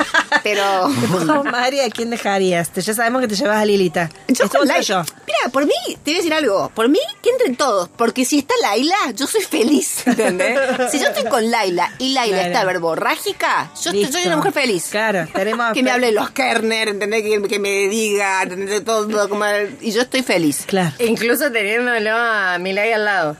pero... 0.42 0.88
No, 1.24 1.44
María, 1.44 1.86
¿a 1.86 1.90
quién 1.90 2.10
dejarías? 2.10 2.70
Te- 2.70 2.80
Ya 2.80 2.94
sabemos 2.94 3.20
que 3.22 3.28
te 3.28 3.34
llevas 3.36 3.56
a 3.58 3.64
Lilita. 3.64 4.10
Yo 4.28 4.48
con 4.48 4.60
soy 4.60 4.68
Laila- 4.68 4.80
yo. 4.82 5.02
Mira, 5.26 5.52
por 5.52 5.66
mí, 5.66 5.72
te 6.02 6.10
voy 6.10 6.14
a 6.14 6.16
decir 6.18 6.34
algo. 6.34 6.70
Por 6.74 6.88
mí, 6.88 6.98
que 7.22 7.30
entren 7.30 7.56
todos. 7.56 7.88
Porque 7.96 8.24
si 8.24 8.38
está 8.40 8.54
Laila, 8.62 8.96
yo 9.14 9.26
soy 9.26 9.42
feliz. 9.42 10.02
¿Entendés? 10.06 10.58
si 10.90 10.98
yo 10.98 11.08
estoy 11.08 11.24
con 11.24 11.50
Laila 11.50 11.92
y 11.98 12.12
Laila 12.12 12.36
Claro. 12.38 12.48
está 12.52 12.64
verborrágica, 12.64 13.70
yo 13.82 13.90
estoy- 13.90 14.12
soy 14.12 14.26
una 14.26 14.36
mujer 14.36 14.52
feliz. 14.52 14.88
Claro, 14.90 15.26
tenemos... 15.32 15.72
Que 15.72 15.82
me 15.82 15.90
hable 15.90 16.06
de 16.06 16.12
los 16.12 16.30
Kerner, 16.30 16.88
¿entendés? 16.88 17.22
Que, 17.22 17.42
que 17.48 17.58
me 17.58 17.88
diga, 17.88 18.42
¿entendés? 18.42 18.84
Todo, 18.84 19.28
como- 19.28 19.44
y 19.80 19.90
yo 19.92 20.02
estoy 20.02 20.22
feliz. 20.22 20.64
Claro. 20.66 20.94
Incluso 20.98 21.50
teniéndolo 21.52 22.10
a 22.16 22.58
Milay 22.58 22.92
al 22.92 23.04
lado. 23.04 23.36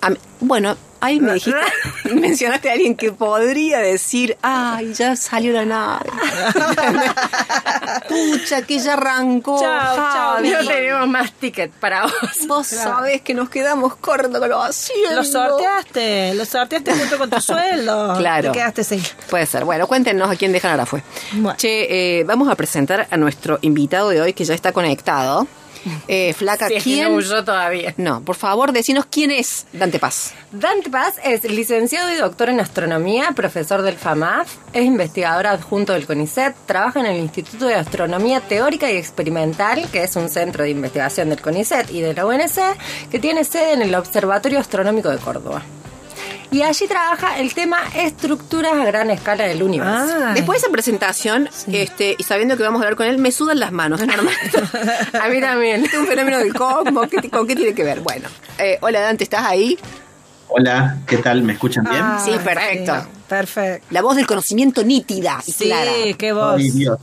A 0.00 0.10
mí- 0.10 0.18
bueno, 0.40 0.76
ahí 1.00 1.20
me 1.20 1.34
dijiste, 1.34 1.58
mencionaste 2.14 2.70
a 2.70 2.72
alguien 2.72 2.94
que 2.94 3.12
podría 3.12 3.78
decir, 3.78 4.36
ay, 4.42 4.92
ya 4.94 5.16
salió 5.16 5.52
la 5.52 5.64
nave. 5.64 6.10
Pucha, 8.08 8.62
que 8.62 8.78
ya 8.78 8.94
arrancó. 8.94 9.60
Chao, 9.60 9.96
chao. 9.96 10.40
No 10.40 10.66
tenemos 10.66 11.08
más 11.08 11.32
ticket 11.32 11.70
para 11.72 12.02
vos. 12.02 12.12
Vos 12.46 12.66
sabés 12.66 13.22
que 13.22 13.34
nos 13.34 13.48
quedamos 13.48 13.96
cortos 13.96 14.38
con 14.38 14.48
lo 14.48 14.62
haciendo. 14.62 15.16
Lo 15.16 15.24
sorteaste, 15.24 16.34
lo 16.34 16.44
sorteaste 16.44 16.92
junto 16.92 17.18
con 17.18 17.30
tu 17.30 17.40
sueldo. 17.40 18.16
Claro. 18.18 18.52
Te 18.52 18.58
quedaste 18.58 18.84
sin. 18.84 19.02
Puede 19.28 19.46
ser. 19.46 19.64
Bueno, 19.64 19.86
cuéntenos 19.86 20.30
a 20.30 20.36
quién 20.36 20.52
dejan 20.52 20.72
ahora 20.72 20.86
fue. 20.86 21.02
Bueno. 21.32 21.56
Che, 21.56 22.20
eh, 22.20 22.24
vamos 22.24 22.48
a 22.48 22.54
presentar 22.54 23.06
a 23.10 23.16
nuestro 23.16 23.58
invitado 23.62 24.10
de 24.10 24.20
hoy 24.20 24.32
que 24.32 24.44
ya 24.44 24.54
está 24.54 24.72
conectado. 24.72 25.46
Eh, 26.08 26.32
Flaca, 26.32 26.68
Si 26.68 26.74
es 26.76 26.84
que 26.84 27.02
no 27.02 27.16
huyó 27.16 27.44
todavía. 27.44 27.92
No, 27.98 28.22
por 28.22 28.36
favor, 28.36 28.72
decinos 28.72 29.06
quién 29.10 29.30
es 29.30 29.66
Dante 29.72 29.98
Paz. 29.98 30.32
Dante 30.52 30.88
Paz 30.88 31.16
es 31.22 31.44
licenciado 31.44 32.10
y 32.12 32.16
doctor 32.16 32.48
en 32.48 32.60
astronomía, 32.60 33.32
profesor 33.32 33.82
del 33.82 33.96
FAMAF, 33.96 34.56
es 34.72 34.84
investigador 34.84 35.46
adjunto 35.46 35.92
del 35.92 36.06
CONICET, 36.06 36.54
trabaja 36.66 37.00
en 37.00 37.06
el 37.06 37.18
Instituto 37.18 37.66
de 37.66 37.74
Astronomía 37.74 38.40
Teórica 38.40 38.90
y 38.90 38.96
Experimental, 38.96 39.90
que 39.90 40.04
es 40.04 40.16
un 40.16 40.30
centro 40.30 40.64
de 40.64 40.70
investigación 40.70 41.28
del 41.28 41.42
CONICET 41.42 41.90
y 41.90 42.00
de 42.00 42.14
la 42.14 42.24
UNC, 42.24 43.10
que 43.10 43.18
tiene 43.18 43.44
sede 43.44 43.74
en 43.74 43.82
el 43.82 43.94
Observatorio 43.94 44.58
Astronómico 44.60 45.10
de 45.10 45.18
Córdoba. 45.18 45.62
Y 46.50 46.62
allí 46.62 46.86
trabaja 46.88 47.38
el 47.38 47.52
tema 47.52 47.78
estructuras 47.94 48.72
a 48.72 48.84
gran 48.86 49.10
escala 49.10 49.44
del 49.44 49.62
universo. 49.62 50.14
Ah, 50.18 50.32
Después 50.34 50.60
de 50.62 50.66
esa 50.66 50.72
presentación, 50.72 51.48
este, 51.70 52.16
y 52.18 52.22
sabiendo 52.22 52.56
que 52.56 52.62
vamos 52.62 52.80
a 52.80 52.84
hablar 52.84 52.96
con 52.96 53.06
él, 53.06 53.18
me 53.18 53.30
sudan 53.32 53.60
las 53.60 53.70
manos, 53.70 54.00
es 54.00 54.06
normal. 54.06 54.34
A 55.20 55.28
mí 55.28 55.40
también. 55.40 55.84
Este 55.84 55.96
es 55.96 56.02
un 56.02 56.08
fenómeno 56.08 56.38
del 56.38 56.54
cosmos, 56.54 57.08
¿qué- 57.08 57.28
¿con 57.28 57.46
qué 57.46 57.54
tiene 57.54 57.74
que 57.74 57.84
ver? 57.84 58.00
Bueno, 58.00 58.28
eh, 58.58 58.78
hola 58.80 59.00
Dante, 59.00 59.24
¿estás 59.24 59.44
ahí? 59.44 59.78
Hola, 60.48 60.96
¿qué 61.06 61.18
tal? 61.18 61.42
¿Me 61.42 61.52
escuchan 61.52 61.84
bien? 61.84 62.00
Ah, 62.02 62.22
Sí, 62.24 62.30
perfecto. 62.42 62.94
sí, 63.02 63.17
perfecto. 63.28 63.86
La 63.90 64.02
voz 64.02 64.16
del 64.16 64.26
conocimiento 64.26 64.82
nítida 64.84 65.40
y 65.46 65.52
Sí, 65.52 65.64
clara. 65.66 65.90
qué 66.16 66.32
voz. 66.32 66.56
Ay, 66.58 66.70
Dios. 66.70 66.98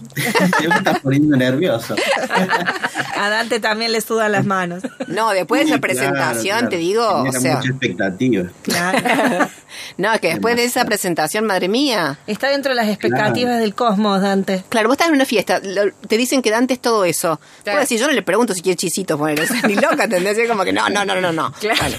Te 0.59 0.67
me 0.67 0.75
estás 0.75 0.99
poniendo 0.99 1.37
nervioso. 1.37 1.95
A 3.17 3.29
Dante 3.29 3.59
también 3.59 3.91
le 3.91 4.01
sudan 4.01 4.31
las 4.31 4.45
manos. 4.45 4.83
No, 5.07 5.29
después 5.31 5.61
de 5.61 5.65
esa 5.67 5.75
Sí, 5.75 5.81
claro, 5.81 5.93
presentación, 5.93 6.57
claro. 6.57 6.69
te 6.69 6.77
digo, 6.77 7.07
o 7.07 7.23
Genera 7.25 7.39
sea... 7.39 7.55
mucha 7.57 7.69
expectativa. 7.69 8.43
Claro. 8.61 9.49
No, 9.97 10.13
es 10.13 10.21
que 10.21 10.29
después 10.29 10.55
de 10.55 10.63
esa 10.63 10.85
presentación, 10.85 11.45
madre 11.45 11.67
mía. 11.67 12.17
Está 12.27 12.47
dentro 12.47 12.69
de 12.71 12.75
las 12.77 12.87
expectativas 12.87 13.33
Claro. 13.51 13.59
del 13.61 13.75
cosmos, 13.75 14.21
Dante. 14.21 14.63
Claro, 14.69 14.87
vos 14.87 14.93
estás 14.95 15.09
en 15.09 15.15
una 15.15 15.25
fiesta, 15.25 15.59
te 16.07 16.17
dicen 16.17 16.41
que 16.41 16.49
Dante 16.49 16.75
es 16.75 16.79
todo 16.79 17.03
eso. 17.03 17.41
Claro. 17.63 17.75
Puedo 17.75 17.79
decir, 17.81 17.99
yo 17.99 18.07
no 18.07 18.13
le 18.13 18.21
pregunto 18.21 18.53
si 18.53 18.61
quiere 18.61 18.77
chisito 18.77 19.17
poner 19.17 19.37
eso, 19.41 19.53
ni 19.67 19.75
loca, 19.75 20.05
¿entendés? 20.05 20.37
Es 20.37 20.47
como 20.49 20.63
que 20.63 20.71
no, 20.71 20.87
no, 20.89 21.03
no, 21.03 21.19
no, 21.19 21.33
no. 21.33 21.51
Claro. 21.59 21.79
Vale. 21.81 21.97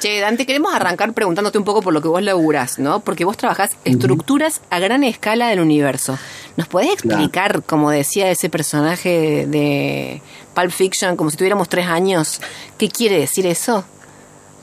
Che, 0.00 0.18
Dante, 0.20 0.46
queremos 0.46 0.74
arrancar 0.74 1.12
preguntándote 1.12 1.58
un 1.58 1.64
poco 1.64 1.82
por 1.82 1.92
lo 1.92 2.00
que 2.00 2.08
vos 2.08 2.22
laburás, 2.22 2.78
¿no? 2.78 3.00
Porque 3.00 3.26
vos 3.26 3.36
trabajás 3.44 3.76
estructuras 3.84 4.62
a 4.70 4.78
gran 4.78 5.04
escala 5.04 5.48
del 5.48 5.60
universo. 5.60 6.18
¿Nos 6.56 6.66
podés 6.66 6.92
explicar, 6.94 7.62
como 7.64 7.90
decía 7.90 8.30
ese 8.30 8.48
personaje 8.48 9.46
de 9.46 10.22
Pulp 10.54 10.70
Fiction, 10.70 11.14
como 11.16 11.30
si 11.30 11.36
tuviéramos 11.36 11.68
tres 11.68 11.86
años, 11.86 12.40
qué 12.78 12.88
quiere 12.88 13.18
decir 13.18 13.46
eso? 13.46 13.84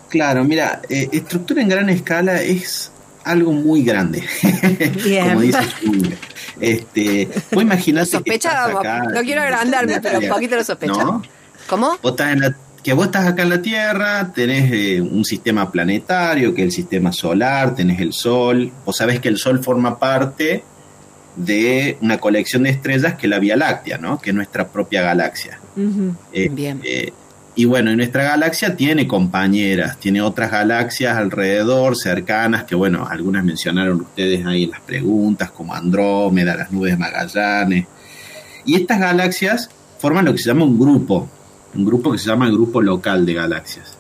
Claro, 0.10 0.44
mira, 0.44 0.82
eh, 0.90 1.10
estructura 1.12 1.62
en 1.62 1.70
gran 1.70 1.90
escala 1.92 2.42
es 2.42 2.92
algo 3.24 3.52
muy 3.52 3.84
grande. 3.84 4.24
Bien. 5.04 5.30
Como 5.30 5.42
dice 5.42 5.60
su 5.80 5.86
nombre. 5.92 6.18
Este, 6.60 7.30
vos 7.52 7.62
imaginate 7.70 8.06
que 8.10 8.12
Sospechaba, 8.18 8.68
estás 8.68 8.80
acá 8.80 9.04
no 9.14 9.22
quiero 9.22 9.44
agrandarme, 9.44 10.02
pero 10.02 10.20
un 10.20 10.28
poquito 10.28 10.56
lo 10.56 10.64
sospechaba. 10.64 11.04
¿No? 11.04 11.22
¿Cómo? 11.68 11.98
Vos 12.02 12.12
estás 12.14 12.34
en 12.34 12.40
la- 12.40 12.56
que 12.84 12.94
vos 12.94 13.06
estás 13.06 13.28
acá 13.28 13.44
en 13.44 13.50
la 13.50 13.62
Tierra, 13.62 14.32
tenés 14.34 14.72
eh, 14.72 15.02
un 15.02 15.24
sistema 15.24 15.72
planetario, 15.72 16.54
que 16.54 16.62
es 16.62 16.66
el 16.68 16.72
sistema 16.72 17.12
solar, 17.12 17.76
tenés 17.76 18.00
el 18.00 18.14
Sol. 18.14 18.72
Vos 18.86 18.98
sabés 18.98 19.20
que 19.20 19.28
el 19.30 19.38
Sol 19.38 19.64
forma 19.64 20.00
parte 20.00 20.64
de 21.36 21.98
una 22.02 22.18
colección 22.18 22.64
de 22.64 22.72
estrellas 22.72 23.16
que 23.16 23.28
es 23.28 23.30
la 23.30 23.40
Vía 23.40 23.56
Láctea, 23.56 23.98
¿no? 23.98 24.20
Que 24.20 24.32
es 24.32 24.36
nuestra 24.36 24.68
propia 24.68 25.02
galaxia. 25.02 25.60
Eh, 26.34 26.50
Bien. 26.52 26.82
eh, 26.84 27.14
y 27.54 27.66
bueno, 27.66 27.92
y 27.92 27.96
nuestra 27.96 28.24
galaxia 28.24 28.76
tiene 28.76 29.08
compañeras, 29.08 29.98
tiene 29.98 30.22
otras 30.22 30.52
galaxias 30.52 31.18
alrededor, 31.18 31.98
cercanas, 31.98 32.64
que 32.64 32.76
bueno, 32.76 33.06
algunas 33.08 33.44
mencionaron 33.44 34.02
ustedes 34.02 34.46
ahí 34.46 34.64
en 34.64 34.72
las 34.72 34.82
preguntas, 34.82 35.52
como 35.52 35.76
Andrómeda, 35.76 36.56
las 36.56 36.72
nubes 36.72 36.94
de 36.94 36.98
Magallanes. 36.98 37.86
Y 38.66 38.76
estas 38.76 39.00
galaxias 39.00 39.70
forman 40.00 40.26
lo 40.26 40.32
que 40.32 40.40
se 40.40 40.50
llama 40.50 40.64
un 40.64 40.80
grupo, 40.80 41.30
un 41.76 41.86
grupo 41.86 42.12
que 42.12 42.18
se 42.18 42.28
llama 42.28 42.46
el 42.48 42.54
grupo 42.54 42.82
local 42.82 43.26
de 43.26 43.34
galaxias. 43.34 43.98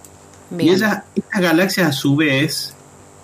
Y 0.60 0.70
ellas, 0.70 1.04
estas 1.16 1.42
galaxias 1.42 1.88
a 1.88 1.92
su 1.94 2.16
vez 2.16 2.74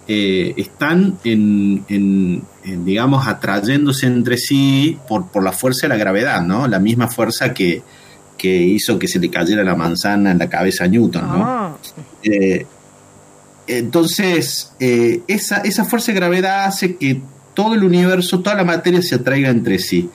eh, 0.08 0.54
están 0.58 1.18
en, 1.26 1.84
en- 1.90 2.44
en, 2.64 2.86
digamos, 2.86 3.28
atrayéndose 3.28 4.08
entre 4.08 4.38
sí 4.38 4.98
por, 5.08 5.28
por 5.28 5.44
la 5.44 5.52
fuerza 5.52 5.82
de 5.84 5.90
la 5.90 5.98
gravedad, 5.98 6.42
¿no? 6.42 6.68
La 6.68 6.80
misma 6.80 7.08
fuerza 7.10 7.54
que, 7.54 7.82
que 8.38 8.62
hizo 8.62 8.98
que 8.98 9.08
se 9.10 9.20
le 9.20 9.30
cayera 9.30 9.64
la 9.66 9.76
manzana 9.76 10.32
en 10.32 10.38
la 10.40 10.50
cabeza 10.50 10.86
a 10.86 10.88
Newton, 10.88 11.22
¿no? 11.28 11.44
Ah, 11.46 11.78
Eh, 12.24 12.66
entonces, 13.68 14.72
eh, 14.80 15.22
esa, 15.28 15.58
esa 15.58 15.84
fuerza 15.84 16.12
de 16.12 16.18
gravedad 16.20 16.66
hace 16.66 16.96
que 16.96 17.22
todo 17.54 17.74
el 17.74 17.84
universo, 17.84 18.40
toda 18.40 18.56
la 18.56 18.64
materia 18.64 19.02
se 19.02 19.16
atraiga 19.16 19.50
entre 19.50 19.80
sí. 19.80 20.10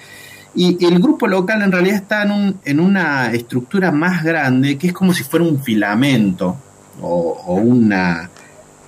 Y 0.55 0.85
el 0.85 0.99
grupo 0.99 1.27
local 1.27 1.63
en 1.63 1.73
realidad 1.73 1.97
está 1.97 2.23
en, 2.25 2.31
un- 2.31 2.61
en 2.65 2.81
una 2.81 3.33
estructura 3.33 3.91
más 3.91 4.23
grande 4.23 4.77
que 4.77 4.89
es 4.89 4.93
como 4.93 5.15
si 5.15 5.23
fuera 5.25 5.45
un 5.47 5.63
filamento 5.63 6.57
o, 7.01 7.43
o 7.47 7.55
una, 7.55 8.29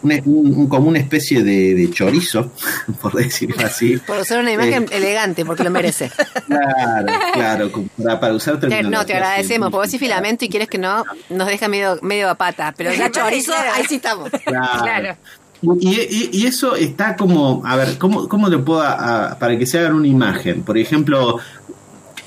una- 0.02 0.16
un- 0.26 0.54
un- 0.54 0.68
como 0.68 0.88
una 0.88 0.98
especie 0.98 1.42
de, 1.42 1.74
de 1.74 1.90
chorizo, 1.90 2.52
por 3.00 3.14
decirlo 3.14 3.64
así. 3.64 3.96
Por 3.96 4.18
usar 4.18 4.40
una 4.40 4.52
imagen 4.52 4.86
elegante, 4.92 5.44
porque 5.46 5.64
lo 5.64 5.70
merece. 5.70 6.10
Claro, 6.46 7.06
claro, 7.32 7.70
para, 8.02 8.20
para 8.20 8.34
usar 8.34 8.54
no, 8.84 9.04
te 9.06 9.14
agradecemos, 9.14 9.70
porque 9.70 9.76
vos 9.78 9.86
decís 9.86 9.98
científica. 9.98 9.98
filamento 9.98 10.44
y 10.44 10.48
quieres 10.50 10.68
que 10.68 10.78
no, 10.78 11.04
nos 11.30 11.46
deja 11.48 11.66
medio, 11.68 11.98
medio 12.02 12.28
a 12.28 12.34
pata. 12.34 12.74
Pero 12.76 12.92
ya 12.92 13.10
chorizo, 13.10 13.54
ahí 13.74 13.84
sí 13.88 13.96
estamos. 13.96 14.30
Claro. 14.44 14.82
Claro. 14.82 15.16
Y, 15.80 15.88
y- 15.88 16.30
y 16.32 16.46
eso 16.46 16.74
está 16.76 17.16
como, 17.16 17.62
a 17.64 17.76
ver, 17.76 17.98
¿cómo, 17.98 18.28
cómo 18.28 18.50
te 18.50 18.58
puedo, 18.58 18.82
a- 18.82 19.36
para 19.38 19.58
que 19.58 19.66
se 19.66 19.78
hagan 19.78 19.94
una 19.94 20.08
imagen? 20.08 20.62
Por 20.62 20.76
ejemplo, 20.78 21.38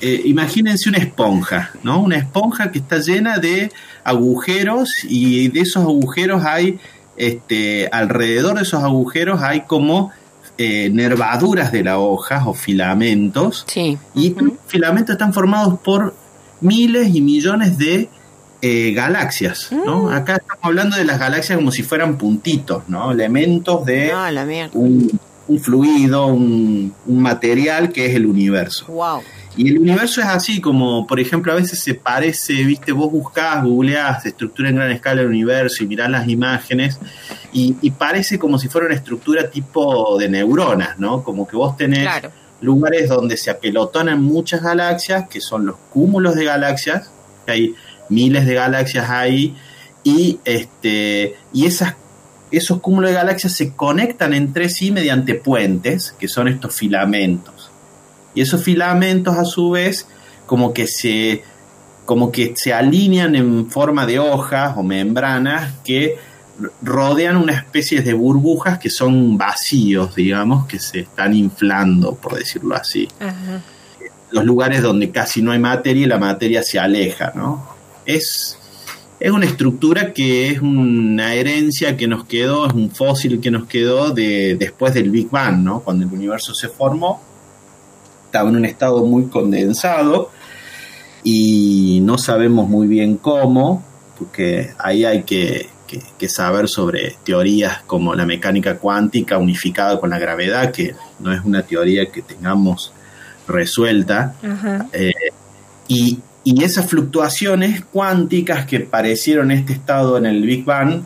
eh, 0.00 0.22
imagínense 0.24 0.88
una 0.88 0.98
esponja, 0.98 1.70
¿no? 1.82 2.00
Una 2.00 2.16
esponja 2.18 2.70
que 2.70 2.78
está 2.78 2.98
llena 2.98 3.38
de 3.38 3.70
agujeros 4.04 4.90
y 5.08 5.48
de 5.48 5.60
esos 5.60 5.82
agujeros 5.84 6.44
hay, 6.44 6.78
este, 7.16 7.88
alrededor 7.92 8.56
de 8.56 8.62
esos 8.62 8.82
agujeros 8.82 9.42
hay 9.42 9.62
como 9.62 10.10
eh, 10.56 10.90
nervaduras 10.92 11.70
de 11.72 11.84
la 11.84 11.98
hoja 11.98 12.42
o 12.48 12.54
filamentos. 12.54 13.64
Sí. 13.68 13.96
Y 14.14 14.28
estos 14.28 14.50
filamentos 14.66 15.12
están 15.14 15.32
formados 15.32 15.78
por 15.80 16.14
miles 16.60 17.14
y 17.14 17.20
millones 17.20 17.78
de 17.78 18.08
eh, 18.62 18.92
galaxias, 18.92 19.70
¿no? 19.72 20.10
Acá 20.10 20.36
estamos 20.36 20.64
hablando 20.64 20.96
de 20.96 21.04
las 21.04 21.18
galaxias 21.18 21.56
como 21.56 21.70
si 21.70 21.82
fueran 21.82 22.18
puntitos, 22.18 22.82
¿no? 22.88 23.12
Elementos 23.12 23.84
de 23.84 24.08
No, 24.12 24.44
mierda. 24.46 24.70
un, 24.74 25.18
un 25.46 25.60
fluido, 25.60 26.26
un, 26.26 26.92
un 27.06 27.22
material 27.22 27.90
que 27.92 28.06
es 28.06 28.14
el 28.16 28.26
universo. 28.26 28.86
Wow. 28.86 29.20
Y 29.56 29.68
el 29.70 29.78
universo 29.80 30.20
es 30.20 30.26
así, 30.28 30.60
como 30.60 31.06
por 31.06 31.18
ejemplo 31.18 31.50
a 31.52 31.56
veces 31.56 31.78
se 31.80 31.94
parece, 31.94 32.52
viste, 32.64 32.92
vos 32.92 33.10
buscás, 33.10 33.64
googleás 33.64 34.24
estructura 34.26 34.68
en 34.68 34.76
gran 34.76 34.90
escala 34.92 35.20
del 35.22 35.30
universo 35.30 35.82
y 35.82 35.86
mirás 35.88 36.08
las 36.10 36.28
imágenes 36.28 36.98
y, 37.52 37.76
y 37.80 37.90
parece 37.92 38.38
como 38.38 38.58
si 38.58 38.68
fuera 38.68 38.86
una 38.86 38.94
estructura 38.96 39.50
tipo 39.50 40.16
de 40.18 40.28
neuronas, 40.28 40.98
¿no? 40.98 41.22
Como 41.24 41.46
que 41.48 41.56
vos 41.56 41.76
tenés 41.76 42.02
Claro. 42.02 42.30
lugares 42.60 43.08
donde 43.08 43.36
se 43.36 43.50
apelotonan 43.50 44.22
muchas 44.22 44.62
galaxias, 44.62 45.28
que 45.28 45.40
son 45.40 45.66
los 45.66 45.76
cúmulos 45.90 46.34
de 46.36 46.44
galaxias, 46.44 47.10
que 47.46 47.52
hay 47.52 47.74
miles 48.08 48.46
de 48.46 48.54
galaxias 48.54 49.10
ahí, 49.10 49.54
y 50.04 50.38
este 50.44 51.36
y 51.52 51.66
esas 51.66 51.94
esos 52.50 52.80
cúmulos 52.80 53.10
de 53.10 53.16
galaxias 53.16 53.52
se 53.52 53.74
conectan 53.74 54.32
entre 54.32 54.68
sí 54.68 54.90
mediante 54.90 55.34
puentes, 55.34 56.14
que 56.18 56.28
son 56.28 56.48
estos 56.48 56.74
filamentos. 56.74 57.70
Y 58.34 58.40
esos 58.40 58.62
filamentos 58.62 59.36
a 59.36 59.44
su 59.44 59.70
vez 59.70 60.06
como 60.46 60.72
que 60.72 60.86
se 60.86 61.42
como 62.04 62.32
que 62.32 62.54
se 62.56 62.72
alinean 62.72 63.34
en 63.34 63.70
forma 63.70 64.06
de 64.06 64.18
hojas 64.18 64.72
o 64.76 64.82
membranas 64.82 65.74
que 65.84 66.16
rodean 66.80 67.36
una 67.36 67.52
especie 67.52 68.00
de 68.00 68.14
burbujas 68.14 68.78
que 68.78 68.88
son 68.88 69.36
vacíos, 69.36 70.14
digamos, 70.14 70.66
que 70.66 70.78
se 70.78 71.00
están 71.00 71.34
inflando, 71.34 72.14
por 72.14 72.36
decirlo 72.36 72.74
así. 72.74 73.08
Ajá. 73.20 73.60
Los 74.30 74.44
lugares 74.44 74.82
donde 74.82 75.10
casi 75.10 75.42
no 75.42 75.52
hay 75.52 75.58
materia 75.58 76.04
y 76.04 76.08
la 76.08 76.18
materia 76.18 76.62
se 76.62 76.78
aleja, 76.78 77.32
¿no? 77.34 77.77
Es, 78.08 78.58
es 79.20 79.30
una 79.30 79.44
estructura 79.46 80.12
que 80.14 80.48
es 80.48 80.60
una 80.62 81.34
herencia 81.34 81.96
que 81.96 82.08
nos 82.08 82.24
quedó, 82.24 82.66
es 82.66 82.72
un 82.72 82.90
fósil 82.90 83.38
que 83.40 83.50
nos 83.50 83.66
quedó 83.66 84.10
de, 84.12 84.56
después 84.58 84.94
del 84.94 85.10
Big 85.10 85.28
Bang, 85.30 85.58
¿no? 85.62 85.80
Cuando 85.80 86.06
el 86.06 86.12
universo 86.12 86.54
se 86.54 86.68
formó, 86.68 87.20
estaba 88.24 88.48
en 88.48 88.56
un 88.56 88.64
estado 88.64 89.04
muy 89.04 89.24
condensado 89.26 90.30
y 91.24 92.00
no 92.02 92.16
sabemos 92.18 92.68
muy 92.68 92.86
bien 92.86 93.16
cómo, 93.16 93.84
porque 94.18 94.70
ahí 94.78 95.04
hay 95.04 95.24
que, 95.24 95.68
que- 95.86 96.02
que 96.18 96.28
saber 96.28 96.68
sobre 96.68 97.16
teorías 97.24 97.82
como 97.86 98.14
la 98.14 98.24
mecánica 98.26 98.78
cuántica 98.78 99.38
unificada 99.38 99.98
con 100.00 100.10
la 100.10 100.18
gravedad, 100.18 100.70
que 100.72 100.94
no 101.18 101.32
es 101.32 101.44
una 101.44 101.62
teoría 101.62 102.06
que 102.10 102.22
tengamos 102.22 102.92
resuelta. 103.46 104.34
Eh, 104.92 105.12
y, 105.88 106.18
y 106.44 106.64
esas 106.64 106.86
fluctuaciones 106.86 107.82
cuánticas 107.92 108.66
que 108.66 108.80
parecieron 108.80 109.50
este 109.50 109.72
estado 109.72 110.16
en 110.16 110.26
el 110.26 110.42
Big 110.42 110.64
Bang, 110.64 111.02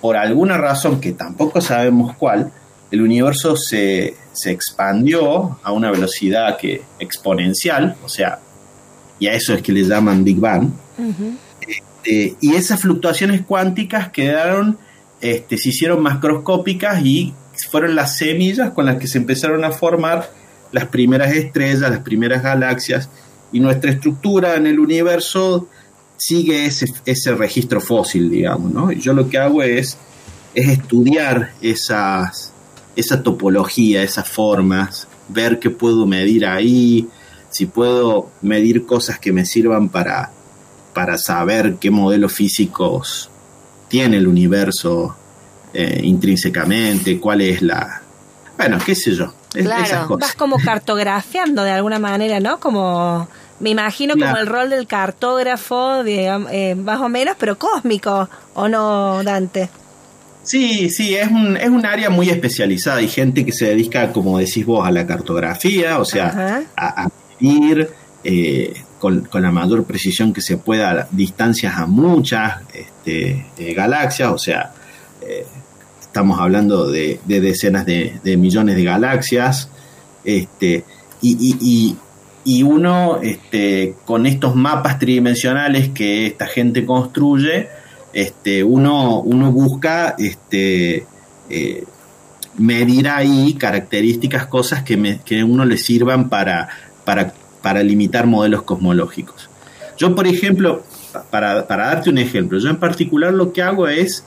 por 0.00 0.16
alguna 0.16 0.56
razón 0.56 1.00
que 1.00 1.12
tampoco 1.12 1.60
sabemos 1.60 2.16
cuál, 2.16 2.52
el 2.90 3.02
universo 3.02 3.56
se, 3.56 4.16
se 4.32 4.50
expandió 4.50 5.58
a 5.62 5.72
una 5.72 5.90
velocidad 5.90 6.56
que 6.56 6.82
exponencial, 6.98 7.96
o 8.04 8.08
sea, 8.08 8.38
y 9.18 9.26
a 9.26 9.34
eso 9.34 9.54
es 9.54 9.62
que 9.62 9.72
le 9.72 9.82
llaman 9.82 10.24
Big 10.24 10.38
Bang. 10.38 10.70
Este, 11.60 12.36
y 12.40 12.54
esas 12.54 12.80
fluctuaciones 12.80 13.42
cuánticas 13.42 14.10
quedaron, 14.10 14.78
este, 15.20 15.58
se 15.58 15.70
hicieron 15.70 16.02
macroscópicas 16.02 17.04
y 17.04 17.34
fueron 17.70 17.96
las 17.96 18.16
semillas 18.16 18.70
con 18.70 18.86
las 18.86 18.96
que 18.96 19.08
se 19.08 19.18
empezaron 19.18 19.64
a 19.64 19.72
formar 19.72 20.30
las 20.70 20.86
primeras 20.86 21.32
estrellas, 21.32 21.90
las 21.90 22.00
primeras 22.00 22.42
galaxias, 22.42 23.10
y 23.52 23.60
nuestra 23.60 23.90
estructura 23.90 24.56
en 24.56 24.66
el 24.66 24.78
universo 24.78 25.68
sigue 26.16 26.66
ese, 26.66 26.86
ese 27.06 27.34
registro 27.34 27.80
fósil, 27.80 28.30
digamos, 28.30 28.72
¿no? 28.72 28.92
Y 28.92 29.00
yo 29.00 29.12
lo 29.12 29.28
que 29.28 29.38
hago 29.38 29.62
es, 29.62 29.96
es 30.54 30.68
estudiar 30.68 31.52
esas, 31.60 32.52
esa 32.96 33.22
topología, 33.22 34.02
esas 34.02 34.28
formas, 34.28 35.06
ver 35.28 35.58
qué 35.58 35.70
puedo 35.70 36.06
medir 36.06 36.44
ahí, 36.46 37.08
si 37.50 37.66
puedo 37.66 38.30
medir 38.42 38.84
cosas 38.84 39.18
que 39.18 39.32
me 39.32 39.44
sirvan 39.46 39.88
para, 39.88 40.32
para 40.92 41.16
saber 41.16 41.76
qué 41.80 41.90
modelos 41.90 42.32
físicos 42.32 43.30
tiene 43.88 44.18
el 44.18 44.26
universo 44.26 45.16
eh, 45.72 46.00
intrínsecamente, 46.02 47.18
cuál 47.18 47.40
es 47.40 47.62
la... 47.62 48.02
Bueno, 48.56 48.78
qué 48.84 48.94
sé 48.94 49.12
yo. 49.14 49.32
Claro, 49.64 49.84
esas 49.84 50.06
cosas. 50.06 50.28
Vas 50.28 50.34
como 50.36 50.56
cartografiando 50.58 51.62
de 51.64 51.70
alguna 51.72 51.98
manera, 51.98 52.40
¿no? 52.40 52.58
Como, 52.60 53.28
me 53.60 53.70
imagino 53.70 54.14
como 54.14 54.24
Claro. 54.26 54.40
el 54.40 54.46
rol 54.46 54.70
del 54.70 54.86
cartógrafo, 54.86 56.02
digamos, 56.04 56.50
eh, 56.52 56.74
más 56.74 57.00
o 57.00 57.08
menos, 57.08 57.36
pero 57.38 57.58
cósmico, 57.58 58.28
¿o 58.54 58.68
no, 58.68 59.22
Dante? 59.24 59.68
Sí, 60.42 60.88
sí, 60.88 61.14
es 61.14 61.28
un, 61.30 61.56
es 61.58 61.68
un 61.68 61.84
área 61.84 62.08
muy 62.08 62.30
especializada. 62.30 62.98
Hay 62.98 63.08
gente 63.08 63.44
que 63.44 63.52
se 63.52 63.66
dedica, 63.66 64.12
como 64.12 64.38
decís 64.38 64.64
vos, 64.64 64.86
a 64.86 64.90
la 64.90 65.06
cartografía, 65.06 65.98
o 65.98 66.04
sea, 66.06 66.64
a, 66.74 67.04
a 67.04 67.08
medir 67.38 67.90
eh, 68.24 68.72
con, 68.98 69.26
con 69.26 69.42
la 69.42 69.50
mayor 69.50 69.84
precisión 69.84 70.32
que 70.32 70.40
se 70.40 70.56
pueda 70.56 70.90
a 70.90 71.08
distancias 71.10 71.76
a 71.76 71.86
muchas 71.86 72.62
este, 72.72 73.46
eh, 73.58 73.74
galaxias, 73.74 74.30
o 74.32 74.38
sea, 74.38 74.72
eh, 75.20 75.46
estamos 76.08 76.40
hablando 76.40 76.90
de, 76.90 77.20
de 77.26 77.40
decenas 77.40 77.86
de, 77.86 78.18
millones 78.36 78.74
de 78.76 78.84
galaxias, 78.84 79.70
este, 80.24 80.84
y, 81.22 81.36
y- 81.38 81.56
y- 81.60 81.96
y 82.44 82.62
uno 82.62 83.20
este, 83.22 83.94
con 84.06 84.24
estos 84.24 84.54
mapas 84.56 84.98
tridimensionales 84.98 85.90
que 85.90 86.26
esta 86.26 86.46
gente 86.46 86.86
construye, 86.86 87.68
este, 88.14 88.64
uno, 88.64 89.20
uno 89.20 89.52
busca 89.52 90.14
este, 90.18 91.04
eh, 91.50 91.84
medir 92.56 93.08
ahí 93.08 93.54
características, 93.54 94.46
cosas 94.46 94.82
que, 94.82 94.96
me, 94.96 95.20
que 95.20 95.40
a 95.40 95.44
uno 95.44 95.64
le 95.66 95.76
sirvan 95.76 96.30
para, 96.30 96.68
para, 97.04 97.34
para 97.60 97.82
limitar 97.82 98.26
modelos 98.26 98.62
cosmológicos. 98.62 99.50
Yo, 99.98 100.14
por 100.14 100.26
ejemplo, 100.26 100.84
para, 101.30 101.66
para 101.66 101.88
darte 101.88 102.08
un 102.08 102.18
ejemplo, 102.18 102.58
yo 102.58 102.70
en 102.70 102.76
particular 102.78 103.32
lo 103.34 103.52
que 103.52 103.62
hago 103.62 103.88
es 103.88 104.24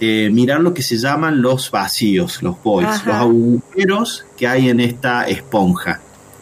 eh, 0.00 0.30
mirar 0.32 0.60
lo 0.60 0.72
que 0.72 0.82
se 0.82 0.96
llaman 0.96 1.42
los 1.42 1.70
vacíos, 1.70 2.42
los 2.42 2.62
voids, 2.62 3.04
los 3.04 3.14
agujeros 3.14 4.24
que 4.36 4.48
hay 4.48 4.70
en 4.70 4.80
esta 4.80 5.24
esponja. 5.24 6.00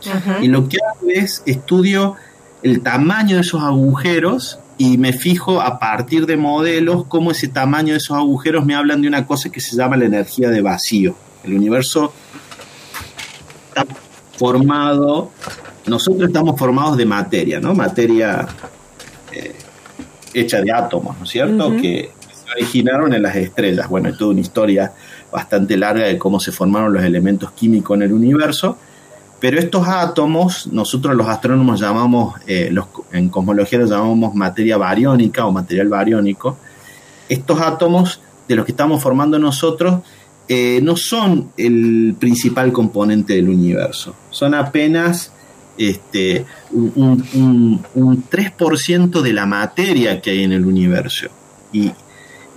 Ajá. 0.09 0.39
Y 0.41 0.47
lo 0.47 0.69
que 0.69 0.79
hago 0.79 1.09
es 1.11 1.43
estudio 1.45 2.15
el 2.63 2.83
tamaño 2.83 3.37
de 3.37 3.43
esos 3.43 3.63
agujeros 3.63 4.61
y 4.79 4.97
me 4.97 5.13
fijo 5.13 5.61
a 5.61 5.81
partir 5.81 6.27
de 6.27 6.37
modelos 6.37 7.05
cómo 7.09 7.33
ese 7.33 7.49
tamaño 7.49 7.93
de 7.93 7.99
esos 7.99 8.17
agujeros 8.17 8.65
me 8.65 8.77
hablan 8.77 9.03
de 9.03 9.09
una 9.09 9.27
cosa 9.27 9.51
que 9.51 9.61
se 9.61 9.77
llama 9.77 9.97
la 9.97 10.05
energía 10.05 10.51
de 10.51 10.63
vacío. 10.63 11.17
El 11.43 11.55
universo 11.55 12.13
está 13.69 13.85
formado, 14.37 15.33
nosotros 15.87 16.29
estamos 16.29 16.57
formados 16.59 16.97
de 16.97 17.07
materia, 17.07 17.59
¿no? 17.59 17.75
Materia 17.75 18.47
eh, 19.33 19.57
hecha 20.33 20.61
de 20.61 20.73
átomos, 20.73 21.19
¿no 21.19 21.25
es 21.25 21.31
cierto? 21.31 21.77
Que 21.77 22.13
originaron 22.57 23.13
en 23.15 23.23
las 23.23 23.37
estrellas. 23.37 23.89
Bueno, 23.89 24.09
hay 24.09 24.17
toda 24.17 24.31
una 24.33 24.41
historia 24.41 24.93
bastante 25.33 25.77
larga 25.77 26.07
de 26.07 26.19
cómo 26.19 26.41
se 26.41 26.53
formaron 26.53 26.93
los 26.93 27.03
elementos 27.05 27.51
químicos 27.53 27.97
en 27.97 28.03
el 28.03 28.13
universo. 28.13 28.77
Pero 29.41 29.59
estos 29.61 29.87
átomos, 29.87 30.67
nosotros 30.73 31.15
los 31.15 31.29
astrónomos 31.29 31.79
llamamos, 31.81 32.35
eh, 32.47 32.75
en 33.13 33.29
cosmología 33.29 33.79
los 33.79 33.91
llamamos 33.91 34.35
materia 34.35 34.77
bariónica 34.77 35.47
o 35.47 35.53
material 35.53 35.89
bariónico. 35.89 36.59
Estos 37.29 37.61
átomos 37.61 38.21
de 38.49 38.57
los 38.57 38.65
que 38.65 38.73
estamos 38.73 39.01
formando 39.03 39.39
nosotros 39.39 40.01
eh, 40.49 40.81
no 40.83 40.97
son 40.97 41.51
el 41.59 42.17
principal 42.19 42.73
componente 42.73 43.35
del 43.35 43.51
universo, 43.51 44.15
son 44.31 44.55
apenas 44.55 45.31
este, 45.77 46.47
un, 46.73 46.91
un- 46.97 47.25
un- 47.35 48.03
un 48.03 48.25
3% 48.29 49.21
de 49.21 49.33
la 49.35 49.45
materia 49.47 50.21
que 50.23 50.31
hay 50.31 50.43
en 50.45 50.53
el 50.53 50.65
universo. 50.65 51.29
Y, 51.73 51.93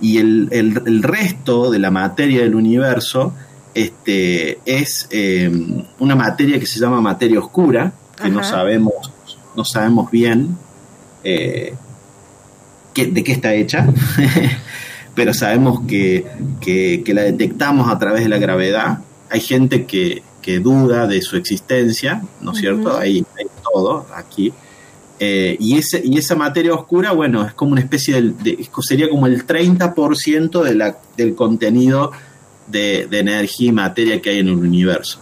y 0.02 0.18
el, 0.18 0.48
el- 0.52 0.82
el 0.84 1.02
resto 1.02 1.70
de 1.70 1.78
la 1.78 1.90
materia 1.90 2.40
del 2.42 2.54
universo 2.54 3.32
este, 3.74 4.58
es 4.66 5.08
eh, 5.10 5.50
una 5.98 6.14
materia 6.14 6.58
que 6.60 6.66
se 6.66 6.78
llama 6.78 7.00
materia 7.00 7.38
oscura, 7.40 7.92
que 8.22 8.28
no 8.28 8.40
sabemos, 8.44 8.92
no 9.56 9.64
sabemos 9.64 10.10
bien 10.10 10.56
eh, 11.24 11.72
qué- 12.92 13.06
de 13.06 13.24
qué 13.24 13.32
está 13.32 13.54
hecha, 13.54 13.86
pero 15.14 15.32
sabemos 15.34 15.80
que, 15.86 16.26
que- 16.60 17.02
que 17.04 17.14
la 17.14 17.22
detectamos 17.22 17.90
a 17.90 17.98
través 17.98 18.22
de 18.24 18.28
la 18.28 18.38
gravedad. 18.38 18.98
Hay 19.30 19.40
gente 19.40 19.86
que, 19.86 20.22
que 20.42 20.58
duda 20.58 21.06
de 21.06 21.22
su 21.22 21.36
existencia, 21.36 22.22
¿no 22.40 22.52
es 22.52 22.58
cierto? 22.58 22.96
Hay, 22.98 23.24
hay 23.38 23.46
todo 23.72 24.06
aquí. 24.14 24.52
Eh, 25.24 25.56
y, 25.60 25.78
ese, 25.78 26.02
y 26.04 26.18
esa 26.18 26.34
materia 26.34 26.74
oscura, 26.74 27.12
bueno, 27.12 27.46
es 27.46 27.54
como 27.54 27.70
una 27.70 27.80
especie 27.80 28.20
de, 28.20 28.68
sería 28.80 29.08
como 29.08 29.28
el 29.28 29.46
30% 29.46 30.64
de 30.64 30.74
la, 30.74 30.98
del 31.16 31.36
contenido 31.36 32.10
de, 32.66 33.06
de 33.08 33.20
energía 33.20 33.68
y 33.68 33.72
materia 33.72 34.20
que 34.20 34.30
hay 34.30 34.40
en 34.40 34.48
el 34.48 34.56
universo. 34.56 35.20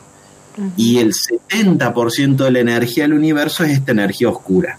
Y 0.74 1.00
el 1.00 1.12
70% 1.12 2.36
de 2.36 2.50
la 2.50 2.60
energía 2.60 3.04
del 3.04 3.12
universo 3.12 3.62
es 3.62 3.72
esta 3.72 3.92
energía 3.92 4.30
oscura. 4.30 4.78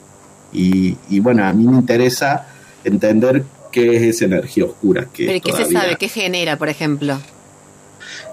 Y, 0.53 0.97
y 1.07 1.19
bueno, 1.19 1.45
a 1.45 1.53
mí 1.53 1.67
me 1.67 1.77
interesa 1.77 2.47
entender 2.83 3.43
qué 3.71 3.97
es 3.97 4.15
esa 4.15 4.25
energía 4.25 4.65
oscura. 4.65 5.05
Que 5.13 5.25
Pero 5.25 5.37
¿y 5.37 5.41
¿qué 5.41 5.51
se 5.51 5.65
sabe? 5.71 5.97
¿Qué 5.97 6.09
genera, 6.09 6.57
por 6.57 6.67
ejemplo? 6.67 7.19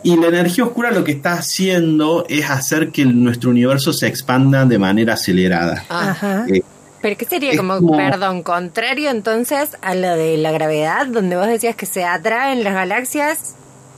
Y 0.03 0.17
la 0.17 0.29
energía 0.29 0.65
oscura 0.65 0.91
lo 0.91 1.05
que 1.05 1.13
está 1.13 1.35
haciendo 1.35 2.25
es 2.31 2.49
hacer 2.49 2.93
que 2.93 3.05
nuestro 3.05 3.51
universo 3.51 3.93
se 3.93 4.07
expanda 4.07 4.65
de 4.65 4.79
manera 4.79 5.15
acelerada. 5.15 5.85
Ah, 5.91 6.11
Ajá. 6.13 6.47
Eh, 6.49 6.63
Pero 7.01 7.17
que 7.17 7.25
sería 7.25 7.57
como, 7.57 7.77
como- 7.77 7.97
perdón, 7.97 8.43
contrario 8.43 9.11
entonces 9.11 9.71
a 9.83 9.95
lo 9.95 10.17
de 10.17 10.37
la 10.39 10.51
gravedad, 10.53 11.07
donde 11.07 11.37
vos 11.37 11.47
decías 11.47 11.77
que 11.77 11.87
se 11.87 12.05
atraen 12.05 12.65
las 12.65 12.75
galaxias 12.75 13.55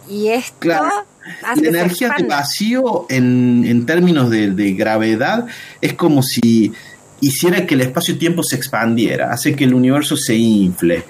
y 0.09 0.29
esto 0.29 0.55
Claro. 0.59 0.89
hace 1.47 1.47
la 1.47 1.55
que 1.55 1.61
se 1.63 1.69
energía 1.69 2.15
de 2.19 2.25
vacío 2.25 3.07
en, 3.09 3.65
en 3.67 3.87
términos 3.87 4.29
de, 4.31 4.51
de 4.51 4.73
gravedad 4.73 5.47
es 5.81 5.95
como 5.95 6.23
si 6.23 6.73
hiciera 7.21 7.67
que 7.67 7.75
el 7.75 7.83
espacio-tiempo 7.83 8.43
se 8.43 8.57
expandiera, 8.57 9.33
hace 9.33 9.55
que 9.55 9.65
el 9.65 9.75
universo 9.75 10.17
se 10.17 10.35
infle. 10.35 11.05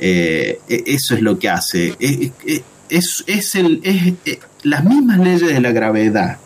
Eh, 0.00 0.60
e- 0.68 0.84
eso 0.86 1.14
es 1.14 1.22
lo 1.22 1.38
que 1.38 1.48
hace. 1.48 1.94
Eh, 2.00 2.30
eh, 2.46 2.62
Es, 2.88 3.22
es 3.26 3.54
el, 3.54 3.80
es, 3.84 4.14
las 4.62 4.82
mismas 4.84 5.18
leyes 5.18 5.42
de 5.52 5.60
la 5.60 5.72
gravedad 5.72 6.38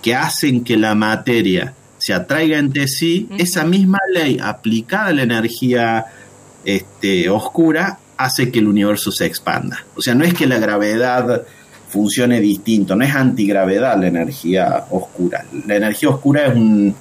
que 0.00 0.14
hacen 0.14 0.64
que 0.64 0.76
la 0.78 0.94
materia 0.94 1.74
se 2.02 2.12
atraiga 2.12 2.58
entre 2.58 2.88
sí, 2.88 3.28
esa 3.38 3.62
misma 3.62 4.00
ley 4.12 4.36
aplicada 4.42 5.10
a 5.10 5.12
la 5.12 5.22
energía 5.22 6.04
este, 6.64 7.30
oscura 7.30 7.96
hace 8.16 8.50
que 8.50 8.58
el 8.58 8.66
universo 8.66 9.12
se 9.12 9.24
expanda. 9.24 9.86
O 9.94 10.02
sea, 10.02 10.12
no 10.12 10.24
es 10.24 10.34
que 10.34 10.48
la 10.48 10.58
gravedad 10.58 11.42
funcione 11.88 12.40
distinto, 12.40 12.96
no 12.96 13.04
es 13.04 13.14
antigravedad 13.14 13.96
la 14.00 14.08
energía 14.08 14.86
oscura. 14.90 15.44
La 15.64 15.76
energía 15.76 16.08
oscura 16.08 16.46
es 16.46 16.56
un, 16.56 16.92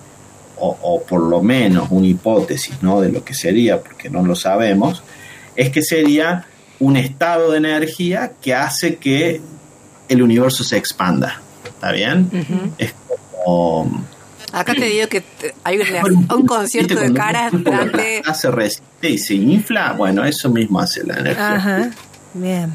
o, 0.59 0.77
o 0.83 1.01
por 1.01 1.23
lo 1.23 1.41
menos 1.41 1.87
una 1.89 2.05
hipótesis 2.05 2.75
¿no? 2.83 3.01
de 3.01 3.11
lo 3.11 3.23
que 3.23 3.33
sería, 3.33 3.81
porque 3.81 4.07
no 4.07 4.23
lo 4.23 4.35
sabemos, 4.35 5.01
es 5.55 5.71
que 5.71 5.81
sería 5.81 6.45
un 6.79 6.95
estado 6.95 7.49
de 7.49 7.57
energía 7.57 8.33
que 8.39 8.53
hace 8.53 8.97
que 8.97 9.41
el 10.09 10.21
universo 10.21 10.63
se 10.63 10.77
expanda. 10.77 11.41
¿Está 11.65 11.91
bien? 11.91 12.29
Es 12.77 12.93
como... 13.43 14.05
Acá 14.51 14.73
te 14.73 14.85
digo 14.85 15.07
que 15.07 15.23
hay 15.63 15.79
Bueno, 16.01 16.23
un 16.35 16.45
concierto 16.45 16.95
¿viste 16.95 17.09
de 17.09 17.13
caras 17.13 17.53
un 17.53 17.63
plata 17.63 18.33
se 18.33 18.51
resiste 18.51 19.09
y 19.09 19.17
se 19.17 19.35
infla, 19.35 19.93
bueno, 19.93 20.25
eso 20.25 20.49
mismo 20.49 20.79
hace 20.79 21.05
la 21.05 21.17
energía. 21.17 21.55
Ajá. 21.55 21.91
Bien. 22.33 22.71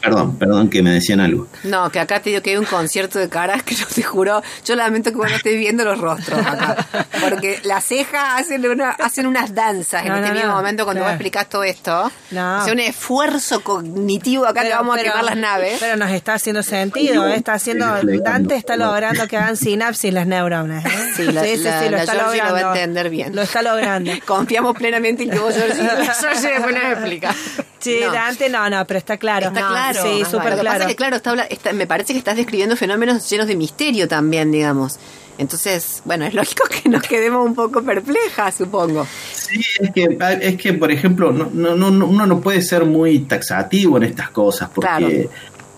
Perdón, 0.00 0.36
perdón 0.38 0.70
que 0.70 0.82
me 0.82 0.90
decían 0.92 1.20
algo. 1.20 1.46
No, 1.64 1.90
que 1.90 2.00
acá 2.00 2.20
te 2.20 2.30
digo 2.30 2.42
que 2.42 2.50
hay 2.50 2.56
un 2.56 2.64
concierto 2.64 3.18
de 3.18 3.28
caras 3.28 3.62
que 3.62 3.74
no 3.80 3.86
te 3.86 4.02
juro. 4.02 4.42
Yo 4.64 4.76
lamento 4.76 5.10
que 5.10 5.16
vos 5.16 5.30
no 5.30 5.36
estés 5.36 5.56
viendo 5.58 5.84
los 5.84 5.98
rostros 5.98 6.38
acá. 6.44 6.76
Porque 7.20 7.60
las 7.64 7.84
cejas 7.84 8.40
hacen, 8.40 8.64
una, 8.68 8.90
hacen 8.90 9.26
unas 9.26 9.54
danzas 9.54 10.02
en 10.02 10.08
No, 10.08 10.16
este 10.16 10.28
no, 10.28 10.34
mismo 10.34 10.48
no, 10.50 10.54
momento 10.56 10.84
cuando 10.84 11.00
claro. 11.00 11.12
vos 11.12 11.14
explicás 11.14 11.48
todo 11.48 11.64
esto. 11.64 12.10
No. 12.30 12.58
O 12.60 12.64
sea, 12.64 12.72
un 12.72 12.80
esfuerzo 12.80 13.60
cognitivo 13.62 14.46
acá 14.46 14.60
que 14.62 14.68
Pero- 14.68 14.78
vamos 14.78 14.98
a 14.98 15.02
quemar 15.02 15.24
las 15.24 15.36
naves. 15.36 15.76
Pero 15.80 15.96
nos 15.96 16.10
está 16.10 16.34
haciendo 16.34 16.62
sentido, 16.62 17.26
¿eh? 17.28 17.36
está 17.36 17.54
haciendo, 17.54 17.86
Dante 18.22 18.56
está 18.56 18.76
logrando 18.76 19.26
que 19.26 19.36
hagan 19.36 19.56
sinapsis 19.56 20.12
las 20.12 20.26
neuronas. 20.26 20.84
¿eh? 20.84 20.88
Sí, 21.16 21.24
la- 21.24 21.42
la- 21.42 22.04
la 22.04 22.12
Georgie 22.12 22.42
lo 22.44 22.52
va 22.52 22.58
a 22.58 22.66
entender 22.74 23.10
bien. 23.10 23.34
Lo 23.34 23.42
está 23.42 23.62
logrando. 23.62 24.10
Confiamos 24.26 24.76
plenamente 24.76 25.24
en 25.24 25.30
que 25.30 25.38
vos, 25.38 25.54
Georgie, 25.56 25.82
después 25.82 26.74
nos 26.74 26.92
explica. 26.92 27.34
Sí, 27.78 28.00
No. 28.04 28.12
Dante 28.12 28.48
no, 28.48 28.68
no, 28.68 28.84
pero 28.86 28.98
está 28.98 29.16
claro. 29.18 29.48
Está 29.48 29.60
No, 29.60 29.68
claro. 29.92 30.08
Sí, 30.18 30.24
súper 30.24 30.38
vale. 30.38 30.50
Lo 30.50 30.56
que 30.56 30.64
pasa 30.64 30.76
claro. 30.76 30.80
es 30.82 30.86
que, 30.88 30.96
claro, 30.96 31.16
está, 31.16 31.30
habla- 31.30 31.44
está- 31.44 31.72
me 31.72 31.86
parece 31.86 32.12
que 32.12 32.18
estás 32.18 32.36
describiendo 32.36 32.76
fenómenos 32.76 33.28
llenos 33.28 33.46
de 33.46 33.56
misterio 33.56 34.08
también, 34.08 34.50
digamos. 34.52 34.98
Entonces, 35.38 36.02
bueno, 36.04 36.24
es 36.26 36.34
lógico 36.34 36.64
que 36.68 36.88
nos 36.88 37.02
quedemos 37.02 37.46
un 37.46 37.54
poco 37.54 37.82
perplejas, 37.82 38.56
supongo. 38.56 39.06
Sí, 39.32 39.60
es 39.80 39.90
que, 39.92 40.18
es 40.40 40.56
que 40.56 40.72
por 40.74 40.90
ejemplo, 40.90 41.32
no, 41.32 41.48
no, 41.52 41.76
no, 41.76 41.90
no- 41.90 42.06
uno 42.06 42.26
no 42.26 42.40
puede 42.40 42.60
ser 42.62 42.84
muy 42.84 43.20
taxativo 43.20 43.96
en 43.98 44.02
estas 44.04 44.30
cosas 44.30 44.68
porque, 44.74 44.88
Claro. 44.98 45.30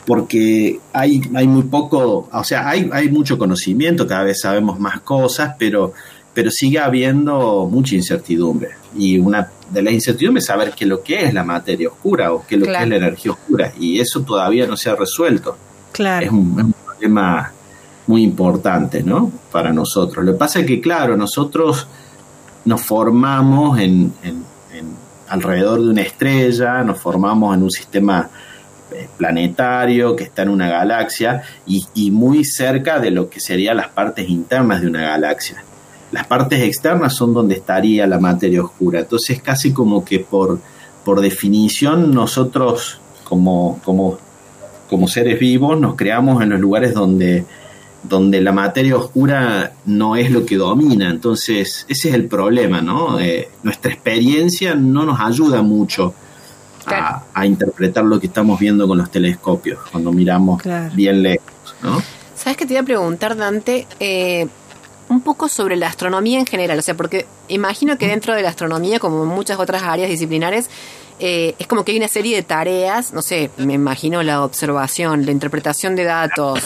porque 0.06 0.80
hay, 0.92 1.20
hay 1.34 1.46
muy 1.46 1.62
poco, 1.64 2.28
o 2.32 2.44
sea, 2.44 2.68
hay, 2.68 2.88
hay 2.92 3.08
mucho 3.10 3.38
conocimiento, 3.38 4.06
cada 4.06 4.24
vez 4.24 4.40
sabemos 4.40 4.78
más 4.80 5.00
cosas, 5.00 5.54
pero, 5.58 5.92
pero 6.40 6.50
sigue 6.50 6.78
habiendo 6.78 7.68
mucha 7.70 7.94
incertidumbre. 7.94 8.70
Y 8.96 9.18
una 9.18 9.46
de 9.70 9.82
las 9.82 9.92
incertidumbres 9.92 10.44
es 10.44 10.46
saber 10.48 10.72
qué 10.74 10.84
es 10.84 10.88
lo 10.88 11.02
que 11.02 11.22
es 11.26 11.34
la 11.34 11.44
materia 11.44 11.88
oscura 11.88 12.32
o 12.32 12.46
qué 12.46 12.54
es 12.54 12.60
lo 12.62 12.64
Claro. 12.66 12.78
que 12.78 12.84
es 12.84 12.88
la 12.88 12.96
energía 13.06 13.32
oscura. 13.32 13.72
Y 13.78 14.00
eso 14.00 14.22
todavía 14.22 14.66
no 14.66 14.74
se 14.74 14.88
ha 14.88 14.96
resuelto. 14.96 15.54
Claro. 15.92 16.24
es 16.24 16.32
un, 16.32 16.54
es 16.58 16.64
un 16.64 16.74
problema 16.86 17.52
muy 18.06 18.22
importante, 18.22 19.02
¿no? 19.02 19.30
Para 19.52 19.70
nosotros. 19.70 20.24
Lo 20.24 20.32
que 20.32 20.38
pasa 20.38 20.60
es 20.60 20.66
que, 20.66 20.80
claro, 20.80 21.14
nosotros 21.14 21.86
nos 22.64 22.80
formamos 22.80 23.78
en, 23.78 24.14
en- 24.22 24.44
en- 24.72 24.96
alrededor 25.28 25.78
de 25.82 25.90
una 25.90 26.00
estrella, 26.02 26.82
nos 26.82 26.98
formamos 26.98 27.54
en 27.54 27.62
un 27.64 27.70
sistema 27.70 28.30
eh, 28.92 29.08
planetario 29.18 30.16
que 30.16 30.24
está 30.24 30.40
en 30.42 30.48
una 30.48 30.70
galaxia 30.70 31.42
y, 31.66 31.84
y 31.94 32.10
muy 32.10 32.44
cerca 32.46 32.98
de 32.98 33.10
lo 33.10 33.28
que 33.28 33.40
serían 33.40 33.76
las 33.76 33.88
partes 33.88 34.26
internas 34.28 34.80
de 34.80 34.86
una 34.88 35.02
galaxia. 35.02 35.62
Las 36.12 36.26
partes 36.26 36.60
externas 36.62 37.14
son 37.14 37.32
donde 37.34 37.54
estaría 37.54 38.06
la 38.06 38.18
materia 38.18 38.62
oscura. 38.62 39.00
Entonces, 39.00 39.40
casi 39.42 39.72
como 39.72 40.04
que 40.04 40.20
por, 40.20 40.58
por 41.04 41.20
definición, 41.20 42.12
nosotros 42.12 43.00
como, 43.24 43.80
como 43.84 44.18
como 44.88 45.06
seres 45.06 45.38
vivos 45.38 45.78
nos 45.78 45.94
creamos 45.94 46.42
en 46.42 46.50
los 46.50 46.58
lugares 46.58 46.92
donde, 46.94 47.44
donde 48.02 48.40
la 48.40 48.50
materia 48.50 48.96
oscura 48.96 49.72
no 49.86 50.16
es 50.16 50.32
lo 50.32 50.44
que 50.44 50.56
domina. 50.56 51.08
Entonces, 51.10 51.86
ese 51.88 52.08
es 52.08 52.14
el 52.16 52.26
problema, 52.26 52.80
¿no? 52.82 53.20
Eh, 53.20 53.48
nuestra 53.62 53.92
experiencia 53.92 54.74
no 54.74 55.04
nos 55.06 55.20
ayuda 55.20 55.62
mucho 55.62 56.12
a, 56.86 57.22
a 57.32 57.46
interpretar 57.46 58.02
lo 58.04 58.18
que 58.18 58.26
estamos 58.26 58.58
viendo 58.58 58.88
con 58.88 58.98
los 58.98 59.12
telescopios, 59.12 59.78
cuando 59.92 60.10
miramos 60.10 60.60
Claro. 60.60 60.92
bien 60.92 61.22
lejos, 61.22 61.76
¿no? 61.84 62.02
¿Sabes 62.34 62.56
qué 62.56 62.66
te 62.66 62.72
iba 62.72 62.80
a 62.80 62.84
preguntar, 62.84 63.36
Dante? 63.36 63.86
Eh, 64.00 64.48
un 65.10 65.20
poco 65.20 65.48
sobre 65.48 65.76
la 65.76 65.88
astronomía 65.88 66.38
en 66.38 66.46
general, 66.46 66.78
o 66.78 66.82
sea, 66.82 66.96
porque 66.96 67.26
imagino 67.48 67.98
que 67.98 68.06
dentro 68.08 68.34
de 68.34 68.42
la 68.42 68.48
astronomía, 68.48 68.98
como 68.98 69.22
en 69.24 69.28
muchas 69.28 69.58
otras 69.58 69.82
áreas 69.82 70.08
disciplinares, 70.08 70.70
eh, 71.18 71.54
es 71.58 71.66
como 71.66 71.84
que 71.84 71.92
hay 71.92 71.98
una 71.98 72.08
serie 72.08 72.34
de 72.34 72.42
tareas, 72.42 73.12
no 73.12 73.20
sé, 73.20 73.50
me 73.58 73.74
imagino 73.74 74.22
la 74.22 74.42
observación, 74.42 75.26
la 75.26 75.32
interpretación 75.32 75.94
de 75.96 76.04
datos, 76.04 76.60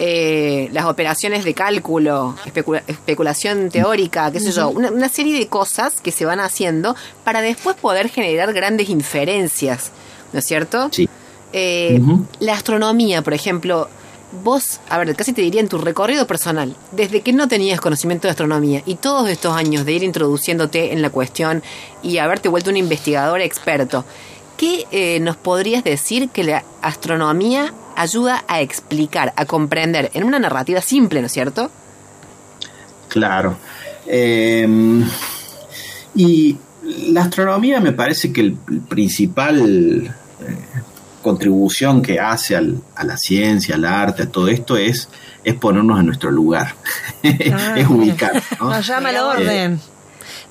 eh, 0.00 0.68
las 0.72 0.84
operaciones 0.84 1.44
de 1.44 1.54
cálculo, 1.54 2.34
especula- 2.44 2.82
especulación 2.86 3.70
teórica, 3.70 4.30
qué 4.30 4.40
sé 4.40 4.52
yo, 4.52 4.68
una, 4.68 4.90
una 4.90 5.08
serie 5.08 5.38
de 5.38 5.46
cosas 5.48 6.00
que 6.02 6.12
se 6.12 6.26
van 6.26 6.40
haciendo 6.40 6.94
para 7.24 7.40
después 7.40 7.76
poder 7.76 8.10
generar 8.10 8.52
grandes 8.52 8.90
inferencias, 8.90 9.92
¿no 10.34 10.40
es 10.40 10.44
cierto? 10.44 10.88
Sí. 10.92 11.08
Eh. 11.52 11.98
La 12.40 12.52
astronomía, 12.52 13.22
por 13.22 13.32
ejemplo, 13.32 13.88
vos, 14.42 14.80
a 14.88 14.98
ver, 14.98 15.14
casi 15.14 15.32
te 15.32 15.42
diría 15.42 15.60
en 15.60 15.68
tu 15.68 15.78
recorrido 15.78 16.26
personal, 16.26 16.76
desde 16.92 17.20
que 17.20 17.32
no 17.32 17.48
tenías 17.48 17.80
conocimiento 17.80 18.26
de 18.26 18.32
astronomía 18.32 18.82
y 18.86 18.96
todos 18.96 19.28
estos 19.28 19.56
años 19.56 19.84
de 19.84 19.92
ir 19.92 20.02
introduciéndote 20.02 20.92
en 20.92 21.02
la 21.02 21.10
cuestión 21.10 21.62
y 22.02 22.18
haberte 22.18 22.48
vuelto 22.48 22.70
un 22.70 22.76
investigador 22.76 23.40
experto, 23.40 24.04
¿qué 24.56 24.86
eh, 24.90 25.20
nos 25.20 25.36
podrías 25.36 25.84
decir 25.84 26.28
que 26.30 26.44
la 26.44 26.64
astronomía 26.82 27.72
ayuda 27.96 28.44
a 28.48 28.60
explicar, 28.60 29.32
a 29.36 29.46
comprender 29.46 30.10
en 30.14 30.24
una 30.24 30.38
narrativa 30.38 30.80
simple, 30.80 31.20
¿no 31.20 31.26
es 31.26 31.32
cierto? 31.32 31.70
Claro. 33.08 33.56
Eh, 34.06 34.68
y 36.14 36.56
la 37.08 37.22
astronomía 37.22 37.80
me 37.80 37.92
parece 37.92 38.32
que 38.32 38.40
el, 38.40 38.58
el 38.70 38.80
principal 38.80 40.14
eh, 40.40 40.82
contribución 41.30 42.02
que 42.02 42.20
hace 42.20 42.54
al- 42.56 42.80
a 42.94 43.02
la 43.04 43.16
ciencia, 43.16 43.74
al 43.74 43.84
arte, 43.84 44.22
a 44.22 44.26
todo 44.30 44.46
esto 44.48 44.76
es, 44.76 45.08
es 45.44 45.54
ponernos 45.54 45.98
en 46.00 46.06
nuestro 46.06 46.30
lugar, 46.30 46.74
Ah, 47.52 47.74
es 47.76 47.86
ubicar. 47.88 48.40
¿no? 48.60 48.70
Nos 48.70 48.86
llama 48.86 49.08
al 49.10 49.16
Eh, 49.16 49.20
orden. 49.20 49.80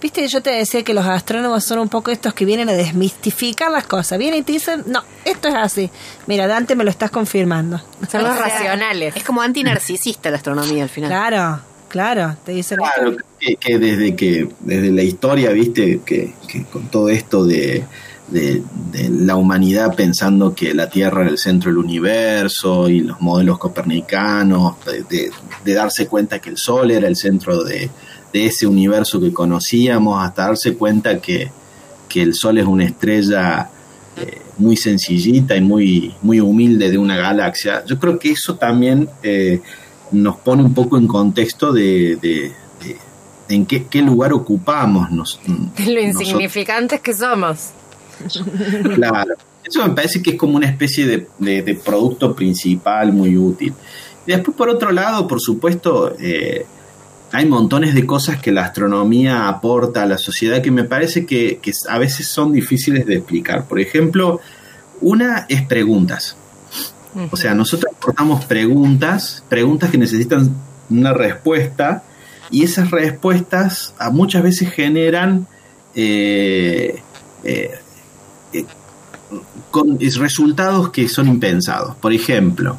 Viste, 0.02 0.28
yo 0.28 0.42
te 0.42 0.50
decía 0.52 0.84
que 0.84 0.94
los 0.94 1.06
astrónomos 1.06 1.64
son 1.64 1.80
un 1.80 1.88
poco 1.90 2.12
estos 2.12 2.34
que 2.34 2.44
vienen 2.46 2.68
a 2.70 2.74
desmistificar 2.74 3.72
las 3.72 3.86
cosas. 3.88 4.20
Vienen 4.20 4.42
y 4.42 4.44
te 4.44 4.52
dicen, 4.52 4.84
no, 4.88 5.04
esto 5.24 5.48
es 5.48 5.56
así. 5.56 5.90
Mira, 6.28 6.48
Dante 6.48 6.76
me 6.76 6.84
lo 6.84 6.90
estás 6.90 7.10
confirmando. 7.12 7.82
Son 8.12 8.22
los 8.24 8.38
racionales. 8.38 9.16
Es 9.16 9.24
como 9.24 9.42
antinarcisista 9.42 10.30
la 10.30 10.38
astronomía 10.38 10.84
al 10.84 10.90
final. 10.90 11.10
Claro, 11.10 11.62
claro. 11.88 12.36
Te 12.46 12.52
dicen 12.52 12.78
Claro, 12.78 13.16
que, 13.40 13.56
que 13.56 13.80
desde 13.80 14.16
que 14.16 14.48
desde 14.60 14.92
la 14.92 15.02
historia, 15.02 15.52
viste, 15.52 16.02
que, 16.06 16.34
que 16.48 16.66
con 16.66 16.88
todo 16.90 17.10
esto 17.10 17.46
de, 17.46 17.84
de- 18.28 18.64
de 18.92 19.10
la 19.10 19.36
humanidad 19.36 19.96
pensando 19.96 20.56
que 20.56 20.74
la 20.74 20.90
Tierra 20.90 21.22
era 21.22 21.30
el 21.30 21.38
centro 21.38 21.70
del 21.70 21.78
universo 21.78 22.90
y 22.90 23.02
los 23.02 23.22
modelos 23.22 23.58
copernicanos, 23.60 24.76
de, 24.86 25.04
de- 25.04 25.32
de 25.64 25.74
darse 25.74 26.08
cuenta 26.08 26.40
que 26.40 26.50
el 26.50 26.58
Sol 26.58 26.92
era 26.92 27.08
el 27.08 27.16
centro 27.16 27.64
de, 27.64 27.90
ese 28.34 28.68
universo 28.68 29.22
que 29.22 29.32
conocíamos, 29.32 30.22
hasta 30.22 30.48
darse 30.48 30.74
cuenta 30.76 31.20
que, 31.22 31.50
que 32.10 32.22
el 32.22 32.34
Sol 32.34 32.58
es 32.58 32.66
una 32.66 32.84
estrella 32.84 33.70
eh, 34.18 34.42
muy 34.58 34.76
sencillita 34.76 35.56
y 35.56 35.62
muy, 35.62 36.14
muy 36.22 36.42
humilde 36.42 36.90
de 36.92 36.98
una 36.98 37.16
galaxia. 37.16 37.86
Yo 37.86 37.98
creo 37.98 38.20
que 38.20 38.32
eso 38.32 38.56
también 38.56 39.08
eh, 39.24 39.62
nos 40.12 40.36
pone 40.38 40.64
un 40.64 40.74
poco 40.74 40.98
en 40.98 41.08
contexto 41.08 41.72
de, 41.72 42.52
en 43.48 43.66
qué, 43.66 43.86
qué 43.86 44.02
lugar 44.02 44.34
ocupamos. 44.34 45.12
Nos, 45.12 45.40
lo 45.48 45.54
nosotros. 45.54 46.04
insignificantes 46.04 47.00
que 47.02 47.14
somos. 47.14 47.70
Claro. 48.96 49.36
Eso 49.64 49.88
me 49.88 49.94
parece 49.96 50.22
que 50.22 50.32
es 50.32 50.38
como 50.38 50.58
una 50.58 50.68
especie 50.68 51.06
de, 51.08 51.28
de- 51.40 51.62
de 51.64 51.76
producto 51.76 52.36
principal 52.36 53.12
muy 53.12 53.36
útil. 53.38 53.74
Y 54.28 54.32
después, 54.32 54.56
por 54.56 54.70
otro 54.70 54.92
lado, 54.92 55.28
por 55.28 55.42
supuesto, 55.42 56.16
eh, 56.20 56.66
hay 57.32 57.46
montones 57.48 57.96
de 57.96 58.06
cosas 58.06 58.40
que 58.40 58.52
la 58.52 58.64
astronomía 58.66 59.48
aporta 59.48 60.04
a 60.04 60.06
la 60.06 60.18
sociedad 60.20 60.62
que 60.62 60.72
me 60.72 60.84
parece 60.84 61.26
que, 61.26 61.58
que 61.62 61.72
a 61.90 61.98
veces 61.98 62.28
son 62.28 62.54
difíciles 62.54 63.06
de 63.08 63.16
explicar. 63.16 63.66
Por 63.66 63.80
ejemplo, 63.80 64.40
una 65.02 65.46
es 65.50 65.64
preguntas. 65.64 66.38
O 67.32 67.38
sea, 67.38 67.54
nosotros 67.56 67.94
aportamos 67.96 68.44
preguntas, 68.46 69.44
preguntas 69.50 69.90
que 69.90 69.98
necesitan 69.98 70.54
una 70.90 71.14
respuesta, 71.14 72.04
y 72.52 72.64
esas 72.64 72.92
respuestas 72.92 73.94
a 73.98 74.10
muchas 74.12 74.44
veces 74.44 74.70
generan 74.72 75.48
eh, 75.96 77.02
eh, 77.44 77.72
con 79.72 79.98
es- 80.00 80.18
resultados 80.18 80.90
que 80.90 81.08
son 81.10 81.28
impensados. 81.28 81.96
Por 81.96 82.14
ejemplo, 82.14 82.78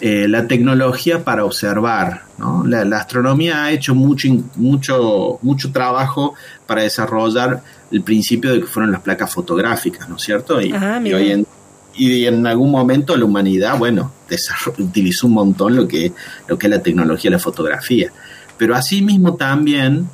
eh, 0.00 0.26
la 0.28 0.46
tecnología 0.46 1.24
para 1.24 1.44
observar. 1.44 2.22
¿no? 2.38 2.64
La, 2.66 2.84
la 2.84 2.98
astronomía 2.98 3.64
ha 3.64 3.70
hecho 3.72 3.94
mucho, 3.94 4.28
mucho, 4.56 5.38
mucho 5.42 5.72
trabajo 5.72 6.34
para 6.66 6.82
desarrollar 6.82 7.62
el 7.90 8.02
principio 8.02 8.52
de 8.52 8.60
que 8.60 8.66
fueron 8.66 8.92
las 8.92 9.00
placas 9.00 9.32
fotográficas, 9.32 10.08
¿no 10.08 10.16
es 10.16 10.22
cierto? 10.22 10.60
Y, 10.60 10.72
Ah, 10.72 11.00
y 11.02 11.12
hoy 11.14 11.30
en, 11.30 11.46
y 11.94 12.26
en 12.26 12.46
algún 12.46 12.70
momento 12.70 13.16
la 13.16 13.24
humanidad, 13.24 13.78
bueno, 13.78 14.12
utilizó 14.78 15.28
un 15.28 15.32
montón 15.34 15.76
lo 15.76 15.86
que, 15.88 16.12
lo 16.48 16.58
que 16.58 16.66
es 16.66 16.70
la 16.70 16.82
tecnología 16.82 17.30
de 17.30 17.36
la 17.36 17.42
fotografía. 17.42 18.12
Pero 18.58 18.74
asimismo 18.74 19.34
también, 19.36 20.08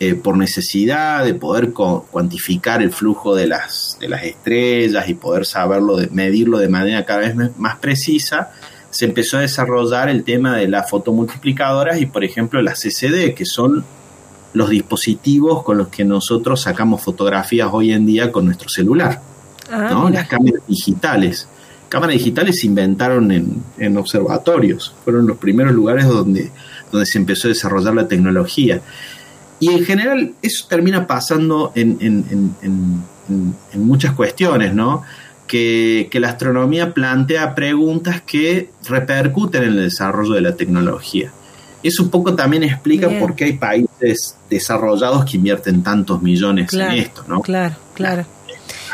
eh, 0.00 0.14
por 0.14 0.36
necesidad 0.36 1.24
de 1.24 1.34
poder 1.34 1.72
cuantificar 1.72 2.82
el 2.82 2.92
flujo 2.92 3.34
de 3.34 3.48
las, 3.48 3.98
de 4.00 4.08
las 4.08 4.22
estrellas 4.22 5.08
y 5.08 5.14
poder 5.14 5.44
saberlo, 5.44 5.96
de, 5.96 6.08
medirlo 6.08 6.58
de 6.58 6.68
manera 6.68 7.04
cada 7.04 7.20
vez 7.20 7.34
más 7.58 7.78
precisa, 7.78 8.52
se 8.90 9.06
empezó 9.06 9.38
a 9.38 9.40
desarrollar 9.40 10.08
el 10.08 10.22
tema 10.22 10.56
de 10.56 10.68
las 10.68 10.88
fotomultiplicadoras 10.88 12.00
y, 12.00 12.06
por 12.06 12.22
ejemplo, 12.22 12.62
las 12.62 12.80
CCD, 12.80 13.34
que 13.34 13.44
son 13.44 13.84
los 14.52 14.70
dispositivos 14.70 15.64
con 15.64 15.78
los 15.78 15.88
que 15.88 16.04
nosotros 16.04 16.62
sacamos 16.62 17.02
fotografías 17.02 17.68
hoy 17.72 17.92
en 17.92 18.06
día 18.06 18.30
con 18.30 18.44
nuestro 18.44 18.68
celular. 18.68 19.20
Ah, 19.70 19.88
¿no? 19.90 20.08
Las 20.10 20.28
cámaras 20.28 20.62
digitales. 20.66 21.48
Cámaras 21.88 22.14
digitales 22.14 22.60
se 22.60 22.66
inventaron 22.66 23.32
en, 23.32 23.62
en 23.78 23.96
observatorios, 23.96 24.94
fueron 25.04 25.26
los 25.26 25.38
primeros 25.38 25.72
lugares 25.72 26.06
donde, 26.06 26.52
donde 26.92 27.06
se 27.06 27.18
empezó 27.18 27.48
a 27.48 27.50
desarrollar 27.50 27.94
la 27.94 28.06
tecnología. 28.06 28.80
Y 29.60 29.70
en 29.70 29.84
general 29.84 30.32
eso 30.42 30.66
termina 30.68 31.06
pasando 31.06 31.72
en, 31.74 31.96
en- 32.00 32.24
en- 32.30 32.54
en- 32.62 33.02
en- 33.28 33.54
en 33.72 33.86
muchas 33.86 34.12
cuestiones, 34.12 34.72
¿no? 34.74 35.02
Que, 35.46 36.08
que 36.10 36.20
la 36.20 36.28
astronomía 36.28 36.92
plantea 36.92 37.54
preguntas 37.54 38.20
que 38.22 38.70
repercuten 38.86 39.62
en 39.62 39.68
el 39.70 39.76
desarrollo 39.76 40.34
de 40.34 40.42
la 40.42 40.54
tecnología. 40.54 41.32
Eso 41.82 42.02
un 42.02 42.10
poco 42.10 42.34
también 42.34 42.64
explica 42.64 43.06
Bien. 43.06 43.20
por 43.20 43.34
qué 43.34 43.44
hay 43.44 43.52
países 43.54 44.36
desarrollados 44.50 45.24
que 45.24 45.36
invierten 45.36 45.82
tantos 45.82 46.20
millones 46.20 46.68
Claro, 46.68 46.92
en 46.92 46.98
esto, 46.98 47.24
¿no? 47.28 47.40
claro, 47.40 47.76
claro. 47.94 48.24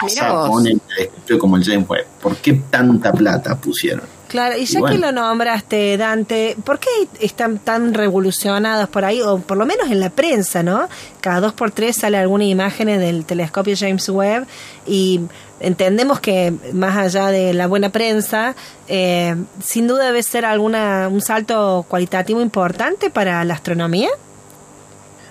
Vos. 0.01 0.49
pone 0.49 0.73
el 0.73 0.81
telescopio 0.81 1.39
como 1.39 1.57
el 1.57 1.65
James 1.65 1.89
Webb. 1.89 2.05
¿Por 2.21 2.37
qué 2.37 2.53
tanta 2.71 3.13
plata 3.13 3.57
pusieron? 3.57 4.05
Claro, 4.35 4.57
y 4.59 4.65
ya 4.65 4.79
Y 4.79 4.81
bueno. 4.81 4.97
que 4.97 5.01
lo 5.01 5.13
nombraste, 5.13 5.97
Dante, 5.97 6.57
¿por 6.65 6.81
qué 6.81 6.89
están 7.21 7.61
tan 7.61 7.95
revolucionados 7.95 8.89
por 8.89 9.05
ahí? 9.05 9.23
O 9.23 9.39
por 9.39 9.57
lo 9.57 9.65
menos 9.65 9.93
en 9.93 10.01
la 10.01 10.11
prensa, 10.11 10.65
¿no? 10.65 10.89
Cada 11.21 11.39
dos 11.39 11.53
por 11.53 11.71
tres 11.71 11.95
sale 11.99 12.19
alguna 12.19 12.43
imagen 12.43 12.89
del 12.89 13.25
telescopio 13.27 13.77
James 13.79 14.09
Webb 14.09 14.49
y 14.89 15.21
entendemos 15.61 16.19
que 16.19 16.53
más 16.73 16.97
allá 16.97 17.29
de 17.29 17.55
la 17.55 17.69
buena 17.69 17.91
prensa, 17.91 18.57
eh, 18.89 19.37
sin 19.63 19.87
duda 19.87 20.07
debe 20.07 20.25
ser 20.25 20.45
alguna 20.47 21.07
un 21.07 21.21
salto 21.21 21.87
cualitativo 21.89 22.41
importante 22.41 23.11
para 23.11 23.45
la 23.45 23.55
astronomía. 23.55 24.09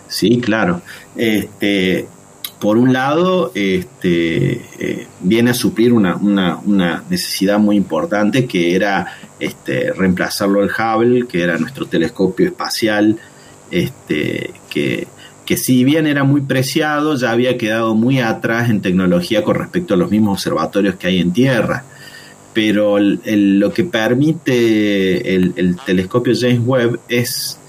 Sí, 0.08 0.40
claro. 0.40 0.82
Este, 1.18 2.08
por 2.64 2.78
un 2.78 2.94
lado, 2.94 3.52
este, 3.56 4.62
eh, 4.80 5.08
viene 5.20 5.52
a 5.52 5.54
suplir 5.54 5.92
una, 5.92 6.62
necesidad 7.10 7.60
muy 7.60 7.76
importante 7.76 8.46
que 8.46 8.74
era 8.74 9.18
este, 9.38 9.92
reemplazarlo 9.92 10.62
al 10.62 10.70
Hubble, 10.72 11.28
que 11.28 11.44
era 11.44 11.58
nuestro 11.58 11.88
telescopio 11.88 12.46
espacial, 12.46 13.20
este, 13.70 14.54
que, 14.70 15.08
si 15.58 15.84
bien 15.84 16.08
era 16.08 16.24
muy 16.24 16.40
preciado, 16.40 17.18
ya 17.18 17.32
había 17.32 17.58
quedado 17.58 17.96
muy 17.96 18.22
atrás 18.22 18.70
en 18.70 18.82
tecnología 18.82 19.44
con 19.44 19.56
respecto 19.56 19.96
a 19.96 19.98
los 19.98 20.10
mismos 20.10 20.38
observatorios 20.38 20.96
que 20.96 21.08
hay 21.08 21.20
en 21.20 21.34
Tierra. 21.34 21.84
Pero 22.54 22.98
lo 22.98 23.74
que 23.74 23.84
permite 23.84 25.36
el 25.36 25.76
telescopio 25.86 26.34
James 26.34 26.62
Webb 26.64 27.00
es 27.10 27.60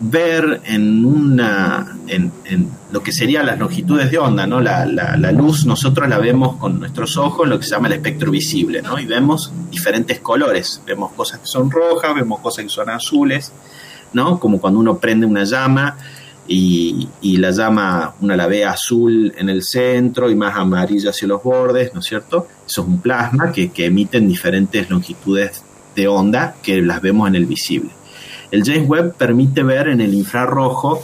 ver 0.00 0.60
en 0.64 1.04
una 1.04 1.96
en, 2.06 2.30
en 2.44 2.70
lo 2.92 3.02
que 3.02 3.10
serían 3.12 3.46
las 3.46 3.58
longitudes 3.58 4.10
de 4.10 4.18
onda, 4.18 4.46
¿no? 4.46 4.60
La, 4.60 4.86
la- 4.86 5.32
luz 5.32 5.66
nosotros 5.66 6.08
la 6.08 6.18
vemos 6.18 6.56
con 6.56 6.78
nuestros 6.78 7.16
ojos 7.16 7.48
lo 7.48 7.58
que 7.58 7.64
se 7.64 7.70
llama 7.72 7.88
el 7.88 7.94
espectro 7.94 8.30
visible, 8.30 8.80
¿no? 8.80 8.98
Y 8.98 9.06
vemos 9.06 9.52
diferentes 9.70 10.20
colores, 10.20 10.80
vemos 10.86 11.12
cosas 11.12 11.40
que 11.40 11.46
son 11.46 11.70
rojas, 11.70 12.14
vemos 12.14 12.40
cosas 12.40 12.64
que 12.64 12.70
son 12.70 12.88
azules, 12.90 13.52
¿no? 14.12 14.38
Como 14.38 14.60
cuando 14.60 14.78
uno 14.80 14.98
prende 14.98 15.26
una 15.26 15.44
llama 15.44 15.96
y, 16.46 17.08
y 17.20 17.36
la 17.38 17.50
llama, 17.50 18.14
una 18.20 18.36
la 18.36 18.46
ve 18.46 18.64
azul 18.64 19.34
en 19.36 19.48
el 19.50 19.62
centro 19.64 20.30
y 20.30 20.34
más 20.36 20.56
amarilla 20.56 21.10
hacia 21.10 21.28
los 21.28 21.42
bordes, 21.42 21.92
¿no 21.92 22.00
es 22.00 22.06
cierto? 22.06 22.46
Eso 22.66 22.82
es 22.82 22.86
un 22.88 23.00
plasma 23.00 23.52
que, 23.52 23.70
que 23.70 23.86
emiten 23.86 24.28
diferentes 24.28 24.88
longitudes 24.88 25.62
de 25.94 26.06
onda 26.08 26.54
que 26.62 26.80
las 26.80 27.02
vemos 27.02 27.28
en 27.28 27.34
el 27.34 27.44
visible. 27.46 27.90
El 28.50 28.64
James 28.64 28.88
Webb 28.88 29.14
permite 29.14 29.62
ver 29.62 29.88
en 29.88 30.00
el 30.00 30.14
infrarrojo, 30.14 31.02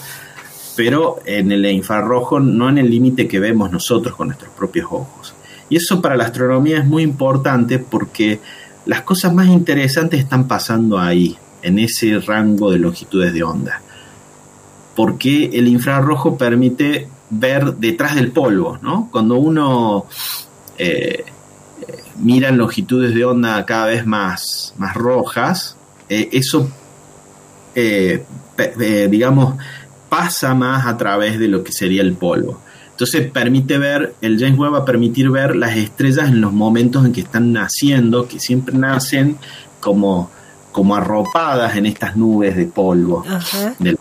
pero 0.77 1.19
en 1.25 1.53
el 1.53 1.67
infrarrojo 1.67 2.41
no 2.41 2.69
en 2.69 2.79
el 2.79 2.91
límite 2.91 3.29
que 3.29 3.41
vemos 3.41 3.71
nosotros 3.71 4.15
con 4.15 4.29
nuestros 4.29 4.53
propios 4.55 4.87
ojos. 4.91 5.35
Y 5.69 5.77
eso 5.77 6.01
para 6.01 6.17
la 6.17 6.25
astronomía 6.25 6.79
es 6.79 6.87
muy 6.87 7.03
importante 7.03 7.79
porque 7.79 8.41
las 8.87 9.03
cosas 9.03 9.33
más 9.33 9.49
interesantes 9.49 10.21
están 10.21 10.47
pasando 10.47 10.99
ahí, 10.99 11.37
en 11.63 11.79
ese 11.79 12.19
rango 12.21 12.71
de 12.71 12.79
longitudes 12.79 13.33
de 13.33 13.43
onda. 13.43 13.81
Porque 14.95 15.51
el 15.55 15.67
infrarrojo 15.67 16.37
permite 16.37 17.09
ver 17.31 17.75
detrás 17.77 18.15
del 18.15 18.31
polvo, 18.33 18.79
¿no? 18.83 19.09
Cuando 19.11 19.37
uno 19.37 20.07
eh, 20.79 21.25
mira 22.19 22.51
longitudes 22.51 23.15
de 23.15 23.25
onda 23.25 23.65
cada 23.65 23.87
vez 23.87 24.07
más, 24.07 24.75
más 24.77 24.95
rojas, 24.95 25.77
eh, 26.09 26.29
eso 26.33 26.71
eh, 27.75 28.25
eh, 28.59 29.09
digamos, 29.11 29.57
pasa 30.09 30.55
más 30.55 30.87
a 30.87 30.97
través 30.97 31.39
de 31.39 31.49
lo 31.49 31.65
que 31.65 31.73
sería 31.73 32.03
el 32.03 32.15
polvo. 32.15 32.61
Entonces 32.91 33.29
permite 33.31 33.77
ver, 33.79 34.15
el 34.21 34.39
James 34.39 34.57
Webb 34.57 34.75
va 34.75 34.79
a 34.79 34.85
permitir 34.85 35.29
ver 35.31 35.57
las 35.57 35.77
estrellas 35.77 36.29
en 36.29 36.41
los 36.41 36.53
momentos 36.53 37.05
en 37.05 37.13
que 37.13 37.23
están 37.23 37.53
naciendo, 37.53 38.29
que 38.29 38.39
siempre 38.39 38.79
nacen 38.79 39.37
como, 39.81 40.31
como 40.71 40.95
arropadas 40.95 41.77
en 41.77 41.87
estas 41.87 42.17
nubes 42.17 42.57
de 42.57 42.67
polvo 42.67 43.25
Ajá. 43.29 43.75
que 43.83 43.97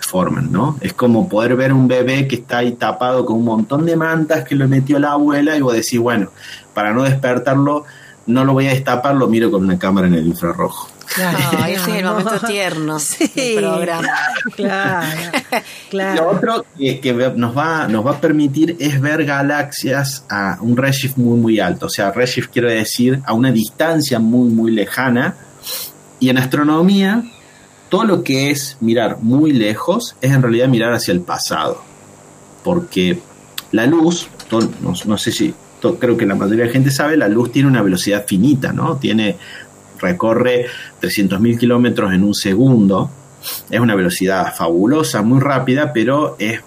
forman, 0.00 0.50
¿no? 0.50 0.78
Es 0.80 0.94
como 0.94 1.28
poder 1.28 1.54
ver 1.54 1.74
un 1.74 1.86
bebé 1.86 2.26
que 2.26 2.36
está 2.36 2.58
ahí 2.58 2.72
tapado 2.72 3.26
con 3.26 3.36
un 3.36 3.44
montón 3.44 3.84
de 3.84 3.94
mantas 3.94 4.44
que 4.44 4.54
lo 4.54 4.66
metió 4.66 4.98
la 4.98 5.12
abuela 5.12 5.54
y 5.54 5.60
vos 5.60 5.74
decís, 5.74 5.98
bueno, 5.98 6.30
para 6.72 6.94
no 6.94 7.02
despertarlo, 7.02 7.84
no 8.26 8.44
lo 8.46 8.54
voy 8.54 8.68
a 8.68 8.70
destapar, 8.70 9.14
lo 9.14 9.28
miro 9.28 9.50
con 9.50 9.64
una 9.64 9.78
cámara 9.78 10.06
en 10.06 10.14
el 10.14 10.26
infrarrojo. 10.26 10.88
Claro. 11.14 11.38
Ese 11.66 11.74
es 11.74 11.88
el 11.98 12.04
momento 12.04 12.40
tierno 12.46 12.98
Sí. 12.98 13.30
del 13.34 13.56
programa. 13.56 14.08
Claro, 14.54 15.06
Lo 15.52 15.60
claro. 15.90 16.30
otro 16.30 16.66
que, 16.78 17.00
que 17.00 17.12
nos, 17.12 17.56
va, 17.56 17.88
nos 17.88 18.06
va 18.06 18.12
a 18.12 18.20
permitir 18.20 18.76
es 18.78 19.00
ver 19.00 19.24
galaxias 19.24 20.24
a 20.28 20.58
un 20.60 20.76
redshift 20.76 21.16
muy, 21.16 21.38
muy 21.38 21.60
alto. 21.60 21.86
O 21.86 21.90
sea, 21.90 22.10
redshift 22.12 22.50
quiere 22.52 22.74
decir 22.74 23.20
a 23.24 23.32
una 23.32 23.50
distancia 23.52 24.18
muy, 24.18 24.50
muy 24.50 24.70
lejana. 24.70 25.34
Y 26.20 26.28
en 26.30 26.38
astronomía, 26.38 27.22
todo 27.88 28.04
lo 28.04 28.22
que 28.24 28.50
es 28.50 28.76
mirar 28.80 29.18
muy 29.20 29.52
lejos 29.52 30.16
es 30.20 30.32
en 30.32 30.42
realidad 30.42 30.68
mirar 30.68 30.92
hacia 30.92 31.12
el 31.12 31.20
pasado. 31.20 31.82
Porque 32.64 33.18
la 33.72 33.86
luz, 33.86 34.28
no, 34.50 34.94
no 35.04 35.18
sé 35.18 35.30
si, 35.32 35.54
creo 36.00 36.16
que 36.16 36.26
la 36.26 36.34
mayoría 36.34 36.62
de 36.62 36.66
la 36.68 36.72
gente 36.72 36.90
sabe, 36.90 37.16
la 37.16 37.28
luz 37.28 37.52
tiene 37.52 37.68
una 37.68 37.82
velocidad 37.82 38.24
finita, 38.26 38.72
¿no? 38.72 38.96
Tiene, 38.96 39.36
recorre 40.00 40.66
300.000 41.00 41.58
kilómetros 41.58 42.12
en 42.12 42.24
un 42.24 42.34
segundo. 42.34 43.10
Es 43.70 43.80
una 43.80 43.94
velocidad 43.94 44.54
fabulosa, 44.54 45.22
muy 45.22 45.40
rápida, 45.40 45.92
pero 45.92 46.36
es, 46.38 46.60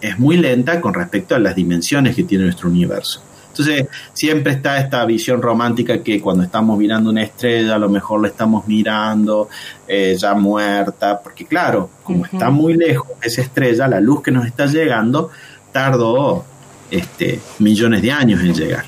es 0.00 0.18
muy 0.18 0.36
lenta 0.36 0.80
con 0.80 0.94
respecto 0.94 1.34
a 1.34 1.38
las 1.38 1.54
dimensiones 1.54 2.14
que 2.16 2.24
tiene 2.24 2.44
nuestro 2.44 2.68
universo. 2.68 3.22
Entonces, 3.48 3.86
siempre 4.12 4.52
está 4.52 4.78
esta 4.78 5.02
visión 5.06 5.40
romántica 5.40 6.02
que 6.02 6.20
cuando 6.20 6.42
estamos 6.42 6.78
mirando 6.78 7.08
una 7.08 7.22
estrella, 7.22 7.76
a 7.76 7.78
lo 7.78 7.88
mejor 7.88 8.20
la 8.20 8.28
estamos 8.28 8.66
mirando 8.68 9.48
eh, 9.88 10.14
ya 10.18 10.34
muerta, 10.34 11.18
porque 11.22 11.46
claro, 11.46 11.88
como 12.02 12.26
está 12.26 12.50
muy 12.50 12.74
lejos 12.74 13.12
esa 13.22 13.40
estrella, 13.40 13.88
la 13.88 13.98
luz 13.98 14.22
que 14.22 14.30
nos 14.30 14.44
está 14.44 14.66
llegando 14.66 15.30
tardó 15.72 16.44
este, 16.90 17.40
millones 17.58 18.02
de 18.02 18.12
años 18.12 18.42
en 18.42 18.54
llegar 18.54 18.84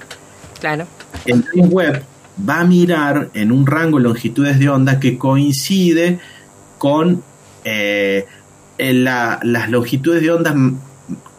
Claro. 0.60 0.86
Webb 1.54 2.02
va 2.48 2.60
a 2.60 2.64
mirar 2.64 3.30
en 3.34 3.50
un 3.52 3.66
rango 3.66 3.98
de 3.98 4.04
longitudes 4.04 4.58
de 4.58 4.68
onda 4.68 5.00
que 5.00 5.16
coincide 5.18 6.18
con 6.78 7.22
eh, 7.64 8.26
la- 8.78 9.40
las 9.42 9.70
longitudes 9.70 10.22
de 10.22 10.30
onda 10.30 10.54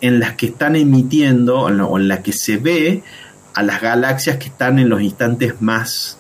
en 0.01 0.19
las 0.19 0.33
que 0.33 0.47
están 0.47 0.75
emitiendo 0.75 1.59
o 1.61 1.97
en, 1.97 2.07
las 2.07 2.19
que 2.19 2.33
se 2.33 2.57
ve 2.57 3.03
a 3.53 3.63
las 3.63 3.81
galaxias 3.81 4.37
que 4.37 4.47
están 4.47 4.79
en 4.79 4.89
los 4.89 5.01
instantes 5.01 5.61
más, 5.61 6.17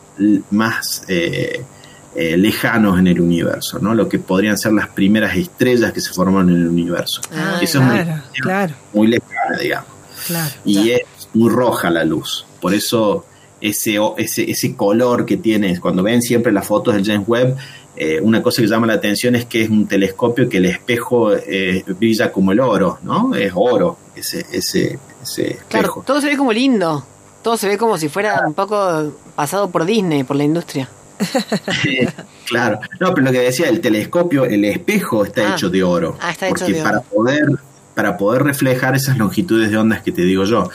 más 0.51 1.03
eh, 1.07 1.63
eh, 2.15 2.37
lejanos 2.37 2.97
en 2.99 3.07
el 3.07 3.21
universo, 3.21 3.79
¿no? 3.79 3.93
lo 3.93 4.09
que 4.09 4.19
podrían 4.19 4.57
ser 4.57 4.73
las 4.73 4.87
primeras 4.89 5.35
estrellas 5.35 5.93
que 5.93 6.01
se 6.01 6.11
forman 6.13 6.49
en 6.49 6.55
el 6.55 6.67
universo. 6.67 7.21
Ah, 7.33 7.59
Eso 7.61 7.79
es 7.79 7.85
muy- 7.85 7.95
Claro, 8.03 8.21
claro, 8.41 8.73
muy 8.93 9.07
lejana, 9.07 9.57
digamos 9.61 9.89
claro. 10.27 10.53
y 10.65 10.89
es 10.91 11.01
muy 11.33 11.49
roja 11.49 11.89
la 11.89 12.03
luz. 12.03 12.45
Por 12.59 12.73
eso 12.73 13.25
ese, 13.61 13.99
ese, 14.17 14.49
ese 14.49 14.75
color 14.75 15.25
que 15.25 15.37
tiene. 15.37 15.79
Cuando 15.79 16.03
ven 16.03 16.21
siempre 16.21 16.51
las 16.51 16.65
fotos 16.67 16.93
del 16.95 17.05
James 17.05 17.27
Webb, 17.27 17.55
eh, 17.95 18.19
una 18.21 18.41
cosa 18.41 18.61
que 18.61 18.67
llama 18.67 18.87
la 18.87 18.93
atención 18.93 19.35
es 19.35 19.45
que 19.45 19.63
es 19.63 19.69
un 19.69 19.87
telescopio 19.87 20.47
que 20.47 20.57
el 20.57 20.65
espejo 20.65 21.33
eh, 21.35 21.83
brilla 21.99 22.31
como 22.31 22.51
el 22.53 22.59
oro, 22.61 22.99
¿no? 23.03 23.35
Es 23.35 23.51
oro 23.55 23.97
ese, 24.15 24.45
ese, 24.51 24.97
ese 25.21 25.47
espejo. 25.51 25.65
Claro, 25.69 26.03
todo 26.05 26.21
se 26.21 26.27
ve 26.27 26.37
como 26.37 26.53
lindo. 26.53 27.05
Todo 27.43 27.57
se 27.57 27.67
ve 27.67 27.77
como 27.77 27.97
si 27.97 28.09
fuera 28.09 28.43
un 28.45 28.53
poco 28.53 29.13
pasado 29.35 29.69
por 29.69 29.85
Disney, 29.85 30.23
por 30.23 30.35
la 30.35 30.43
industria. 30.43 30.89
claro. 32.45 32.79
No, 32.99 33.13
pero 33.13 33.25
lo 33.27 33.31
que 33.31 33.39
decía, 33.41 33.67
el 33.69 33.81
telescopio, 33.81 34.45
el 34.45 34.63
espejo 34.65 35.23
está 35.25 35.51
Ah. 35.51 35.53
hecho 35.55 35.69
de 35.69 35.83
oro. 35.83 36.17
Ah, 36.21 36.31
está 36.31 36.47
hecho 36.47 36.55
porque 36.59 36.73
de 36.73 36.81
para 36.83 36.99
oro. 36.99 37.07
poder 37.13 37.45
para 37.95 38.15
poder 38.17 38.43
reflejar 38.43 38.95
esas 38.95 39.17
longitudes 39.17 39.71
de 39.71 39.77
ondas 39.77 40.01
que 40.01 40.13
te 40.13 40.21
digo 40.21 40.45
yo. 40.45 40.69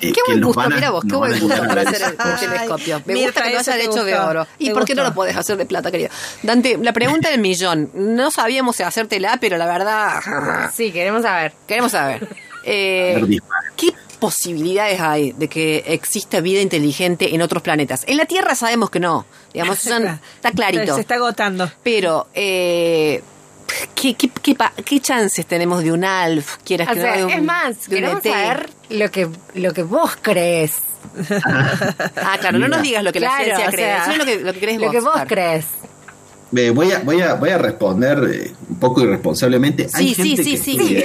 Eh, 0.00 0.12
Qué 0.12 0.20
buen 0.26 0.40
gusto, 0.40 0.68
mira 0.70 0.90
vos, 0.90 1.04
qué 1.08 1.16
buen 1.16 1.38
gusto 1.40 1.66
para 1.66 1.82
hacer 1.82 2.02
el 2.02 2.16
cosas. 2.16 2.40
telescopio. 2.40 3.02
Me 3.06 3.14
gusta 3.24 3.42
que 3.42 3.54
lo 3.54 3.62
te 3.62 3.84
hecho 3.84 4.04
de 4.04 4.18
oro. 4.18 4.46
¿Y 4.58 4.66
te 4.68 4.74
por 4.74 4.84
qué 4.84 4.94
no 4.94 5.02
lo 5.02 5.14
podés 5.14 5.36
hacer 5.36 5.56
de 5.56 5.66
plata, 5.66 5.90
querido? 5.90 6.10
Dante, 6.42 6.78
la 6.78 6.92
pregunta 6.92 7.30
del 7.30 7.40
millón. 7.40 7.90
No 7.94 8.30
sabíamos 8.30 8.76
si 8.76 8.82
hacértela, 8.82 9.38
pero 9.40 9.56
la 9.56 9.66
verdad... 9.66 10.70
Sí, 10.74 10.92
queremos 10.92 11.22
saber. 11.22 11.52
Queremos 11.66 11.92
saber. 11.92 12.26
Eh. 12.64 13.38
¿Qué 13.76 13.88
posibilidades 14.18 15.00
hay 15.00 15.32
de 15.32 15.48
que 15.48 15.84
exista 15.86 16.40
vida 16.40 16.60
inteligente 16.60 17.34
en 17.34 17.42
otros 17.42 17.62
planetas? 17.62 18.04
En 18.06 18.16
la 18.16 18.26
Tierra 18.26 18.54
sabemos 18.54 18.90
que 18.90 19.00
no. 19.00 19.26
Digamos, 19.52 19.84
está 19.86 20.52
clarito. 20.54 20.94
Se 20.94 21.00
está 21.00 21.14
agotando. 21.14 21.70
Pero, 21.82 22.28
eh, 22.34 23.22
¿qué, 23.94 24.14
qué, 24.14 24.30
qué, 24.84 25.00
chances 25.00 25.46
tenemos 25.46 25.82
de 25.82 25.92
un 25.92 26.04
ALF? 26.04 26.56
Quieras 26.64 26.88
O 26.88 26.94
que 26.94 27.00
sea, 27.00 27.10
no, 27.12 27.16
de 27.18 27.24
un- 27.26 27.30
es 27.32 27.42
más, 27.42 27.86
de 27.88 27.96
queremos 27.96 28.24
ET? 28.24 28.32
saber 28.32 28.70
lo 28.90 29.10
que, 29.10 29.28
lo 29.54 29.72
que 29.72 29.82
vos 29.82 30.16
crees. 30.20 30.72
Ah, 31.44 32.36
claro, 32.40 32.58
no 32.58 32.68
nos 32.68 32.82
digas 32.82 33.02
lo 33.02 33.12
que 33.12 33.20
la 33.20 33.36
ciencia 33.36 33.68
o 33.68 33.70
cree. 33.70 33.84
sea, 33.86 34.02
Eso 34.02 34.10
es 34.12 34.18
lo 34.18 34.24
que, 34.24 34.40
lo 34.40 34.52
que 34.52 34.60
crees 34.60 34.78
Lo 34.78 34.86
vos. 34.86 34.92
que 34.92 35.00
vos 35.00 35.12
claro. 35.12 35.28
crees. 35.28 35.66
Eh, 36.56 36.70
voy, 36.70 36.90
a, 36.92 37.00
voy, 37.00 37.20
a, 37.20 37.34
voy 37.34 37.50
a 37.50 37.58
responder 37.58 38.18
eh, 38.32 38.52
un 38.70 38.76
poco 38.78 39.02
irresponsablemente. 39.02 39.86
Hay 39.92 40.08
Sí, 40.08 40.14
sí, 40.14 40.36
gente 40.36 40.42
sí, 40.44 40.76
que 40.78 41.04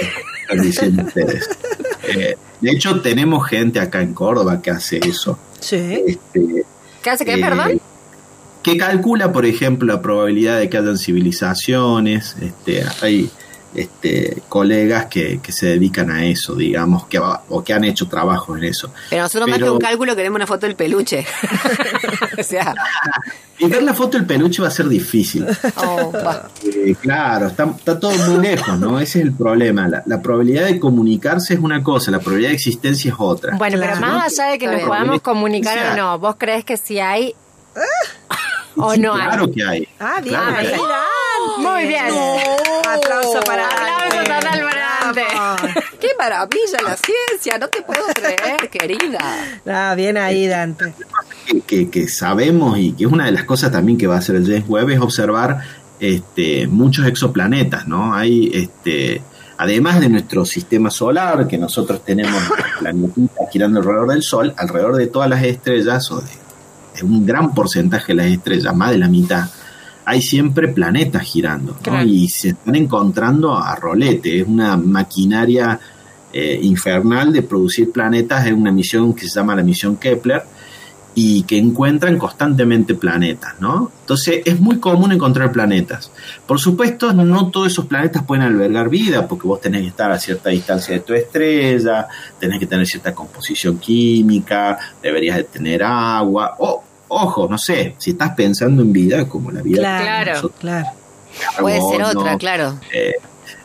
diciendo 0.62 1.02
ustedes. 1.04 1.48
Eh, 2.08 2.36
de 2.60 2.70
hecho, 2.70 3.00
tenemos 3.00 3.46
gente 3.48 3.80
acá 3.80 4.00
en 4.02 4.14
Córdoba 4.14 4.60
que 4.62 4.70
hace 4.70 4.98
eso. 5.06 5.38
Sí. 5.60 6.02
Este, 6.06 6.64
¿Qué 7.02 7.10
hace 7.10 7.24
qué, 7.26 7.34
eh, 7.34 7.40
perdón? 7.40 7.80
Que 8.64 8.76
calcula, 8.76 9.30
por 9.32 9.44
ejemplo, 9.46 9.86
la 9.94 10.00
probabilidad 10.02 10.58
de 10.58 10.68
que 10.70 10.78
hayan 10.78 10.96
civilizaciones. 10.98 12.34
Este, 12.40 12.84
hay 13.02 13.30
este, 13.74 14.40
colegas 14.48 15.06
que, 15.06 15.40
que 15.42 15.50
se 15.52 15.66
dedican 15.66 16.10
a 16.10 16.24
eso, 16.24 16.54
digamos, 16.54 17.06
que, 17.06 17.18
va- 17.18 17.42
o 17.48 17.62
que 17.62 17.72
han 17.74 17.84
hecho 17.84 18.06
trabajo 18.08 18.56
en 18.56 18.64
eso. 18.64 18.92
Pero 19.10 19.22
nosotros 19.22 19.48
más 19.48 19.58
que 19.58 19.64
Pero- 19.64 19.72
un 19.74 19.78
cálculo 19.80 20.16
queremos 20.16 20.36
una 20.36 20.46
foto 20.46 20.66
del 20.66 20.76
peluche. 20.76 21.26
o 22.38 22.42
sea, 22.42 22.74
Y 23.58 23.66
ver 23.66 23.82
la 23.84 23.94
foto 23.94 24.16
del 24.18 24.26
peluche 24.26 24.62
va 24.62 24.68
a 24.68 24.70
ser 24.70 24.88
difícil. 24.88 25.46
oh. 25.76 26.12
Eh, 26.64 26.94
claro, 27.00 27.46
está, 27.48 27.64
está 27.76 28.00
todo 28.00 28.12
muy 28.30 28.42
lejos, 28.46 28.78
¿no? 28.80 28.98
Ese 28.98 29.20
es 29.20 29.24
el 29.26 29.32
problema. 29.32 29.86
La, 29.88 30.02
la 30.06 30.20
probabilidad 30.22 30.66
de 30.66 30.80
comunicarse 30.80 31.54
es 31.54 31.60
una 31.60 31.82
cosa, 31.82 32.10
la 32.10 32.18
probabilidad 32.18 32.50
de 32.50 32.56
existencia 32.56 33.10
es 33.12 33.16
otra. 33.18 33.56
Bueno, 33.56 33.76
pero 33.80 33.96
más 34.00 34.32
allá 34.38 34.50
de 34.52 34.58
que 34.58 34.66
nos 34.68 34.80
podamos 34.82 35.20
comunicar 35.20 35.92
o 35.92 35.96
no, 35.96 36.18
¿vos 36.18 36.36
crees 36.38 36.64
que 36.64 36.76
sí 36.76 36.98
hay 36.98 37.34
o 38.76 38.92
Sí, 38.94 39.00
no 39.00 39.14
claro 39.14 39.44
hay? 39.44 39.52
que 39.52 39.64
hay. 39.64 39.88
Ah, 40.00 40.20
bien. 40.22 40.34
Claro 40.34 40.56
hay. 40.56 40.66
Dante. 40.66 40.82
Muy 41.58 41.86
bien. 41.86 42.04
Aplauso 42.88 43.40
para 43.44 43.66
Aplauso 43.68 44.16
Dante. 44.16 44.30
para 44.30 44.40
Dante. 45.04 45.22
Vamos. 45.34 45.60
¡Qué 46.00 46.08
maravilla 46.18 46.78
la 46.82 46.96
ciencia! 46.96 47.58
No 47.58 47.68
te 47.68 47.82
puedo 47.82 48.02
creer, 48.14 48.68
querida. 48.70 49.20
Ah, 49.66 49.94
bien 49.96 50.16
ahí, 50.16 50.46
Dante. 50.46 50.94
que, 51.46 51.60
que- 51.60 51.90
que 51.90 52.08
sabemos 52.08 52.78
y 52.78 52.92
que 52.92 53.04
es 53.04 53.10
una 53.12 53.26
de 53.26 53.32
las 53.32 53.44
cosas 53.44 53.70
también 53.72 53.98
que 53.98 54.06
va 54.06 54.16
a 54.16 54.18
hacer 54.18 54.36
el 54.36 54.44
James 54.46 54.64
Webb 54.68 54.90
es 54.90 55.00
observar 55.00 55.60
este, 56.00 56.66
muchos 56.66 57.06
exoplanetas, 57.06 57.86
¿no? 57.86 58.14
Hay, 58.14 58.50
este, 58.52 59.22
además 59.58 60.00
de 60.00 60.08
nuestro 60.08 60.44
sistema 60.44 60.90
solar, 60.90 61.46
que 61.46 61.56
nosotros 61.58 62.04
tenemos 62.04 62.42
planetitas 62.80 63.48
girando 63.52 63.80
alrededor 63.80 64.08
del 64.08 64.22
Sol, 64.22 64.52
alrededor 64.56 64.96
de 64.96 65.06
todas 65.06 65.30
las 65.30 65.42
estrellas, 65.42 66.10
o 66.10 66.20
de, 66.20 66.30
de 66.94 67.02
un 67.04 67.24
gran 67.26 67.54
porcentaje 67.54 68.12
de 68.12 68.16
las 68.16 68.26
estrellas, 68.26 68.74
más 68.74 68.90
de 68.90 68.98
la 68.98 69.08
mitad, 69.08 69.48
hay 70.04 70.20
siempre 70.20 70.68
planetas 70.68 71.22
girando. 71.22 71.76
Y 72.04 72.28
se 72.28 72.50
están 72.50 72.74
encontrando 72.76 73.56
a 73.56 73.74
rolete, 73.76 74.40
es 74.40 74.46
una 74.46 74.76
maquinaria 74.76 75.78
eh, 76.32 76.58
infernal 76.62 77.32
de 77.32 77.42
producir 77.42 77.90
planetas, 77.90 78.46
es 78.46 78.52
una 78.52 78.72
misión 78.72 79.14
que 79.14 79.26
se 79.26 79.34
llama 79.34 79.56
la 79.56 79.62
misión 79.62 79.96
Kepler, 79.96 80.42
y 81.14 81.44
que 81.44 81.58
encuentran 81.58 82.18
constantemente 82.18 82.94
planetas, 82.94 83.54
¿no? 83.60 83.92
Entonces 84.00 84.42
es 84.44 84.58
muy 84.58 84.78
común 84.80 85.12
encontrar 85.12 85.52
planetas. 85.52 86.10
Por 86.46 86.58
supuesto, 86.58 87.12
no 87.12 87.50
todos 87.50 87.68
esos 87.68 87.86
planetas 87.86 88.24
pueden 88.24 88.44
albergar 88.44 88.88
vida, 88.88 89.28
porque 89.28 89.46
vos 89.46 89.60
tenés 89.60 89.82
que 89.82 89.88
estar 89.88 90.10
a 90.10 90.18
cierta 90.18 90.50
distancia 90.50 90.94
de 90.94 91.00
tu 91.00 91.14
estrella, 91.14 92.08
tenés 92.38 92.58
que 92.58 92.66
tener 92.66 92.86
cierta 92.86 93.14
composición 93.14 93.78
química, 93.78 94.78
deberías 95.00 95.36
de 95.36 95.44
tener 95.44 95.84
agua, 95.84 96.56
o, 96.58 96.82
ojo, 97.08 97.46
no 97.48 97.58
sé, 97.58 97.94
si 97.98 98.10
estás 98.10 98.30
pensando 98.34 98.82
en 98.82 98.92
vida 98.92 99.28
como 99.28 99.52
la 99.52 99.62
vida 99.62 99.78
Claro, 99.78 100.32
nosotros, 100.32 100.60
claro. 100.60 100.88
Puede 101.60 101.80
ser 101.80 101.98
carbono, 101.98 102.20
otra, 102.20 102.38
claro. 102.38 102.80
eh, 102.92 103.14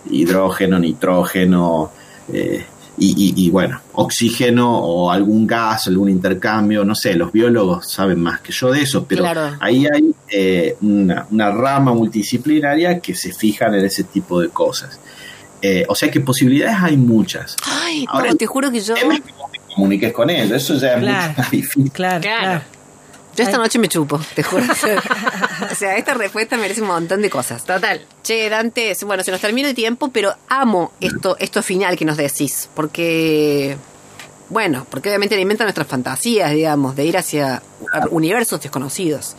hidrógeno, 0.10 0.80
nitrógeno, 0.80 1.92
eh, 2.32 2.66
y, 3.00 3.12
y- 3.12 3.46
y, 3.46 3.50
bueno, 3.50 3.80
oxígeno 3.94 4.78
o 4.78 5.10
algún 5.12 5.48
gas, 5.48 5.88
algún 5.88 6.10
intercambio, 6.10 6.84
no 6.84 6.94
sé, 6.96 7.16
los 7.16 7.32
biólogos 7.32 7.90
saben 7.90 8.20
más 8.22 8.42
que 8.42 8.52
yo 8.52 8.72
de 8.72 8.82
eso, 8.82 9.06
pero 9.08 9.24
Claro. 9.24 9.56
ahí 9.60 9.86
hay 9.92 10.14
eh, 10.32 10.76
una, 10.82 11.26
una 11.32 11.52
rama 11.52 11.94
multidisciplinaria 11.94 13.00
que 13.00 13.16
se 13.16 13.32
fijan 13.34 13.74
en 13.76 13.86
ese 13.86 14.04
tipo 14.04 14.42
de 14.42 14.50
cosas. 14.50 15.00
Eh, 15.62 15.86
o 15.90 15.96
sea 15.96 16.10
que 16.10 16.20
posibilidades 16.22 16.78
hay 16.82 16.98
muchas. 16.98 17.56
Ay, 17.66 18.06
Ahora, 18.08 18.30
no, 18.32 18.36
te 18.36 18.46
juro 18.46 18.72
que 18.72 18.80
yo... 18.80 18.96
Es 18.96 19.02
que 19.04 19.08
vos 19.38 19.52
te 19.52 19.60
comuniques 19.74 20.14
con 20.14 20.30
ellos, 20.30 20.52
eso 20.52 20.76
ya 20.76 20.94
es 20.94 21.00
Claro. 21.00 21.34
más 21.38 21.52
difícil. 21.52 21.92
Claro, 21.92 22.22
Claro. 22.22 22.42
claro. 22.44 22.62
Yo 23.40 23.46
esta 23.46 23.58
noche 23.58 23.80
me 23.80 23.88
chupo, 23.88 24.20
te 24.36 24.44
juro. 24.44 24.64
o 25.72 25.76
sea, 25.76 25.98
esta 25.98 26.14
respuesta 26.14 26.58
merece 26.58 26.82
un 26.82 26.88
montón 26.88 27.22
de 27.22 27.30
cosas. 27.30 27.64
Total. 27.64 28.02
Che, 28.24 28.50
Dante, 28.50 28.94
bueno, 29.06 29.24
se 29.24 29.32
nos 29.32 29.42
termina 29.42 29.70
el 29.70 29.76
tiempo, 29.76 30.10
pero 30.10 30.34
amo 30.50 30.92
esto, 31.00 31.36
esto 31.40 31.62
final 31.64 31.96
que 31.98 32.06
nos 32.06 32.18
decís, 32.18 32.70
porque, 32.76 33.78
bueno, 34.50 34.86
porque 34.90 35.10
obviamente 35.10 35.36
alimenta 35.36 35.64
nuestras 35.64 35.88
fantasías, 35.88 36.52
digamos, 36.52 36.96
de 36.96 37.06
ir 37.06 37.18
hacia 37.18 37.62
universos 38.12 38.62
desconocidos. 38.62 39.36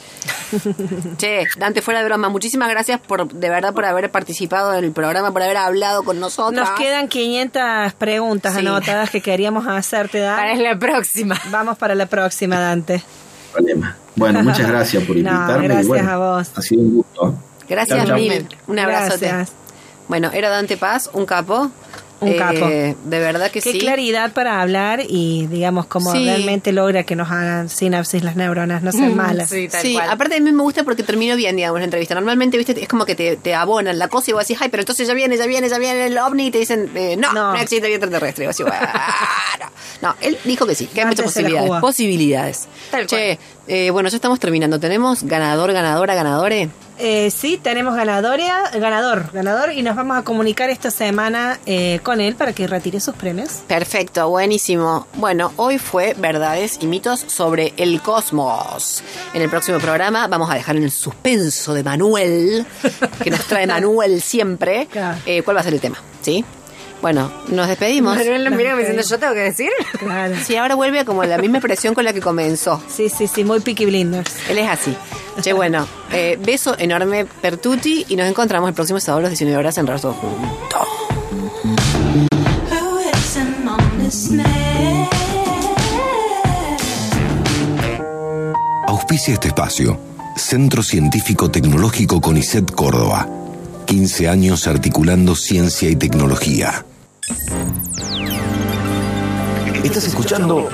che, 1.19 1.45
Dante, 1.59 1.83
fuera 1.83 2.01
de 2.01 2.07
broma, 2.07 2.29
muchísimas 2.29 2.69
gracias 2.71 3.01
por, 3.01 3.31
de 3.33 3.49
verdad, 3.51 3.73
por 3.75 3.85
haber 3.85 4.11
participado 4.11 4.75
en 4.75 4.85
el 4.85 4.93
programa, 4.93 5.33
por 5.33 5.43
haber 5.43 5.57
hablado 5.59 6.03
con 6.05 6.19
nosotros. 6.21 6.53
Nos 6.69 6.71
quedan 6.79 7.09
500 7.09 7.93
preguntas 7.95 8.55
Sí. 8.55 8.61
anotadas 8.61 9.11
que 9.11 9.21
queríamos 9.21 9.67
hacerte, 9.69 10.21
Para 10.25 10.49
Dan. 10.49 10.63
la 10.63 10.79
próxima. 10.79 11.41
Vamos 11.51 11.77
para 11.79 11.95
la 11.95 12.07
próxima, 12.07 12.59
Dante. 12.59 13.03
Problema. 13.51 13.97
Bueno, 14.17 14.43
muchas 14.43 14.69
gracias 14.71 15.03
por 15.05 15.17
No, 15.17 15.21
invitarme. 15.31 15.65
y 15.65 15.69
gracias 15.69 15.87
bueno, 15.89 16.11
a 16.11 16.17
vos. 16.17 16.51
Ha 16.57 16.63
sido 16.63 16.83
un 16.83 16.95
gusto. 16.97 17.35
Gracias 17.69 17.99
Chau, 17.99 18.07
chau. 18.09 18.17
mil. 18.17 18.49
Un. 18.67 18.77
Gracias. 18.77 19.53
Bueno, 20.09 20.31
era 20.33 20.49
Dante 20.49 20.77
Paz, 20.77 21.09
un 21.13 21.25
capo. 21.27 21.71
Un 22.21 22.29
Eh, 22.29 22.37
capo. 22.37 22.67
De 22.69 22.95
verdad 23.19 23.51
que 23.51 23.63
Qué 23.63 23.73
sí. 23.73 23.79
claridad 23.79 24.33
para 24.33 24.61
hablar 24.61 25.01
y 25.09 25.47
digamos 25.47 25.87
cómo 25.87 26.13
Sí. 26.13 26.25
realmente 26.27 26.71
logra 26.73 27.03
que 27.05 27.17
nos 27.17 27.31
hagan 27.31 27.69
sinapsis 27.71 28.23
las 28.23 28.37
neuronas, 28.37 28.83
no 28.83 28.93
sean 28.93 29.17
malas. 29.17 29.49
Sí, 29.49 29.69
tal 29.69 29.81
Sí, 29.81 29.95
cual. 29.95 30.11
aparte 30.11 30.37
a 30.37 30.41
mí 30.41 30.53
me 30.53 30.63
gusta 30.63 30.85
porque 30.85 31.03
termino 31.03 31.35
bien, 31.37 31.57
digamos, 31.57 31.79
la 31.81 31.85
entrevista. 31.85 32.15
Normalmente, 32.15 32.59
viste, 32.59 32.81
es 32.83 32.89
como 32.89 33.07
que 33.07 33.15
te, 33.15 33.37
te 33.37 33.55
abonan 33.55 33.99
la 33.99 34.09
cosa 34.09 34.31
y 34.31 34.35
vos 34.35 34.47
decís, 34.47 34.59
ay, 34.61 34.69
pero 34.69 34.83
entonces 34.83 35.09
ya 35.09 35.15
viene, 35.15 35.37
ya 35.39 35.47
viene, 35.47 35.69
ya 35.71 35.79
viene 35.79 36.07
el 36.07 36.19
ovni 36.19 36.49
y 36.49 36.51
te 36.51 36.59
dicen, 36.59 36.91
eh, 36.95 37.17
no, 37.17 37.33
no, 37.33 37.55
No. 37.55 37.59
existe 37.59 37.87
vida 37.87 37.97
extraterrestre. 37.97 38.45
Y 38.45 38.47
vos 38.49 38.57
decís, 38.57 38.71
bueno. 38.71 38.91
No, 40.03 40.15
él 40.21 40.39
dijo 40.45 40.67
que 40.67 40.75
sí, 40.75 40.87
que 40.87 41.01
hay 41.01 41.07
muchas 41.07 41.25
posibilidades. 41.27 41.71
Posibilidades. 41.81 42.69
Tal 42.91 43.07
che, 43.07 43.39
eh, 43.67 43.91
bueno, 43.91 44.09
ya 44.09 44.17
estamos 44.17 44.41
terminando. 44.41 44.79
¿Tenemos 44.81 45.25
ganador, 45.25 45.73
ganadora, 45.73 46.15
ganadores? 46.15 46.69
Eh, 47.01 47.31
sí, 47.31 47.59
tenemos 47.63 47.95
ganadora, 47.97 48.71
ganador, 48.75 49.31
ganador 49.33 49.73
y 49.73 49.83
nos 49.83 49.97
vamos 49.97 50.19
a 50.19 50.23
comunicar 50.23 50.69
esta 50.71 50.91
semana 50.91 51.59
eh, 51.65 52.01
con 52.03 52.21
él 52.21 52.35
para 52.37 52.53
que 52.53 52.67
retire 52.67 53.01
sus 53.01 53.15
premios. 53.15 53.63
Perfecto, 53.67 54.29
buenísimo. 54.29 55.07
Bueno, 55.15 55.53
hoy 55.57 55.79
fue 55.79 56.15
verdades 56.19 56.79
y 56.83 56.87
mitos 56.87 57.21
sobre 57.27 57.73
el 57.79 58.03
cosmos. 58.03 59.03
En 59.33 59.41
el 59.43 59.49
próximo 59.49 59.79
programa 59.79 60.27
vamos 60.29 60.51
a 60.51 60.55
dejar 60.55 60.77
en 60.77 60.83
el 60.85 60.91
suspenso 60.91 61.73
de 61.75 61.83
Manuel, 61.83 62.67
que 63.23 63.31
nos 63.31 63.47
trae 63.47 63.67
Manuel 63.67 64.21
siempre, 64.21 64.87
Claro. 64.93 65.19
eh, 65.25 65.43
cuál 65.43 65.57
va 65.57 65.61
a 65.61 65.65
ser 65.65 65.75
el 65.75 65.81
tema, 65.81 65.97
¿sí? 66.21 66.45
Bueno, 67.03 67.33
nos 67.49 67.67
despedimos. 67.69 68.17
Manuel 68.17 68.45
lo 68.45 68.51
mira 68.51 68.77
diciendo. 68.77 69.03
¿yo 69.03 69.19
tengo 69.19 69.33
que 69.33 69.41
decir? 69.41 69.71
Claro. 69.99 70.35
Sí, 70.45 70.57
ahora 70.57 70.75
vuelve 70.75 71.01
a 71.01 71.05
como 71.05 71.25
la 71.25 71.39
misma 71.39 71.59
expresión 71.59 71.95
con 71.95 72.05
la 72.05 72.13
que 72.13 72.21
comenzó. 72.21 72.83
Sí, 72.89 73.09
sí, 73.09 73.27
sí, 73.27 73.45
muy 73.45 73.61
Blinders. 73.61 74.49
Él 74.49 74.59
es 74.59 74.69
así. 74.69 74.97
Che, 75.41 75.53
bueno, 75.53 75.87
eh, 76.13 76.39
beso 76.41 76.75
enorme 76.79 77.25
per 77.25 77.57
tutti 77.57 78.05
y 78.09 78.17
nos 78.17 78.27
encontramos 78.29 78.69
el 78.69 78.75
próximo 78.75 79.01
sábado 79.01 79.21
a 79.21 79.23
las 79.23 79.31
19 79.31 79.59
horas 79.59 79.79
en 79.79 79.87
Rato 79.87 80.13
Juntos. 80.13 80.89
Auspicia 88.87 89.35
este 89.35 89.49
espacio. 89.49 89.99
Centro 90.37 90.83
Científico 90.83 91.51
Tecnológico 91.51 92.21
CONICET 92.21 92.71
Córdoba. 92.73 93.29
15 93.87 94.29
años 94.29 94.67
articulando 94.67 95.35
ciencia 95.35 95.89
y 95.91 95.97
tecnología. 95.97 96.85
Estás 99.85 100.05
escuchando 100.05 100.69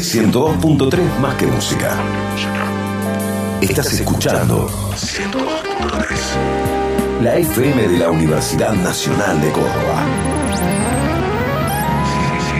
102.3 0.00 1.18
más 1.20 1.34
que 1.36 1.46
música. 1.46 1.96
Estás 3.60 3.92
escuchando 3.92 4.68
102.3. 4.96 7.22
La 7.22 7.36
FM 7.36 7.88
de 7.88 7.98
la 7.98 8.10
Universidad 8.10 8.74
Nacional 8.74 9.40
de 9.40 9.52
Córdoba. 9.52 10.04